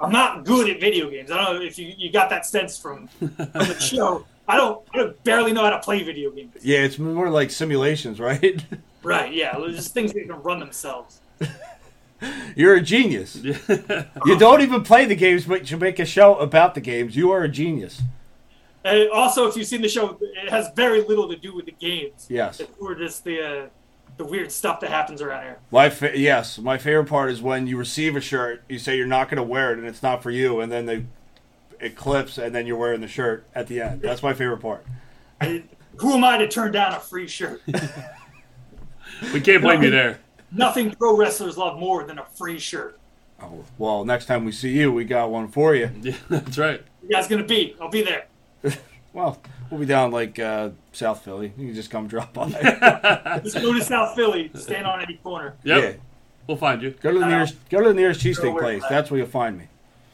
I'm 0.00 0.12
not 0.12 0.44
good 0.44 0.70
at 0.70 0.80
video 0.80 1.10
games. 1.10 1.30
I 1.30 1.36
don't 1.36 1.56
know 1.56 1.62
if 1.62 1.78
you, 1.78 1.92
you 1.96 2.10
got 2.10 2.30
that 2.30 2.46
sense 2.46 2.78
from, 2.78 3.08
from 3.08 3.36
the 3.36 3.78
show. 3.78 4.24
I 4.48 4.56
don't 4.56 4.82
I 4.92 4.98
don't 4.98 5.24
barely 5.24 5.52
know 5.52 5.62
how 5.62 5.70
to 5.70 5.78
play 5.78 6.02
video 6.02 6.30
games. 6.30 6.56
Yeah, 6.62 6.78
it's 6.78 6.98
more 6.98 7.30
like 7.30 7.50
simulations, 7.50 8.20
right? 8.20 8.64
Right, 9.02 9.32
yeah. 9.32 9.58
There's 9.58 9.76
just 9.76 9.94
things 9.94 10.12
that 10.12 10.26
can 10.26 10.42
run 10.42 10.58
themselves. 10.58 11.22
You're 12.54 12.74
a 12.74 12.82
genius. 12.82 13.34
you 13.36 14.38
don't 14.38 14.60
even 14.60 14.82
play 14.82 15.06
the 15.06 15.16
games, 15.16 15.46
but 15.46 15.70
you 15.70 15.78
make 15.78 15.98
a 15.98 16.04
show 16.04 16.36
about 16.36 16.74
the 16.74 16.82
games. 16.82 17.16
You 17.16 17.30
are 17.30 17.42
a 17.42 17.48
genius. 17.48 18.02
And 18.84 19.10
also, 19.10 19.46
if 19.48 19.56
you've 19.56 19.66
seen 19.66 19.80
the 19.80 19.88
show, 19.88 20.18
it 20.20 20.50
has 20.50 20.70
very 20.76 21.00
little 21.02 21.30
to 21.30 21.36
do 21.36 21.54
with 21.54 21.64
the 21.64 21.72
games. 21.72 22.26
Yes. 22.28 22.60
It's 22.60 22.78
more 22.78 22.94
just 22.94 23.24
the 23.24 23.40
uh, 23.42 23.66
the 24.20 24.26
weird 24.26 24.52
stuff 24.52 24.80
that 24.80 24.90
happens 24.90 25.22
around 25.22 25.44
here. 25.44 25.58
My 25.70 25.88
fa- 25.88 26.16
yes, 26.16 26.58
my 26.58 26.76
favorite 26.76 27.08
part 27.08 27.30
is 27.30 27.40
when 27.40 27.66
you 27.66 27.78
receive 27.78 28.16
a 28.16 28.20
shirt, 28.20 28.62
you 28.68 28.78
say 28.78 28.98
you're 28.98 29.06
not 29.06 29.30
going 29.30 29.38
to 29.38 29.42
wear 29.42 29.72
it, 29.72 29.78
and 29.78 29.86
it's 29.86 30.02
not 30.02 30.22
for 30.22 30.30
you, 30.30 30.60
and 30.60 30.70
then 30.70 30.84
they 30.84 31.06
it 31.80 31.96
clips, 31.96 32.36
and 32.36 32.54
then 32.54 32.66
you're 32.66 32.76
wearing 32.76 33.00
the 33.00 33.08
shirt 33.08 33.46
at 33.54 33.66
the 33.66 33.80
end. 33.80 34.02
That's 34.02 34.22
my 34.22 34.34
favorite 34.34 34.58
part. 34.58 34.84
I, 35.40 35.62
who 35.96 36.12
am 36.12 36.22
I 36.22 36.36
to 36.36 36.48
turn 36.48 36.70
down 36.70 36.92
a 36.92 37.00
free 37.00 37.26
shirt? 37.26 37.62
We 39.34 39.40
can't 39.40 39.62
blame 39.62 39.82
you 39.82 39.90
there. 39.90 40.18
Nothing 40.50 40.92
pro 40.92 41.14
wrestlers 41.14 41.58
love 41.58 41.78
more 41.78 42.04
than 42.04 42.18
a 42.18 42.24
free 42.24 42.58
shirt. 42.58 42.98
Oh, 43.42 43.64
well, 43.76 44.04
next 44.04 44.26
time 44.26 44.46
we 44.46 44.52
see 44.52 44.70
you, 44.70 44.90
we 44.90 45.04
got 45.04 45.30
one 45.30 45.48
for 45.48 45.74
you. 45.74 45.90
Yeah, 46.00 46.14
that's 46.30 46.56
right. 46.56 46.82
You 47.02 47.08
guys 47.10 47.28
gonna 47.28 47.44
be? 47.44 47.76
I'll 47.80 47.90
be 47.90 48.02
there. 48.02 48.26
Well, 49.12 49.40
we'll 49.70 49.80
be 49.80 49.86
down 49.86 50.12
like 50.12 50.38
uh, 50.38 50.70
South 50.92 51.24
Philly. 51.24 51.52
You 51.58 51.66
can 51.66 51.74
just 51.74 51.90
come 51.90 52.06
drop 52.06 52.32
by. 52.32 52.48
Just 53.42 53.56
go 53.60 53.72
to 53.72 53.82
South 53.82 54.14
Philly, 54.14 54.50
stand 54.54 54.86
on 54.86 55.00
any 55.02 55.14
corner. 55.16 55.56
Yep. 55.64 55.82
Yeah, 55.82 55.92
We'll 56.46 56.56
find 56.56 56.80
you. 56.82 56.90
go 56.92 57.12
to 57.12 57.18
the 57.18 57.26
nearest 57.26 57.56
go 57.68 57.80
to 57.80 57.88
the 57.88 57.94
nearest 57.94 58.20
cheesesteak 58.20 58.58
place. 58.58 58.82
we're. 58.82 58.88
That's 58.88 59.10
where 59.10 59.18
you'll 59.18 59.28
find 59.28 59.58
me. 59.58 59.64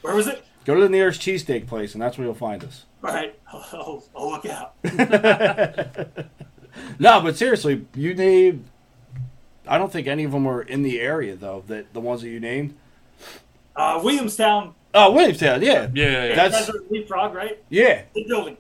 Where 0.03 0.15
was 0.15 0.27
it? 0.27 0.43
Go 0.65 0.75
to 0.75 0.81
the 0.81 0.89
nearest 0.89 1.21
cheesesteak 1.21 1.67
place, 1.67 1.93
and 1.95 2.03
that's 2.03 2.17
where 2.19 2.27
you'll 2.27 2.35
find 2.35 2.65
us. 2.65 2.85
All 3.05 3.11
right, 3.13 3.39
I'll, 3.53 3.65
I'll, 3.73 4.05
I'll 4.17 4.31
look 4.31 4.47
out. 4.47 4.75
No, 6.99 7.23
but 7.23 7.37
seriously, 7.37 7.87
you 7.95 8.13
need. 8.15 8.63
I 9.67 9.79
don't 9.79 9.91
think 9.91 10.07
any 10.07 10.25
of 10.25 10.33
them 10.33 10.45
were 10.45 10.61
in 10.63 10.83
the 10.83 11.01
area 11.01 11.35
though. 11.35 11.65
That 11.69 11.93
the 11.95 12.01
ones 12.01 12.21
that 12.23 12.29
you 12.29 12.39
named. 12.39 12.75
Uh, 13.75 14.01
Williamstown. 14.05 14.75
Oh, 14.95 15.13
Williamstown, 15.13 15.63
yeah, 15.63 15.73
Yeah, 15.83 15.89
yeah, 15.95 16.11
yeah. 16.11 16.25
You 16.31 16.35
That's- 16.37 16.67
guys 16.67 16.71
are 16.75 16.81
Leapfrog, 16.91 17.35
right? 17.35 17.63
yeah. 17.71 18.03
The 18.15 18.25
building. 18.25 18.57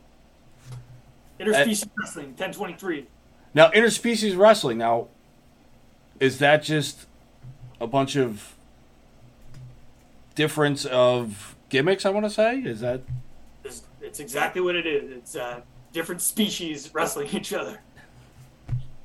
Interspecies 1.39 1.89
Wrestling, 1.97 2.27
1023. 2.29 3.07
Now, 3.55 3.71
interspecies 3.71 4.37
wrestling. 4.37 4.79
Now, 4.79 5.09
is 6.21 6.39
that 6.39 6.63
just 6.63 7.07
a 7.81 7.87
bunch 7.87 8.17
of 8.17 8.55
difference 10.35 10.85
of 10.85 11.57
gimmicks? 11.69 12.05
I 12.05 12.11
want 12.11 12.27
to 12.27 12.31
say 12.31 12.59
is 12.59 12.81
that 12.81 13.01
It's, 13.65 13.83
it's 14.01 14.21
exactly 14.21 14.61
what 14.61 14.77
it 14.77 14.87
is. 14.87 15.11
It's 15.11 15.37
uh, 15.37 15.61
different 15.93 16.21
species 16.21 16.91
wrestling 16.93 17.29
each 17.33 17.53
other. 17.53 17.81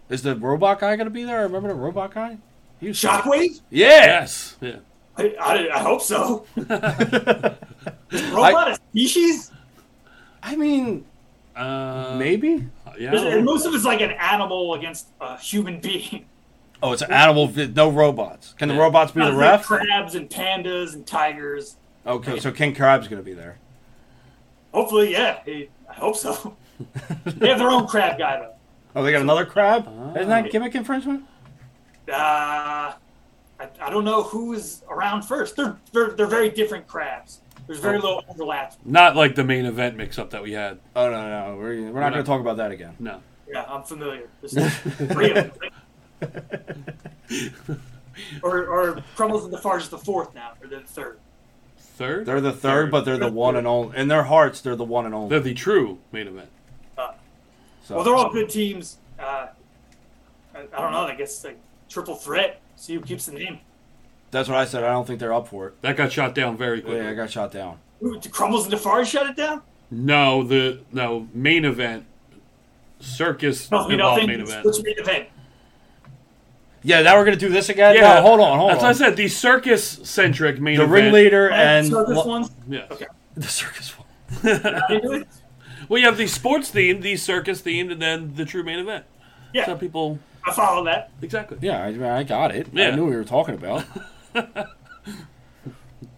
is 0.09 0.21
the 0.23 0.35
robot 0.35 0.79
guy 0.79 0.95
going 0.95 1.05
to 1.05 1.11
be 1.11 1.23
there? 1.23 1.39
I 1.39 1.43
Remember 1.43 1.69
the 1.69 1.75
robot 1.75 2.13
guy? 2.13 2.37
He 2.79 2.89
was 2.89 2.97
Shockwave? 2.97 3.61
Yeah. 3.69 3.87
Yes. 3.87 4.57
Yeah. 4.59 4.77
I, 5.15 5.35
I, 5.39 5.69
I 5.75 5.79
hope 5.79 6.01
so. 6.01 6.45
is 6.57 8.23
robot 8.31 8.71
a 8.71 8.75
species? 8.89 9.51
I 10.43 10.55
mean, 10.55 11.05
Uh, 11.61 12.15
maybe. 12.17 12.67
Yeah. 12.99 13.15
And 13.15 13.45
most 13.45 13.65
of 13.65 13.73
it's 13.73 13.85
like 13.85 14.01
an 14.01 14.11
animal 14.11 14.73
against 14.73 15.07
a 15.21 15.37
human 15.37 15.79
being. 15.79 16.25
Oh, 16.83 16.91
it's 16.93 17.03
an 17.03 17.11
animal. 17.11 17.47
No 17.75 17.89
robots. 17.91 18.53
Can 18.57 18.67
the 18.67 18.75
robots 18.75 19.11
be 19.11 19.19
the 19.21 19.29
Like 19.29 19.37
ref? 19.37 19.65
Crabs 19.65 20.15
and 20.15 20.27
pandas 20.29 20.95
and 20.95 21.05
tigers. 21.05 21.75
Okay, 22.07 22.39
so 22.39 22.51
King 22.51 22.73
Crab's 22.73 23.07
going 23.07 23.21
to 23.21 23.23
be 23.25 23.33
there. 23.35 23.59
Hopefully, 24.73 25.11
yeah. 25.11 25.39
I 25.45 25.67
I 25.89 25.93
hope 25.93 26.15
so. 26.15 26.57
they 27.25 27.49
have 27.49 27.59
their 27.59 27.69
own 27.69 27.85
crab 27.87 28.17
guy 28.17 28.39
though. 28.39 28.53
Oh, 28.95 29.03
they 29.03 29.11
got 29.11 29.21
another 29.21 29.45
crab. 29.45 29.83
Isn't 30.17 30.31
Ah. 30.31 30.41
that 30.41 30.51
gimmick 30.51 30.73
infringement? 30.73 31.23
Uh, 32.11 32.13
I, 32.13 32.97
I 33.79 33.89
don't 33.91 34.03
know 34.03 34.23
who 34.23 34.53
is 34.53 34.81
around 34.89 35.21
first. 35.21 35.55
They're, 35.55 35.77
they're 35.93 36.09
they're 36.11 36.25
very 36.25 36.49
different 36.49 36.87
crabs. 36.87 37.41
There's 37.71 37.81
very 37.81 37.97
Oh. 37.99 38.01
little 38.01 38.25
overlap. 38.27 38.73
Not 38.83 39.15
like 39.15 39.35
the 39.35 39.45
main 39.45 39.65
event 39.65 39.95
mix-up 39.95 40.31
that 40.31 40.43
we 40.43 40.51
had. 40.51 40.77
Oh 40.93 41.09
no, 41.09 41.29
no, 41.29 41.55
we're, 41.57 41.89
we're 41.89 42.01
not 42.01 42.11
going 42.11 42.21
to 42.23 42.27
talk 42.27 42.41
about 42.41 42.57
that 42.57 42.69
again. 42.71 42.95
No. 42.99 43.21
Yeah, 43.49 43.63
I'm 43.65 43.83
familiar. 43.83 44.27
There's 44.41 44.75
three 45.13 45.31
of 45.31 45.57
or 48.43 48.65
or 48.67 49.03
Crumbles 49.15 49.45
and 49.45 49.53
the 49.53 49.57
Farge 49.57 49.83
is 49.83 49.89
the 49.89 49.97
fourth 49.97 50.35
now, 50.35 50.51
or 50.61 50.67
the 50.67 50.81
third. 50.81 51.17
Third. 51.77 52.25
They're 52.25 52.41
the 52.41 52.51
third, 52.51 52.91
but 52.91 53.05
they're 53.05 53.17
the 53.17 53.31
one 53.31 53.55
and 53.55 53.65
only. 53.65 53.95
In 53.97 54.09
their 54.09 54.23
hearts, 54.23 54.59
they're 54.59 54.75
the 54.75 54.83
one 54.83 55.05
and 55.05 55.15
only. 55.15 55.29
They're 55.29 55.39
the 55.39 55.53
true 55.53 55.99
main 56.11 56.27
event. 56.27 56.49
So, 57.83 57.95
Well, 57.95 58.03
they're 58.03 58.15
all 58.15 58.31
good 58.31 58.49
teams. 58.49 58.97
Uh, 59.17 59.47
I, 60.53 60.59
I 60.59 60.81
don't 60.81 60.91
know. 60.91 61.05
I 61.05 61.15
guess 61.15 61.43
like 61.45 61.57
triple 61.89 62.15
threat. 62.15 62.59
See 62.75 62.95
who 62.95 63.01
keeps 63.01 63.27
the 63.27 63.33
name. 63.33 63.59
That's 64.31 64.47
what 64.49 64.57
I 64.57 64.65
said. 64.65 64.83
I 64.83 64.91
don't 64.91 65.05
think 65.05 65.19
they're 65.19 65.33
up 65.33 65.47
for 65.49 65.67
it. 65.67 65.81
That 65.81 65.97
got 65.97 66.11
shot 66.11 66.33
down 66.33 66.57
very 66.57 66.81
quickly. 66.81 67.01
Yeah, 67.01 67.09
I 67.09 67.13
got 67.13 67.29
shot 67.29 67.51
down. 67.51 67.79
Ooh, 68.03 68.19
Crumbles 68.31 68.63
and 68.63 68.73
the 68.73 68.77
Farge 68.77 69.07
shut 69.07 69.27
it 69.29 69.35
down? 69.35 69.61
No, 69.91 70.41
the 70.43 70.79
no 70.91 71.27
main 71.33 71.65
event. 71.65 72.05
Circus 72.99 73.69
No, 73.71 73.89
you 73.89 73.97
know, 73.97 74.09
involved 74.13 74.27
main 74.27 74.41
event. 74.41 74.65
which 74.65 74.81
main 74.83 74.97
event? 74.97 75.27
Yeah, 76.83 77.01
now 77.01 77.15
we're 77.17 77.25
going 77.25 77.37
to 77.37 77.45
do 77.45 77.51
this 77.51 77.69
again. 77.69 77.95
Yeah, 77.95 78.15
No, 78.15 78.21
hold 78.21 78.39
on, 78.39 78.57
hold 78.57 78.71
on. 78.71 78.75
That's 78.77 78.83
on. 78.83 78.89
what 78.89 78.95
I 78.95 79.09
said. 79.09 79.17
The 79.17 79.27
circus 79.27 79.99
centric 80.03 80.59
main 80.59 80.77
The 80.77 80.83
event. 80.83 80.89
The 80.95 81.01
ringleader 81.03 81.51
Uh, 81.51 81.55
and 81.55 81.87
circus 81.87 82.15
lo- 82.17 82.25
ones. 82.25 82.51
Yes. 82.67 82.87
Okay. 82.91 83.05
the 83.35 83.47
circus 83.47 83.93
one. 83.97 84.07
Into? 84.89 85.25
Well, 85.89 85.99
you 85.99 86.05
have 86.05 86.17
the 86.17 86.27
sports 86.27 86.71
themed, 86.71 87.01
the 87.01 87.17
circus 87.17 87.61
themed, 87.61 87.91
and 87.91 88.01
then 88.01 88.33
the 88.35 88.45
true 88.45 88.63
main 88.63 88.79
event. 88.79 89.05
Yeah, 89.53 89.65
Some 89.65 89.77
people 89.79 90.19
I 90.47 90.53
follow 90.53 90.83
that. 90.85 91.11
exactly. 91.21 91.57
Yeah, 91.61 91.83
I, 91.83 92.19
I 92.19 92.23
got 92.23 92.55
it. 92.55 92.67
Yeah. 92.71 92.87
I 92.87 92.95
knew 92.95 93.03
what 93.03 93.09
we 93.11 93.15
were 93.17 93.23
talking 93.25 93.55
about. 93.55 93.83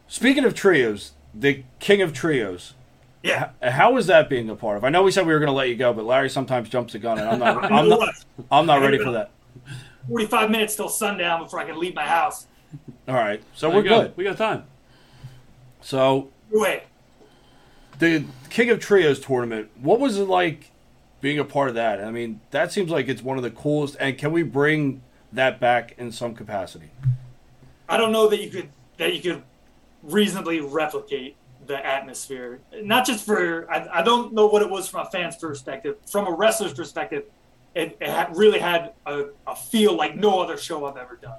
Speaking 0.08 0.46
of 0.46 0.54
trios, 0.54 1.14
the 1.34 1.64
king 1.80 2.02
of 2.02 2.14
trios. 2.14 2.74
Yeah. 3.24 3.52
How 3.62 3.98
is 3.98 4.08
that 4.08 4.30
being 4.30 4.50
a 4.50 4.56
part 4.56 4.78
of? 4.78 4.84
I 4.84 4.90
know 4.90 5.02
we 5.04 5.12
said 5.12 5.26
we 5.26 5.34
were 5.34 5.40
going 5.40 5.48
to 5.48 5.54
let 5.54 5.70
you 5.70 5.76
go, 5.76 5.94
but 5.94 6.06
Larry 6.06 6.30
sometimes 6.30 6.70
jumps 6.70 6.94
the 6.94 7.00
gun, 7.00 7.18
and 7.18 7.28
I'm 7.30 7.40
not. 7.40 7.64
I 7.72 7.78
I'm 7.78 7.90
not. 7.90 8.26
I'm 8.52 8.66
not 8.66 8.82
ready 8.82 8.98
for 9.00 9.12
that. 9.12 9.32
45 10.10 10.52
minutes 10.52 10.76
till 10.76 10.90
sundown 10.90 11.42
before 11.44 11.60
I 11.60 11.64
can 11.66 11.80
leave 11.80 11.96
my 11.96 12.06
house. 12.06 12.48
All 13.08 13.16
right, 13.16 13.42
so 13.56 13.70
There 13.70 13.78
we're 13.78 13.84
go. 13.84 14.02
good. 14.02 14.18
We 14.18 14.24
got 14.26 14.38
time. 14.38 14.64
So 15.82 16.30
Wait. 16.52 16.84
the 18.00 18.26
King 18.50 18.70
of 18.72 18.80
Trios 18.80 19.20
tournament. 19.20 19.70
What 19.80 20.00
was 20.00 20.18
it 20.18 20.28
like 20.28 20.72
being 21.22 21.40
a 21.40 21.46
part 21.46 21.70
of 21.70 21.76
that? 21.76 22.04
I 22.04 22.12
mean, 22.12 22.42
that 22.52 22.72
seems 22.74 22.90
like 22.92 23.08
it's 23.08 23.22
one 23.22 23.38
of 23.38 23.44
the 23.44 23.52
coolest. 23.52 23.96
And 24.00 24.18
can 24.18 24.32
we 24.32 24.44
bring 24.44 25.02
that 25.32 25.60
back 25.60 25.94
in 25.98 26.12
some 26.12 26.36
capacity? 26.36 26.90
I 27.88 27.98
don't 27.98 28.12
know 28.12 28.28
that 28.30 28.42
you 28.42 28.50
could 28.50 28.70
that 28.98 29.14
you 29.14 29.22
could 29.22 29.44
reasonably 30.04 30.62
replicate 30.62 31.36
the 31.66 31.86
atmosphere. 31.86 32.60
Not 32.82 33.06
just 33.06 33.26
for 33.26 33.70
I, 33.72 34.00
I 34.00 34.04
don't 34.04 34.34
know 34.34 34.48
what 34.48 34.62
it 34.62 34.70
was 34.70 34.88
from 34.88 35.06
a 35.06 35.10
fan's 35.10 35.36
perspective. 35.36 35.98
From 36.10 36.28
a 36.28 36.32
wrestler's 36.32 36.74
perspective, 36.74 37.26
it, 37.76 37.98
it 38.00 38.10
had, 38.10 38.36
really 38.36 38.60
had 38.60 38.94
a, 39.06 39.26
a 39.48 39.56
feel 39.56 39.96
like 39.96 40.16
no 40.16 40.40
other 40.40 40.58
show 40.58 40.86
I've 40.86 40.98
ever 40.98 41.18
done. 41.22 41.38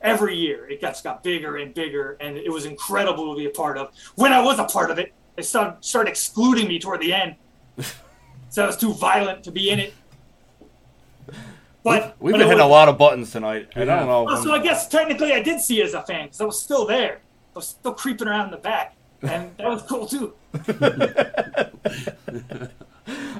Every 0.00 0.36
year, 0.36 0.68
it 0.68 0.80
got, 0.80 1.00
got 1.02 1.22
bigger 1.22 1.56
and 1.56 1.72
bigger, 1.72 2.16
and 2.20 2.36
it 2.36 2.50
was 2.50 2.66
incredible 2.66 3.34
to 3.34 3.38
be 3.38 3.46
a 3.46 3.50
part 3.50 3.78
of. 3.78 3.90
When 4.16 4.32
I 4.32 4.42
was 4.42 4.58
a 4.58 4.64
part 4.64 4.90
of 4.90 4.98
it, 4.98 5.12
they 5.36 5.42
started, 5.42 5.82
started 5.82 6.10
excluding 6.10 6.68
me 6.68 6.78
toward 6.78 7.00
the 7.00 7.12
end, 7.12 7.36
so 8.50 8.64
it 8.64 8.66
was 8.66 8.76
too 8.76 8.92
violent 8.92 9.44
to 9.44 9.50
be 9.50 9.70
in 9.70 9.78
it. 9.78 9.94
But 11.84 12.16
We've 12.18 12.32
but 12.32 12.38
been 12.38 12.46
it 12.46 12.50
hitting 12.50 12.60
a 12.64 12.66
lot 12.66 12.88
of 12.88 12.96
buttons 12.98 13.30
tonight, 13.30 13.68
and 13.76 13.88
I 13.90 13.98
don't 14.00 14.08
know. 14.08 14.24
well, 14.24 14.42
so 14.42 14.52
I 14.52 14.58
guess 14.58 14.88
technically 14.88 15.32
I 15.32 15.42
did 15.42 15.60
see 15.60 15.80
it 15.80 15.84
as 15.84 15.94
a 15.94 16.02
fan 16.02 16.24
because 16.26 16.40
I 16.40 16.44
was 16.44 16.60
still 16.60 16.86
there. 16.86 17.20
I 17.54 17.58
was 17.58 17.68
still 17.68 17.92
creeping 17.92 18.26
around 18.26 18.46
in 18.46 18.50
the 18.52 18.56
back, 18.56 18.96
and 19.22 19.56
that 19.58 19.68
was 19.68 19.82
cool 19.82 20.06
too. 20.06 20.32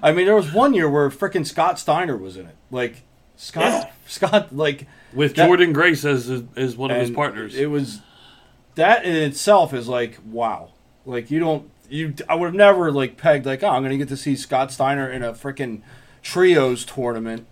I 0.03 0.13
mean, 0.13 0.27
there 0.27 0.35
was 0.35 0.53
one 0.53 0.75
year 0.75 0.89
where 0.91 1.09
freaking 1.09 1.47
Scott 1.47 1.79
Steiner 1.79 2.17
was 2.17 2.37
in 2.37 2.47
it. 2.47 2.55
Like 2.71 3.03
Scott, 3.37 3.65
Yeah. 3.65 3.91
Scott, 4.07 4.55
like 4.55 4.87
With 5.15 5.35
That- 5.37 5.47
Jordan 5.47 5.73
Grace 5.73 6.05
as 6.05 6.43
as 6.57 6.77
one 6.77 6.91
of 6.91 6.99
his 6.99 7.11
partners. 7.11 7.55
It 7.55 7.67
was 7.71 8.01
that 8.75 9.05
in 9.05 9.17
itself 9.17 9.73
is 9.73 9.89
like 9.89 10.19
wow. 10.27 10.71
Like 11.07 11.31
you 11.31 11.41
don't 11.41 11.71
you. 11.89 12.15
I 12.29 12.35
would 12.35 12.47
have 12.47 12.55
never 12.55 12.93
like 12.93 13.17
pegged 13.17 13.47
like 13.47 13.63
oh 13.63 13.69
I'm 13.71 13.83
gonna 13.83 13.97
get 13.97 14.09
to 14.09 14.17
see 14.17 14.37
Scott 14.37 14.71
Steiner 14.71 15.09
in 15.11 15.23
a 15.23 15.33
freaking 15.33 15.81
trios 16.23 16.85
tournament 16.85 17.47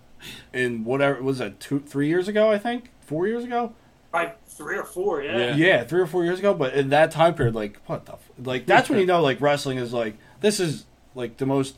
in 0.53 0.83
whatever 0.83 1.21
was 1.21 1.39
that 1.39 1.59
two 1.59 1.79
three 1.79 2.07
years 2.07 2.27
ago 2.27 2.51
I 2.51 2.57
think 2.57 2.89
four 3.01 3.27
years 3.27 3.43
ago. 3.43 3.73
like 4.13 4.45
three 4.47 4.77
or 4.77 4.83
four, 4.83 5.21
yeah. 5.23 5.37
Yeah. 5.37 5.55
Yeah, 5.55 5.83
three 5.83 5.99
or 6.01 6.05
four 6.07 6.23
years 6.23 6.37
ago. 6.39 6.53
But 6.53 6.73
in 6.75 6.89
that 6.89 7.09
time 7.11 7.33
period, 7.33 7.55
like 7.55 7.79
what 7.87 8.05
the 8.05 8.13
f- 8.13 8.29
like 8.43 8.65
that's 8.65 8.89
when 8.89 8.99
you 8.99 9.05
know 9.05 9.21
like 9.21 9.41
wrestling 9.41 9.77
is 9.79 9.91
like 9.93 10.15
this 10.41 10.59
is 10.59 10.85
like 11.15 11.37
the 11.37 11.45
most 11.47 11.77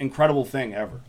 incredible 0.00 0.44
thing 0.44 0.74
ever. 0.74 1.00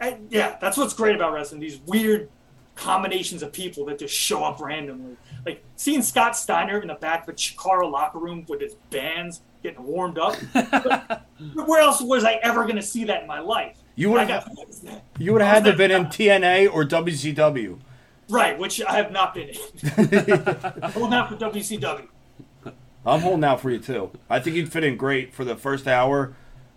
I- 0.00 0.18
yeah, 0.30 0.56
that's 0.60 0.76
what's 0.76 0.92
great 0.94 1.16
about 1.16 1.32
wrestling. 1.32 1.60
These 1.60 1.78
weird 1.86 2.28
combinations 2.76 3.42
of 3.42 3.52
people 3.52 3.84
that 3.86 3.98
just 3.98 4.14
show 4.14 4.44
up 4.44 4.60
randomly. 4.60 5.16
Like 5.46 5.64
seeing 5.76 6.02
Scott 6.02 6.36
Steiner 6.36 6.78
in 6.80 6.88
the 6.88 6.94
back 6.94 7.22
of 7.24 7.30
a 7.30 7.32
Chikara 7.32 7.90
locker 7.90 8.18
room 8.18 8.44
with 8.48 8.60
his 8.60 8.74
bands 8.90 9.40
getting 9.62 9.82
warmed 9.82 10.18
up. 10.18 10.34
Where 11.54 11.80
else 11.80 12.00
was 12.00 12.22
I 12.24 12.34
ever 12.42 12.64
going 12.64 12.76
to 12.76 12.82
see 12.82 13.04
that 13.04 13.22
in 13.22 13.26
my 13.28 13.40
life? 13.40 13.77
You 13.98 14.10
would 14.12 14.28
have 14.28 14.48
you 15.18 15.32
would 15.32 15.42
have 15.42 15.54
had 15.54 15.64
to 15.64 15.70
have 15.70 15.76
been 15.76 15.90
in 15.90 16.06
TNA 16.06 16.72
or 16.72 16.84
WCW. 16.84 17.80
right, 18.28 18.56
which 18.56 18.80
I 18.80 18.92
have 18.92 19.10
not 19.10 19.34
been 19.34 19.48
in. 19.48 19.56
Holding 20.92 21.14
out 21.14 21.28
for 21.28 21.34
WCW. 21.34 22.06
I'm 23.04 23.20
holding 23.20 23.42
out 23.42 23.60
for 23.60 23.72
you 23.72 23.80
too. 23.80 24.12
I 24.30 24.38
think 24.38 24.54
you'd 24.54 24.70
fit 24.72 24.84
in 24.84 24.96
great 24.96 25.34
for 25.34 25.44
the 25.44 25.56
first 25.56 25.88
hour 25.88 26.36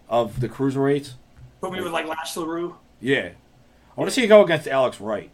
of 0.10 0.40
the 0.40 0.50
cruiserweights. 0.50 1.14
Put 1.60 1.72
me 1.74 1.82
with 1.82 1.92
like 1.92 2.08
Lash 2.08 2.34
LeRoux. 2.34 2.74
Yeah, 3.00 3.30
I 3.30 4.00
want 4.00 4.10
to 4.10 4.16
see 4.16 4.24
you 4.24 4.28
go 4.28 4.44
against 4.44 4.68
Alex 4.68 5.00
Wright. 5.00 5.30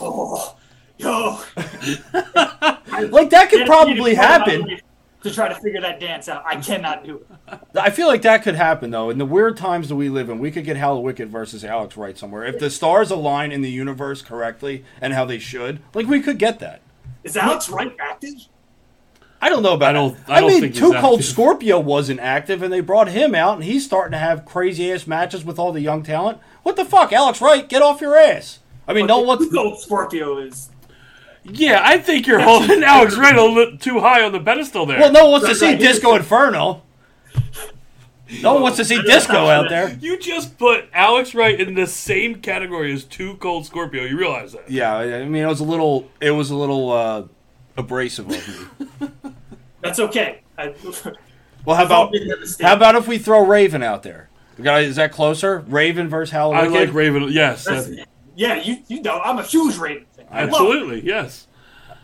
Oh, 0.00 0.56
yo. 0.98 1.38
Like 3.10 3.30
that 3.30 3.50
could 3.50 3.66
probably 3.66 4.14
happen. 4.14 4.80
To 5.26 5.34
try 5.34 5.48
to 5.48 5.54
figure 5.56 5.80
that 5.80 5.98
dance 5.98 6.28
out, 6.28 6.44
I 6.46 6.56
cannot 6.56 7.04
do 7.04 7.16
it. 7.48 7.58
I 7.74 7.90
feel 7.90 8.06
like 8.06 8.22
that 8.22 8.42
could 8.42 8.54
happen 8.54 8.90
though. 8.90 9.10
In 9.10 9.18
the 9.18 9.24
weird 9.24 9.56
times 9.56 9.88
that 9.88 9.96
we 9.96 10.08
live 10.08 10.28
in, 10.30 10.38
we 10.38 10.50
could 10.50 10.64
get 10.64 10.76
Hallowicked 10.76 11.28
versus 11.28 11.64
Alex 11.64 11.96
Wright 11.96 12.16
somewhere. 12.16 12.44
If 12.44 12.58
the 12.58 12.70
stars 12.70 13.10
align 13.10 13.50
in 13.52 13.60
the 13.62 13.70
universe 13.70 14.22
correctly 14.22 14.84
and 15.00 15.12
how 15.12 15.24
they 15.24 15.38
should, 15.38 15.80
like 15.94 16.06
we 16.06 16.20
could 16.20 16.38
get 16.38 16.58
that. 16.60 16.80
Is 17.24 17.36
Alex 17.36 17.68
Wright 17.68 17.94
active? 18.00 18.34
I 19.40 19.48
don't 19.48 19.62
know 19.62 19.74
about. 19.74 19.90
I 19.90 19.92
don't- 19.92 20.16
I, 20.28 20.34
I 20.36 20.40
don't 20.40 20.50
mean, 20.50 20.60
think 20.60 20.72
he's 20.74 20.80
Too 20.80 20.92
Cold 20.94 21.18
active. 21.20 21.24
Scorpio 21.26 21.78
wasn't 21.78 22.20
active, 22.20 22.62
and 22.62 22.72
they 22.72 22.80
brought 22.80 23.08
him 23.08 23.34
out, 23.34 23.56
and 23.56 23.64
he's 23.64 23.84
starting 23.84 24.12
to 24.12 24.18
have 24.18 24.44
crazy 24.46 24.90
ass 24.92 25.06
matches 25.06 25.44
with 25.44 25.58
all 25.58 25.72
the 25.72 25.80
young 25.82 26.02
talent. 26.02 26.38
What 26.62 26.76
the 26.76 26.84
fuck, 26.84 27.12
Alex 27.12 27.40
Wright? 27.42 27.68
Get 27.68 27.82
off 27.82 28.00
your 28.00 28.16
ass! 28.16 28.60
I 28.88 28.94
mean, 28.94 29.06
no 29.06 29.20
what's 29.20 29.52
Cold 29.52 29.80
Scorpio 29.80 30.38
is. 30.38 30.70
Yeah, 31.52 31.80
I 31.84 31.98
think 31.98 32.26
you're 32.26 32.40
holding 32.40 32.82
Alex 32.82 33.16
Wright 33.16 33.36
a 33.36 33.44
little 33.44 33.78
too 33.78 34.00
high 34.00 34.22
on 34.22 34.32
the 34.32 34.40
pedestal 34.40 34.86
there. 34.86 34.98
well, 35.00 35.12
no 35.12 35.22
one 35.24 35.32
wants 35.42 35.48
to 35.48 35.54
see 35.54 35.66
right. 35.70 35.78
Disco 35.80 36.14
Inferno. 36.14 36.82
No 38.42 38.54
one 38.54 38.62
wants 38.62 38.76
to 38.78 38.84
see 38.84 39.00
Disco 39.02 39.46
out 39.48 39.68
there. 39.68 39.96
You 40.00 40.18
just 40.18 40.58
put 40.58 40.88
Alex 40.92 41.32
Wright 41.34 41.60
in 41.60 41.74
the 41.74 41.86
same 41.86 42.36
category 42.36 42.92
as 42.92 43.04
Too 43.04 43.36
Cold 43.36 43.66
Scorpio. 43.66 44.02
You 44.04 44.18
realize 44.18 44.52
that? 44.52 44.68
Yeah, 44.68 44.96
I 44.96 45.20
I 45.20 45.24
mean, 45.26 45.44
it 45.44 45.46
was 45.46 45.60
a 45.60 45.64
little, 45.64 46.10
it 46.20 46.32
was 46.32 46.50
a 46.50 46.56
little 46.56 46.90
uh, 46.90 47.24
abrasive 47.76 48.28
of 48.28 49.00
me. 49.00 49.10
That's 49.80 50.00
okay. 50.00 50.42
I, 50.58 50.74
Well, 51.64 51.74
how 51.76 51.84
about 51.84 52.12
made 52.12 52.30
that 52.30 52.38
mistake. 52.38 52.64
how 52.64 52.74
about 52.74 52.94
if 52.94 53.08
we 53.08 53.18
throw 53.18 53.44
Raven 53.44 53.82
out 53.82 54.04
there? 54.04 54.28
We 54.56 54.62
got- 54.62 54.82
Is 54.82 54.94
that 54.96 55.10
closer? 55.10 55.64
Raven 55.66 56.08
versus 56.08 56.30
Hal 56.30 56.52
I 56.52 56.68
Wicked? 56.68 56.88
like 56.90 56.94
Raven. 56.94 57.24
Yes, 57.32 57.64
That's- 57.64 57.86
that- 57.88 58.06
yeah, 58.36 58.54
you 58.62 58.78
you 58.86 59.02
know 59.02 59.18
I'm 59.18 59.38
a 59.38 59.42
huge 59.42 59.76
Raven 59.76 60.05
fan. 60.28 60.38
I. 60.38 60.42
Absolutely, 60.42 61.00
yes. 61.00 61.46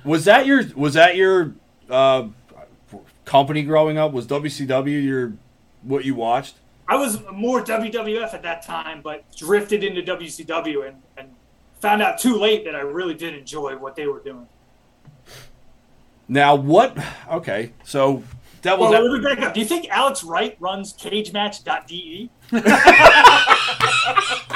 Was 0.04 0.24
that 0.24 0.46
your 0.46 0.64
was 0.74 0.94
that 0.94 1.16
your 1.16 1.54
uh, 1.88 2.28
company 3.24 3.62
growing 3.62 3.98
up? 3.98 4.12
Was 4.12 4.26
WCW 4.26 5.02
your 5.02 5.32
what 5.82 6.04
you 6.04 6.14
watched? 6.14 6.56
I 6.88 6.96
was 6.96 7.20
more 7.32 7.62
WWF 7.62 8.34
at 8.34 8.42
that 8.42 8.62
time, 8.62 9.00
but 9.02 9.24
drifted 9.36 9.84
into 9.84 10.02
WCW 10.02 10.88
and, 10.88 10.96
and 11.16 11.28
found 11.80 12.02
out 12.02 12.18
too 12.18 12.36
late 12.36 12.64
that 12.64 12.74
I 12.74 12.80
really 12.80 13.14
did 13.14 13.34
enjoy 13.34 13.76
what 13.76 13.96
they 13.96 14.06
were 14.06 14.20
doing. 14.20 14.46
Now 16.28 16.54
what? 16.54 16.96
Okay, 17.30 17.72
so 17.84 18.22
Devil's 18.62 18.90
Well, 18.90 19.02
let 19.02 19.12
me 19.12 19.20
back 19.20 19.40
up. 19.40 19.54
Do 19.54 19.60
you 19.60 19.66
think 19.66 19.88
Alex 19.90 20.24
Wright 20.24 20.56
runs 20.60 20.92
cagematch.de? 20.92 22.30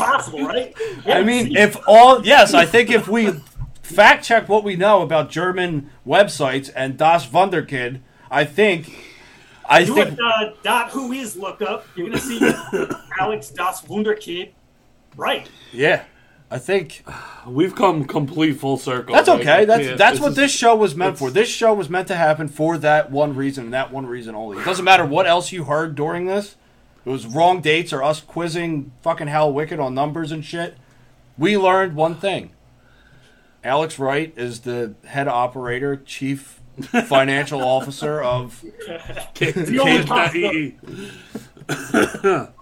it's 0.00 0.10
possible, 0.10 0.44
right? 0.46 0.74
I 1.06 1.22
mean, 1.22 1.56
if 1.56 1.76
all 1.86 2.24
yes, 2.24 2.54
I 2.54 2.64
think 2.64 2.90
if 2.90 3.08
we 3.08 3.30
fact 3.82 4.24
check 4.24 4.48
what 4.48 4.64
we 4.64 4.76
know 4.76 5.02
about 5.02 5.30
German 5.30 5.90
websites 6.06 6.70
and 6.74 6.96
Das 6.96 7.26
Wunderkind, 7.26 8.00
I 8.30 8.44
think 8.44 8.92
I 9.68 9.84
do 9.84 9.94
think 9.94 10.18
a 10.18 10.22
uh, 10.24 10.52
dot 10.62 10.90
who 10.90 11.12
is 11.12 11.36
lookup, 11.36 11.86
you're 11.94 12.08
gonna 12.08 12.20
see 12.20 12.40
Alex 13.20 13.50
Das 13.50 13.82
Wunderkind, 13.86 14.50
Right. 15.16 15.48
yeah, 15.72 16.04
I 16.50 16.58
think 16.58 17.04
We've 17.46 17.74
come 17.74 18.04
complete 18.04 18.52
full 18.58 18.76
circle. 18.76 19.14
that's 19.14 19.28
okay. 19.28 19.50
I 19.50 19.64
That's 19.64 19.86
can't- 19.86 19.98
that's 19.98 20.20
what 20.20 20.30
is- 20.32 20.36
this 20.36 20.50
show 20.52 20.76
was 20.76 20.94
meant 20.94 21.18
for. 21.18 21.30
This 21.30 21.48
show 21.48 21.72
was 21.72 21.88
meant 21.88 22.08
to 22.08 22.14
happen 22.16 22.48
for 22.48 22.76
that 22.78 23.10
one 23.10 23.34
reason, 23.34 23.64
and 23.64 23.72
that 23.74 23.90
one 23.90 24.04
reason 24.06 24.34
only. 24.34 24.58
It 24.58 24.64
doesn't 24.66 24.84
matter 24.84 25.04
what 25.06 25.26
else 25.26 25.50
you 25.50 25.64
heard 25.64 25.94
during 25.94 26.26
this. 26.26 26.56
It 27.08 27.10
was 27.10 27.26
wrong 27.26 27.62
dates 27.62 27.94
or 27.94 28.02
us 28.02 28.20
quizzing 28.20 28.92
fucking 29.00 29.28
Hallowicked 29.28 29.82
on 29.82 29.94
numbers 29.94 30.30
and 30.30 30.44
shit. 30.44 30.76
We 31.38 31.56
learned 31.56 31.96
one 31.96 32.16
thing. 32.16 32.50
Alex 33.64 33.98
Wright 33.98 34.34
is 34.36 34.60
the 34.60 34.92
head 35.06 35.26
operator, 35.26 35.96
chief 35.96 36.60
financial 37.06 37.62
officer 37.64 38.20
of 38.20 38.62
The 39.34 40.74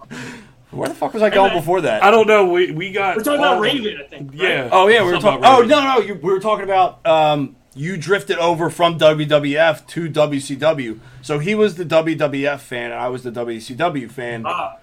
Where 0.71 0.87
the 0.87 0.95
fuck 0.95 1.13
was 1.13 1.23
I 1.23 1.29
going 1.29 1.51
before 1.51 1.81
that? 1.81 2.01
I 2.01 2.09
don't 2.09 2.27
know. 2.27 2.45
We 2.45 2.71
we 2.71 2.93
got 2.93 3.17
We're 3.17 3.23
talking 3.23 3.39
about 3.41 3.59
Raven, 3.59 3.99
I 4.01 4.07
think. 4.07 4.31
right? 4.31 4.39
Yeah. 4.39 4.69
oh 4.71 4.87
yeah, 4.87 5.01
we 5.01 5.07
were 5.07 5.19
Something 5.19 5.41
talking. 5.41 5.45
Oh 5.45 5.65
about 5.65 5.67
no, 5.67 5.99
no, 5.99 5.99
you, 6.07 6.15
we 6.15 6.31
were 6.31 6.39
talking 6.39 6.63
about. 6.63 7.05
Um, 7.05 7.57
you 7.77 7.97
drifted 7.97 8.37
over 8.37 8.69
from 8.69 8.97
WWF 8.99 9.85
to 9.87 10.09
WCW, 10.09 10.99
so 11.21 11.39
he 11.39 11.55
was 11.55 11.75
the 11.75 11.85
WWF 11.85 12.59
fan, 12.59 12.91
and 12.91 12.99
I 12.99 13.07
was 13.09 13.23
the 13.23 13.31
WCW 13.31 14.09
fan 14.11 14.43
Ah, 14.45 14.77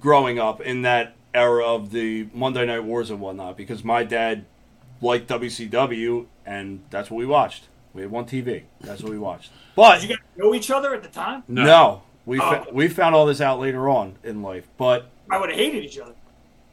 growing 0.00 0.38
up 0.38 0.60
in 0.60 0.82
that 0.82 1.14
era 1.34 1.64
of 1.64 1.90
the 1.92 2.28
Monday 2.34 2.66
Night 2.66 2.84
Wars 2.84 3.10
and 3.10 3.20
whatnot. 3.20 3.56
Because 3.56 3.84
my 3.84 4.04
dad 4.04 4.44
liked 5.00 5.28
WCW, 5.28 6.26
and 6.44 6.82
that's 6.90 7.10
what 7.10 7.18
we 7.18 7.26
watched. 7.26 7.64
We 7.94 8.02
had 8.02 8.10
one 8.10 8.24
TV. 8.26 8.64
That's 8.80 9.02
what 9.02 9.10
we 9.10 9.18
watched. 9.18 9.50
But 9.74 10.00
did 10.00 10.10
you 10.10 10.16
guys 10.16 10.24
know 10.36 10.54
each 10.54 10.70
other 10.70 10.94
at 10.94 11.02
the 11.02 11.08
time? 11.08 11.42
no, 11.48 12.02
we 12.26 12.38
fa- 12.38 12.66
Oh. 12.68 12.72
we 12.72 12.88
found 12.88 13.14
all 13.14 13.26
this 13.26 13.40
out 13.40 13.58
later 13.60 13.88
on 13.88 14.16
in 14.22 14.42
life. 14.42 14.68
But 14.76 15.08
I 15.30 15.38
would 15.38 15.50
have 15.50 15.58
hated 15.58 15.84
each 15.84 15.98
other. 15.98 16.12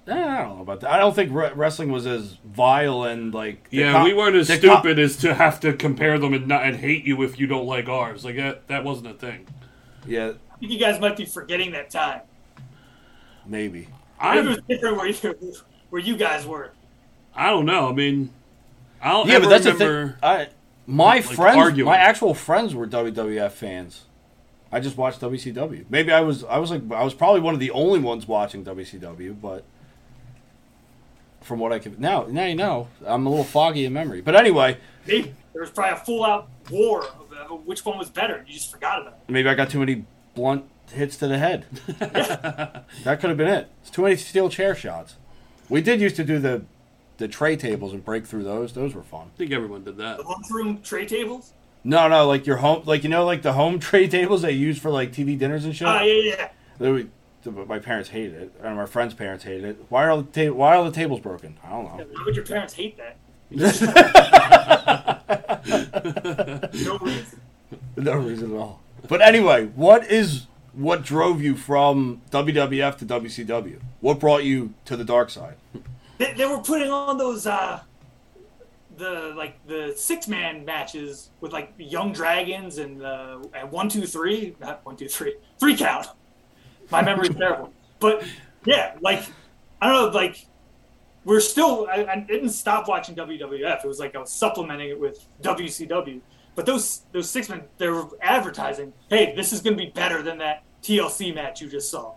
Eh, 0.08 0.14
I 0.14 0.42
don't 0.44 0.56
know 0.56 0.62
about 0.62 0.80
that. 0.82 0.92
I 0.92 1.00
don't 1.00 1.14
think 1.14 1.34
re- 1.34 1.52
wrestling 1.54 1.92
was 1.92 2.06
as 2.08 2.38
vile 2.46 3.04
and 3.04 3.34
like. 3.34 3.68
Yeah, 3.72 3.92
co- 3.92 4.04
we 4.06 4.14
weren't 4.14 4.36
as 4.38 4.48
the 4.48 4.54
co- 4.58 4.76
stupid 4.76 5.00
as 5.00 5.18
to 5.18 5.34
have 5.34 5.60
to 5.62 5.74
compare 5.74 6.18
them 6.18 6.34
and 6.34 6.48
not 6.48 6.64
and 6.64 6.78
hate 6.78 7.06
you 7.06 7.22
if 7.24 7.38
you 7.40 7.46
don't 7.48 7.66
like 7.66 7.90
ours. 7.90 8.24
Like 8.24 8.38
that 8.38 8.68
that 8.70 8.84
wasn't 8.86 9.08
a 9.08 9.14
thing. 9.14 9.48
yeah, 10.08 10.30
I 10.54 10.58
think 10.60 10.72
you 10.72 10.80
guys 10.80 11.00
might 11.02 11.18
be 11.18 11.26
forgetting 11.26 11.72
that 11.74 11.90
time. 11.90 12.22
maybe. 13.46 13.88
I 14.20 14.36
think 14.36 14.46
it 14.46 14.50
was 14.50 14.62
different 14.68 14.98
where 14.98 15.08
you, 15.08 15.54
where 15.90 16.02
you 16.02 16.18
guys 16.18 16.46
were. 16.46 16.72
I 17.36 17.50
don't 17.50 17.66
know. 17.66 17.90
I 17.90 17.94
mean, 17.94 18.32
I 19.02 19.12
don't 19.12 19.28
Yeah, 19.28 19.36
ever 19.36 19.46
but 19.46 19.50
that's 19.50 19.66
the 19.66 19.74
remember. 19.74 20.08
thing. 20.14 20.18
I, 20.24 20.48
my 20.88 21.22
friends, 21.22 21.58
arguing. 21.58 21.86
my 21.86 21.98
actual 21.98 22.34
friends 22.34 22.74
were 22.74 22.88
WWF 22.88 23.52
fans. 23.52 24.06
I 24.72 24.80
just 24.80 24.98
watched 24.98 25.22
WCW. 25.22 25.86
Maybe 25.90 26.12
I 26.12 26.22
was, 26.22 26.44
I 26.46 26.58
was 26.58 26.72
like, 26.72 26.82
I 26.92 27.04
was 27.04 27.14
probably 27.14 27.42
one 27.42 27.54
of 27.54 27.60
the 27.60 27.72
only 27.72 28.00
ones 28.00 28.28
watching 28.28 28.66
WCW, 28.66 29.40
but 29.40 29.64
from 31.48 31.60
what 31.60 31.72
I 31.72 31.80
can 31.80 31.96
now, 31.98 32.26
now 32.30 32.46
you 32.46 32.56
know, 32.56 32.90
I'm 33.06 33.26
a 33.26 33.30
little 33.30 33.46
foggy 33.46 33.86
in 33.86 33.94
memory. 33.94 34.22
But 34.22 34.36
anyway, 34.36 34.78
Maybe 35.08 35.34
there 35.54 35.62
was 35.62 35.72
probably 35.72 35.94
a 36.00 36.04
full 36.04 36.26
out 36.26 36.50
war 36.70 37.06
of, 37.06 37.52
of 37.52 37.66
which 37.66 37.86
one 37.86 37.98
was 37.98 38.10
better. 38.10 38.44
You 38.46 38.54
just 38.54 38.70
forgot 38.72 39.02
about 39.02 39.14
it. 39.14 39.32
maybe 39.32 39.48
I 39.50 39.56
got 39.56 39.70
too 39.70 39.80
many 39.80 40.06
blunt 40.36 40.66
hits 40.92 41.16
to 41.18 41.28
the 41.28 41.38
head. 41.38 41.66
that 42.00 43.20
could 43.20 43.30
have 43.30 43.38
been 43.38 43.48
it. 43.48 43.70
It's 43.82 43.90
too 43.90 44.04
many 44.04 44.16
steel 44.18 44.50
chair 44.50 44.76
shots. 44.76 45.16
We 45.70 45.82
did 45.82 46.02
used 46.02 46.16
to 46.18 46.24
do 46.24 46.40
the 46.40 46.64
the 47.18 47.28
tray 47.28 47.56
tables 47.56 47.94
and 47.94 48.06
break 48.06 48.26
through 48.28 48.44
those. 48.44 48.74
Those 48.74 48.94
were 48.94 49.02
fun. 49.02 49.32
I 49.34 49.38
think 49.38 49.52
everyone 49.52 49.84
did 49.84 49.98
that. 49.98 50.18
The 50.18 50.24
lunchroom 50.24 50.82
tray 50.84 51.06
tables. 51.08 51.54
No, 51.84 52.08
no, 52.10 52.28
like 52.28 52.46
your 52.46 52.58
home, 52.58 52.84
like 52.86 53.04
you 53.04 53.10
know, 53.10 53.26
like 53.26 53.42
the 53.42 53.54
home 53.54 53.80
tray 53.88 54.08
tables 54.08 54.42
they 54.42 54.52
use 54.52 54.78
for 54.78 54.92
like 54.92 55.12
TV 55.14 55.38
dinners 55.40 55.66
and 55.66 55.76
shit. 55.76 55.88
Ah, 55.88 56.02
yeah, 56.02 56.14
yeah, 56.14 56.36
yeah. 56.38 56.50
They 56.80 56.92
would- 56.92 57.12
my 57.52 57.80
parents 57.80 58.10
hated 58.10 58.34
it, 58.34 58.54
and 58.64 58.76
my 58.76 58.86
friends' 58.86 59.14
parents 59.14 59.44
hated 59.44 59.66
it. 59.66 59.86
Why 59.90 60.06
are 60.06 60.12
all 60.12 60.22
the 60.22 60.48
ta- 60.48 60.54
why 60.54 60.74
are 60.74 60.78
all 60.78 60.86
the 60.86 60.92
tables 60.92 61.20
broken? 61.20 61.58
I 61.64 61.70
don't 61.70 61.86
know. 61.86 62.06
Why 62.06 62.24
would 62.26 62.36
your 62.36 62.46
parents 62.46 62.74
hate 62.74 62.98
that? 62.98 63.18
no 66.74 66.98
reason. 66.98 67.40
No 67.96 68.14
reason 68.14 68.54
at 68.54 68.58
all. 68.58 68.82
But 69.08 69.22
anyway, 69.22 69.68
what 69.68 70.10
is 70.12 70.48
what 70.74 71.04
drove 71.04 71.42
you 71.42 71.56
from 71.56 72.22
WWF 72.32 72.98
to 72.98 73.06
WCW? 73.06 73.80
What 74.02 74.20
brought 74.20 74.44
you 74.44 74.74
to 74.86 74.98
the 74.98 75.06
dark 75.06 75.30
side? 75.30 75.56
They, 76.18 76.34
they 76.34 76.46
were 76.46 76.60
putting 76.60 76.92
on 76.92 77.18
those 77.18 77.48
uh, 77.48 77.80
the 78.98 79.34
like 79.36 79.66
the 79.68 79.94
six 79.96 80.28
man 80.28 80.66
matches 80.66 81.30
with 81.42 81.54
like 81.54 81.74
young 81.78 82.12
dragons 82.12 82.80
and 82.80 83.04
uh, 83.04 83.40
and 83.54 83.72
one 83.72 83.90
two 83.90 84.06
three 84.06 84.56
not 84.60 84.86
one 84.86 84.96
two 84.96 85.08
three 85.08 85.36
three 85.60 85.76
count. 85.76 86.08
My 86.92 87.02
memory's 87.02 87.36
terrible, 87.36 87.74
but 88.00 88.24
yeah, 88.66 88.96
like 89.02 89.24
I 89.82 89.88
don't 89.90 90.14
know, 90.14 90.18
like 90.20 90.46
we're 91.26 91.42
still. 91.42 91.88
I, 91.92 92.06
I 92.06 92.20
didn't 92.20 92.52
stop 92.52 92.88
watching 92.88 93.16
WWF. 93.16 93.84
It 93.84 93.88
was 93.88 94.00
like 94.00 94.16
I 94.16 94.20
was 94.20 94.32
supplementing 94.32 94.90
it 94.90 95.00
with 95.00 95.26
WCW. 95.42 96.22
But 96.56 96.66
those 96.66 97.02
those 97.12 97.30
six 97.30 97.50
men, 97.50 97.64
they 97.78 97.90
were 97.90 98.08
advertising, 98.22 98.94
"Hey, 99.10 99.36
this 99.36 99.52
is 99.52 99.62
going 99.62 99.78
to 99.78 99.84
be 99.84 99.92
better 99.92 100.24
than 100.24 100.38
that 100.40 100.64
TLC 100.82 101.36
match 101.36 101.62
you 101.62 101.70
just 101.70 101.92
saw," 101.92 102.14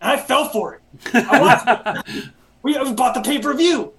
and 0.00 0.12
I 0.12 0.16
fell 0.16 0.48
for 0.48 0.74
it. 0.74 0.80
I 1.14 1.40
watched 1.40 2.08
it. 2.08 2.24
We 2.62 2.74
bought 2.92 3.14
the 3.14 3.22
pay 3.22 3.40
per 3.40 3.52
view. 3.54 3.92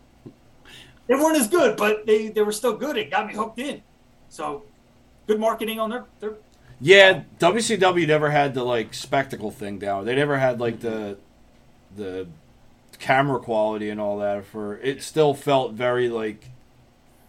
They 1.07 1.15
weren't 1.15 1.37
as 1.37 1.49
good, 1.49 1.75
but 1.75 2.05
they, 2.05 2.29
they 2.29 2.41
were 2.43 2.53
still 2.53 2.77
good. 2.77 2.95
It 2.95 3.11
got 3.11 3.27
me 3.27 3.33
hooked 3.33 3.59
in. 3.59 3.81
So, 4.29 4.63
good 5.27 5.37
marketing 5.37 5.81
on 5.81 5.89
their 5.89 6.05
their 6.21 6.35
Yeah, 6.85 7.21
WCW 7.39 8.05
never 8.05 8.29
had 8.29 8.53
the 8.53 8.63
like 8.63 8.93
spectacle 8.93 9.51
thing 9.51 9.79
down. 9.79 10.03
They 10.03 10.15
never 10.15 10.37
had 10.37 10.59
like 10.59 10.81
the 10.81 11.17
the 11.95 12.27
camera 12.99 13.39
quality 13.39 13.89
and 13.89 14.01
all 14.01 14.17
that. 14.17 14.45
For 14.45 14.77
it, 14.79 15.01
still 15.01 15.33
felt 15.33 15.71
very 15.73 16.09
like 16.09 16.49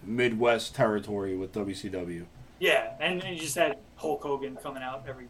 Midwest 0.02 0.74
territory 0.74 1.36
with 1.36 1.52
WCW. 1.52 2.24
yeah, 2.58 2.94
and, 2.98 3.22
and 3.22 3.36
you 3.36 3.40
just 3.40 3.54
had 3.54 3.76
Hulk 3.94 4.22
Hogan 4.24 4.56
coming 4.56 4.82
out 4.82 5.04
every 5.08 5.28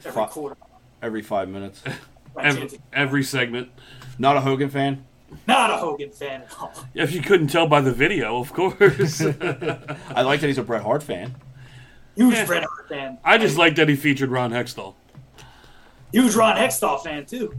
every 0.00 0.12
Fuck. 0.12 0.30
quarter. 0.30 0.56
Every 1.00 1.22
five 1.22 1.48
minutes. 1.48 1.82
Every, 2.36 2.68
every 2.92 3.22
segment. 3.22 3.68
Not 4.18 4.36
a 4.36 4.40
Hogan 4.40 4.68
fan. 4.68 5.04
Not 5.46 5.70
a 5.70 5.76
Hogan 5.76 6.10
fan 6.10 6.42
at 6.42 6.52
all. 6.58 6.72
If 6.92 7.12
you 7.12 7.20
couldn't 7.22 7.46
tell 7.46 7.68
by 7.68 7.80
the 7.80 7.92
video, 7.92 8.40
of 8.40 8.52
course. 8.52 9.20
I 10.10 10.22
like 10.22 10.40
that 10.40 10.48
he's 10.48 10.58
a 10.58 10.64
Bret 10.64 10.82
Hart 10.82 11.04
fan. 11.04 11.36
Huge 12.16 12.34
Yeah. 12.34 12.46
Bret 12.46 12.64
Hart 12.64 12.88
fan. 12.88 13.18
I 13.24 13.38
just 13.38 13.56
like 13.58 13.74
that 13.76 13.88
he 13.88 13.96
featured 13.96 14.30
Ron 14.30 14.50
Hextall. 14.52 14.94
huge 16.12 16.34
Ron 16.34 16.56
Hextall 16.56 17.02
fan 17.02 17.26
too. 17.26 17.54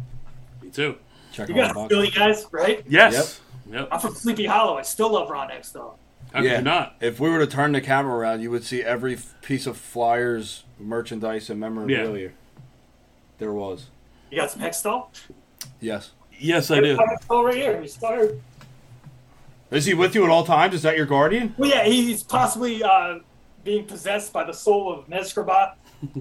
Me 0.62 0.70
too. 0.70 0.96
Check 1.32 1.50
You 1.50 1.56
him 1.56 1.62
guys 1.68 1.76
out. 1.76 1.90
Philly 1.90 2.10
guys, 2.10 2.46
right? 2.52 2.84
Yes. 2.88 3.42
Yep. 3.70 3.90
I'm 3.92 4.00
from 4.00 4.14
Sleepy 4.16 4.46
Hollow. 4.46 4.78
I 4.78 4.84
still 4.84 5.12
love 5.12 5.30
Ron 5.30 5.50
Hextall. 5.50 5.96
How 6.34 6.42
Yeah. 6.42 6.60
not? 6.62 6.96
If 7.02 7.20
we 7.20 7.30
were 7.30 7.40
to 7.40 7.48
turn 7.48 7.72
the 7.74 7.82
camera 7.82 8.16
around, 8.16 8.42
you 8.42 8.52
would 8.52 8.64
see 8.64 8.82
every 8.84 9.18
piece 9.42 9.66
of 9.68 9.78
flyers, 9.78 10.64
merchandise, 10.80 11.50
and 11.50 11.60
memorabilia. 11.60 12.32
There 13.40 13.52
was. 13.52 13.88
You 14.32 14.38
got 14.38 14.52
some 14.52 14.62
Hextall? 14.62 15.08
Yes. 15.82 16.12
Yes, 16.40 16.72
I 16.72 16.80
do. 16.82 16.98
Hextall 16.98 17.44
right 17.46 17.56
here. 17.56 17.82
He's 17.82 17.96
fired. 17.98 18.42
Is 19.72 19.86
he 19.86 19.94
with 19.94 20.16
you 20.16 20.24
at 20.24 20.30
all 20.30 20.46
times? 20.46 20.74
Is 20.76 20.84
that 20.84 20.96
your 20.96 21.06
guardian? 21.06 21.54
Well, 21.58 21.70
yeah, 21.70 21.84
he's 21.86 22.24
possibly 22.24 22.84
uh, 22.84 23.20
being 23.66 23.84
possessed 23.86 24.32
by 24.32 24.46
the 24.46 24.54
soul 24.54 24.94
of 24.94 25.08
Neskrabat. 25.10 25.74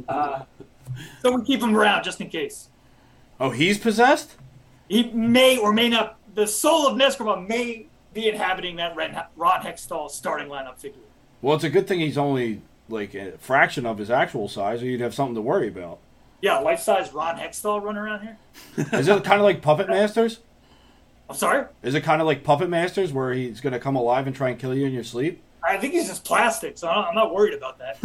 Uh, 0.09 0.42
so 1.20 1.36
we 1.36 1.45
keep 1.45 1.62
him 1.62 1.76
around 1.76 2.03
just 2.03 2.20
in 2.20 2.28
case. 2.28 2.68
Oh, 3.38 3.51
he's 3.51 3.78
possessed? 3.78 4.32
He 4.88 5.05
may 5.12 5.59
or 5.59 5.72
may 5.72 5.88
not. 5.88 6.18
The 6.34 6.47
soul 6.47 6.88
of 6.88 6.97
Neskrabat 6.97 7.47
may 7.47 7.86
be 8.12 8.28
inhabiting 8.28 8.76
that 8.76 8.97
Ren, 8.97 9.16
Ron 9.36 9.61
Hextall 9.61 10.11
starting 10.11 10.49
lineup 10.49 10.78
figure. 10.78 11.01
Well, 11.42 11.55
it's 11.55 11.64
a 11.64 11.70
good 11.70 11.86
thing 11.86 12.01
he's 12.01 12.18
only 12.18 12.62
like 12.88 13.14
a 13.14 13.32
fraction 13.38 13.86
of 13.86 13.99
his 13.99 14.11
actual 14.11 14.49
size, 14.49 14.82
or 14.82 14.86
you'd 14.86 15.01
have 15.01 15.14
something 15.14 15.34
to 15.34 15.40
worry 15.40 15.68
about. 15.68 15.99
Yeah, 16.40 16.59
life 16.59 16.80
size 16.80 17.12
Ron 17.12 17.36
Hextall 17.36 17.82
running 17.82 18.03
around 18.03 18.22
here. 18.22 18.38
Is 18.99 19.09
it 19.09 19.24
kind 19.24 19.40
of 19.40 19.45
like 19.45 19.62
Puppet 19.62 19.88
Masters? 19.88 20.40
I'm 21.28 21.36
sorry. 21.36 21.66
Is 21.82 21.95
it 21.95 22.03
kind 22.03 22.20
of 22.20 22.26
like 22.26 22.45
Puppet 22.45 22.68
Masters 22.68 23.12
where 23.12 23.32
he's 23.32 23.61
gonna 23.61 23.78
come 23.78 23.97
alive 23.97 24.26
and 24.26 24.36
try 24.36 24.51
and 24.51 24.59
kill 24.59 24.74
you 24.74 24.86
in 24.86 24.92
your 24.92 25.05
sleep? 25.05 25.42
I 25.67 25.79
think 25.79 25.95
he's 25.95 26.09
just 26.09 26.25
plastic, 26.25 26.77
so 26.79 26.89
I'm 26.89 27.15
not 27.15 27.35
worried 27.35 27.55
about 27.55 27.79
that. 27.79 27.97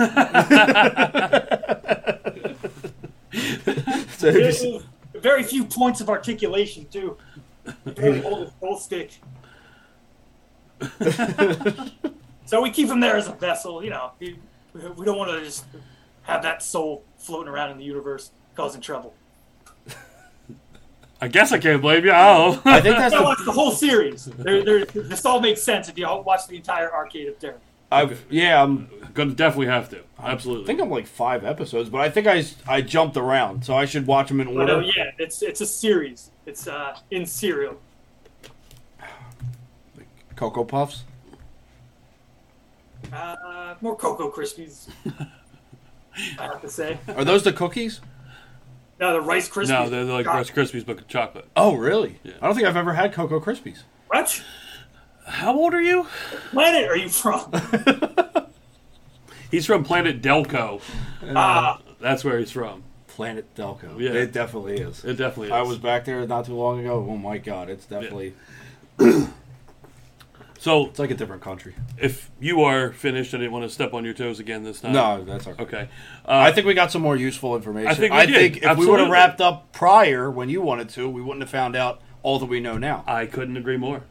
So 4.19 4.81
Very 5.13 5.43
few 5.43 5.65
points 5.65 6.01
of 6.01 6.09
articulation 6.09 6.85
too. 6.91 7.17
Very 7.85 8.19
hold 8.21 8.39
his 8.39 8.51
whole 8.59 8.77
stick. 8.77 9.11
so 12.45 12.61
we 12.61 12.71
keep 12.71 12.89
him 12.89 12.99
there 12.99 13.15
as 13.15 13.27
a 13.27 13.33
vessel, 13.33 13.83
you 13.83 13.89
know. 13.89 14.11
We, 14.19 14.37
we 14.73 15.05
don't 15.05 15.17
want 15.17 15.31
to 15.31 15.43
just 15.43 15.65
have 16.23 16.43
that 16.43 16.61
soul 16.61 17.03
floating 17.17 17.51
around 17.51 17.71
in 17.71 17.77
the 17.77 17.85
universe 17.85 18.31
causing 18.55 18.81
trouble. 18.81 19.13
I 21.21 21.27
guess 21.27 21.51
I 21.51 21.57
can't 21.57 21.81
blame 21.81 22.05
you. 22.05 22.11
Oh, 22.11 22.61
I 22.65 22.79
think 22.79 22.97
that's 22.97 23.13
I 23.15 23.17
the, 23.17 23.23
watched 23.23 23.45
the 23.45 23.51
whole 23.51 23.71
series. 23.71 24.25
There, 24.25 24.63
there, 24.63 24.85
this 24.85 25.25
all 25.25 25.39
makes 25.41 25.61
sense 25.61 25.89
if 25.89 25.97
you 25.97 26.05
all 26.07 26.23
watch 26.23 26.47
the 26.47 26.55
entire 26.55 26.93
Arcade 26.93 27.27
of 27.27 27.39
Terror. 27.39 27.59
I've, 27.91 28.23
yeah. 28.29 28.61
I'm, 28.61 28.89
gonna 29.13 29.33
definitely 29.33 29.67
have 29.67 29.89
to. 29.89 30.03
Absolutely. 30.19 30.63
I 30.63 30.67
think 30.67 30.81
I'm 30.81 30.89
like 30.89 31.07
five 31.07 31.43
episodes, 31.43 31.89
but 31.89 32.01
I 32.01 32.09
think 32.09 32.27
I 32.27 32.45
I 32.67 32.81
jumped 32.81 33.17
around, 33.17 33.65
so 33.65 33.75
I 33.75 33.85
should 33.85 34.05
watch 34.05 34.27
them 34.29 34.39
in 34.39 34.53
But, 34.53 34.69
uh, 34.69 34.75
order. 34.75 34.87
yeah, 34.95 35.11
it's 35.17 35.41
it's 35.41 35.61
a 35.61 35.65
series. 35.65 36.29
It's 36.45 36.67
uh, 36.67 36.97
in 37.11 37.25
serial. 37.25 37.79
Cocoa 40.35 40.63
Puffs. 40.63 41.03
Uh, 43.11 43.75
more 43.81 43.95
Cocoa 43.95 44.31
Krispies. 44.31 44.87
I 46.39 46.43
have 46.43 46.61
to 46.61 46.69
say. 46.69 46.97
Are 47.15 47.25
those 47.25 47.43
the 47.43 47.51
cookies? 47.51 48.01
No, 48.99 49.13
the 49.13 49.21
Rice 49.21 49.47
Krispies. 49.49 49.69
no, 49.69 49.89
they're 49.89 50.03
like 50.03 50.25
God, 50.25 50.35
Rice 50.35 50.51
Krispies, 50.51 50.85
but 50.85 51.07
chocolate. 51.07 51.47
Oh, 51.55 51.75
really? 51.75 52.19
Yeah. 52.23 52.33
I 52.41 52.45
don't 52.47 52.55
think 52.55 52.67
I've 52.67 52.75
ever 52.77 52.93
had 52.93 53.13
Cocoa 53.13 53.39
Krispies. 53.39 53.79
What 54.07 54.43
How 55.25 55.55
old 55.55 55.73
are 55.73 55.81
you? 55.81 56.05
planet 56.51 56.89
are 56.89 56.97
you 56.97 57.09
from? 57.09 57.51
He's 59.51 59.65
from 59.65 59.83
Planet 59.83 60.21
Delco. 60.21 60.81
Ah, 61.35 61.81
That's 61.99 62.23
where 62.23 62.37
he's 62.39 62.51
from. 62.51 62.83
Planet 63.07 63.53
Delco. 63.55 63.99
Yeah. 63.99 64.11
It 64.11 64.31
definitely 64.31 64.75
is. 64.77 65.03
It 65.03 65.15
definitely 65.15 65.47
is. 65.47 65.53
I 65.53 65.61
was 65.61 65.77
back 65.77 66.05
there 66.05 66.25
not 66.27 66.45
too 66.45 66.55
long 66.55 66.79
ago. 66.79 67.05
Oh 67.09 67.17
my 67.17 67.37
god, 67.37 67.69
it's 67.69 67.85
definitely 67.85 68.33
so 70.59 70.85
it's 70.87 70.99
like 70.99 71.09
a 71.09 71.15
different 71.15 71.41
country. 71.41 71.73
if 71.97 72.29
you 72.39 72.61
are 72.63 72.91
finished, 72.91 73.33
I 73.33 73.37
didn't 73.37 73.53
want 73.53 73.63
to 73.63 73.69
step 73.69 73.93
on 73.93 74.03
your 74.05 74.13
toes 74.13 74.39
again 74.39 74.63
this 74.63 74.81
time. 74.81 74.91
No, 74.93 75.23
that's 75.23 75.47
okay. 75.47 75.63
Okay. 75.63 75.89
Uh, 76.25 76.31
I 76.31 76.51
think 76.51 76.67
we 76.67 76.73
got 76.73 76.91
some 76.91 77.01
more 77.01 77.15
useful 77.15 77.55
information. 77.55 77.89
I 77.89 77.95
think 77.95 78.13
we 78.13 78.25
did. 78.25 78.57
if 78.63 78.77
we 78.77 78.85
would 78.85 78.99
have 78.99 79.09
wrapped 79.09 79.41
up 79.41 79.71
prior 79.71 80.29
when 80.29 80.49
you 80.49 80.61
wanted 80.61 80.89
to, 80.89 81.09
we 81.09 81.21
wouldn't 81.21 81.41
have 81.41 81.49
found 81.49 81.75
out 81.75 82.01
all 82.23 82.37
that 82.39 82.45
we 82.47 82.59
know 82.59 82.77
now. 82.77 83.03
I 83.07 83.25
couldn't 83.25 83.57
agree 83.57 83.77
more. 83.77 84.03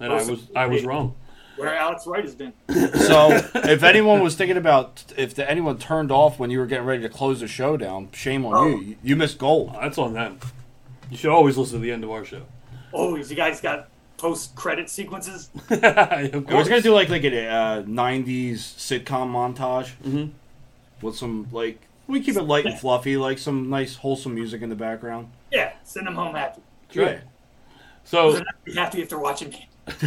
And 0.00 0.12
I 0.12 0.16
was 0.24 0.48
I 0.56 0.66
was 0.66 0.82
wrong. 0.84 1.14
where 1.56 1.74
Alex 1.76 2.06
Wright 2.06 2.24
has 2.24 2.34
been. 2.34 2.54
So, 3.00 3.30
if 3.54 3.82
anyone 3.82 4.22
was 4.22 4.34
thinking 4.36 4.56
about 4.56 5.04
if 5.18 5.34
the, 5.34 5.48
anyone 5.50 5.76
turned 5.76 6.10
off 6.10 6.38
when 6.38 6.50
you 6.50 6.58
were 6.58 6.66
getting 6.66 6.86
ready 6.86 7.02
to 7.02 7.08
close 7.10 7.40
the 7.40 7.48
show 7.48 7.76
down, 7.76 8.08
shame 8.12 8.46
on 8.46 8.54
Oh. 8.54 8.66
you. 8.80 8.96
You 9.02 9.16
missed 9.16 9.36
gold. 9.36 9.74
That's 9.78 9.98
on 9.98 10.14
them. 10.14 10.38
You 11.10 11.16
should 11.18 11.30
always 11.30 11.58
listen 11.58 11.74
to 11.78 11.82
the 11.82 11.92
end 11.92 12.04
of 12.04 12.10
our 12.10 12.24
show. 12.24 12.42
Oh, 12.94 13.16
you 13.16 13.34
guys 13.34 13.60
got 13.60 13.88
post-credit 14.20 14.90
sequences. 14.90 15.50
of 15.70 15.82
I 15.84 16.30
was 16.54 16.68
gonna 16.68 16.82
do 16.82 16.92
like 16.92 17.08
like 17.08 17.24
a 17.24 17.46
uh, 17.48 17.82
'90s 17.82 18.54
sitcom 18.58 19.30
montage 19.30 19.92
Mhm. 20.04 20.30
with 21.00 21.16
some 21.16 21.48
like 21.52 21.80
we 22.06 22.20
keep 22.20 22.36
it 22.36 22.42
light 22.42 22.66
and 22.66 22.78
fluffy, 22.78 23.16
like 23.16 23.38
some 23.38 23.70
nice 23.70 23.96
wholesome 23.96 24.34
music 24.34 24.62
in 24.62 24.68
the 24.68 24.74
background. 24.76 25.28
Yeah, 25.50 25.72
send 25.84 26.06
them 26.06 26.14
home 26.14 26.34
happy. 26.34 26.60
Yeah. 26.92 27.20
So 28.04 28.32
They're 28.32 28.44
not 28.44 28.64
be 28.64 28.74
happy 28.74 29.02
if 29.02 29.08
they're 29.08 29.18
watching 29.18 29.50
me. 29.50 29.68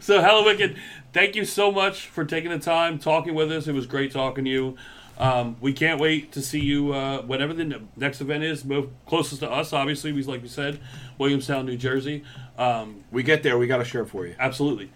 So, 0.00 0.20
Hallowicked, 0.20 0.76
thank 1.12 1.36
you 1.36 1.44
so 1.44 1.70
much 1.70 2.06
for 2.06 2.24
taking 2.24 2.50
the 2.50 2.58
time 2.58 2.98
talking 2.98 3.34
with 3.34 3.52
us. 3.52 3.66
It 3.68 3.72
was 3.74 3.86
great 3.86 4.12
talking 4.12 4.44
to 4.44 4.50
you. 4.50 4.76
Um, 5.18 5.56
we 5.60 5.72
can't 5.72 6.00
wait 6.00 6.30
to 6.32 6.40
see 6.40 6.60
you 6.60 6.92
uh, 6.94 7.22
whatever 7.22 7.52
the 7.52 7.82
next 7.96 8.20
event 8.20 8.44
is. 8.44 8.64
Move 8.64 8.90
closest 9.06 9.40
to 9.40 9.50
us, 9.50 9.72
obviously. 9.72 10.12
We 10.12 10.22
like 10.22 10.42
we 10.42 10.48
said, 10.48 10.78
Williamstown, 11.18 11.66
New 11.66 11.76
Jersey. 11.76 12.22
Um, 12.56 13.02
We 13.10 13.22
get 13.24 13.42
there, 13.42 13.58
we 13.58 13.66
got 13.66 13.80
a 13.80 13.84
shirt 13.84 14.08
for 14.08 14.26
you. 14.26 14.34
absolutely. 14.38 14.90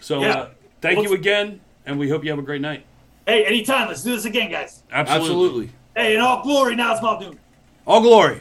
So, 0.00 0.22
Yeah. 0.22 0.28
uh, 0.30 0.48
thank 0.80 0.96
Well, 0.98 1.06
you 1.06 1.14
again, 1.14 1.60
and 1.86 1.98
we 1.98 2.08
hope 2.08 2.24
you 2.24 2.30
have 2.30 2.38
a 2.38 2.42
great 2.42 2.60
night. 2.62 2.84
Hey, 3.26 3.44
anytime. 3.44 3.86
Let's 3.88 4.02
do 4.02 4.10
this 4.12 4.24
again, 4.24 4.50
guys. 4.50 4.82
Absolutely. 4.90 5.26
Absolutely. 5.28 5.70
Hey, 5.94 6.14
in 6.14 6.20
all 6.20 6.42
glory, 6.42 6.74
now's 6.74 7.00
Muldoon. 7.02 7.38
All 7.86 8.00
glory. 8.00 8.40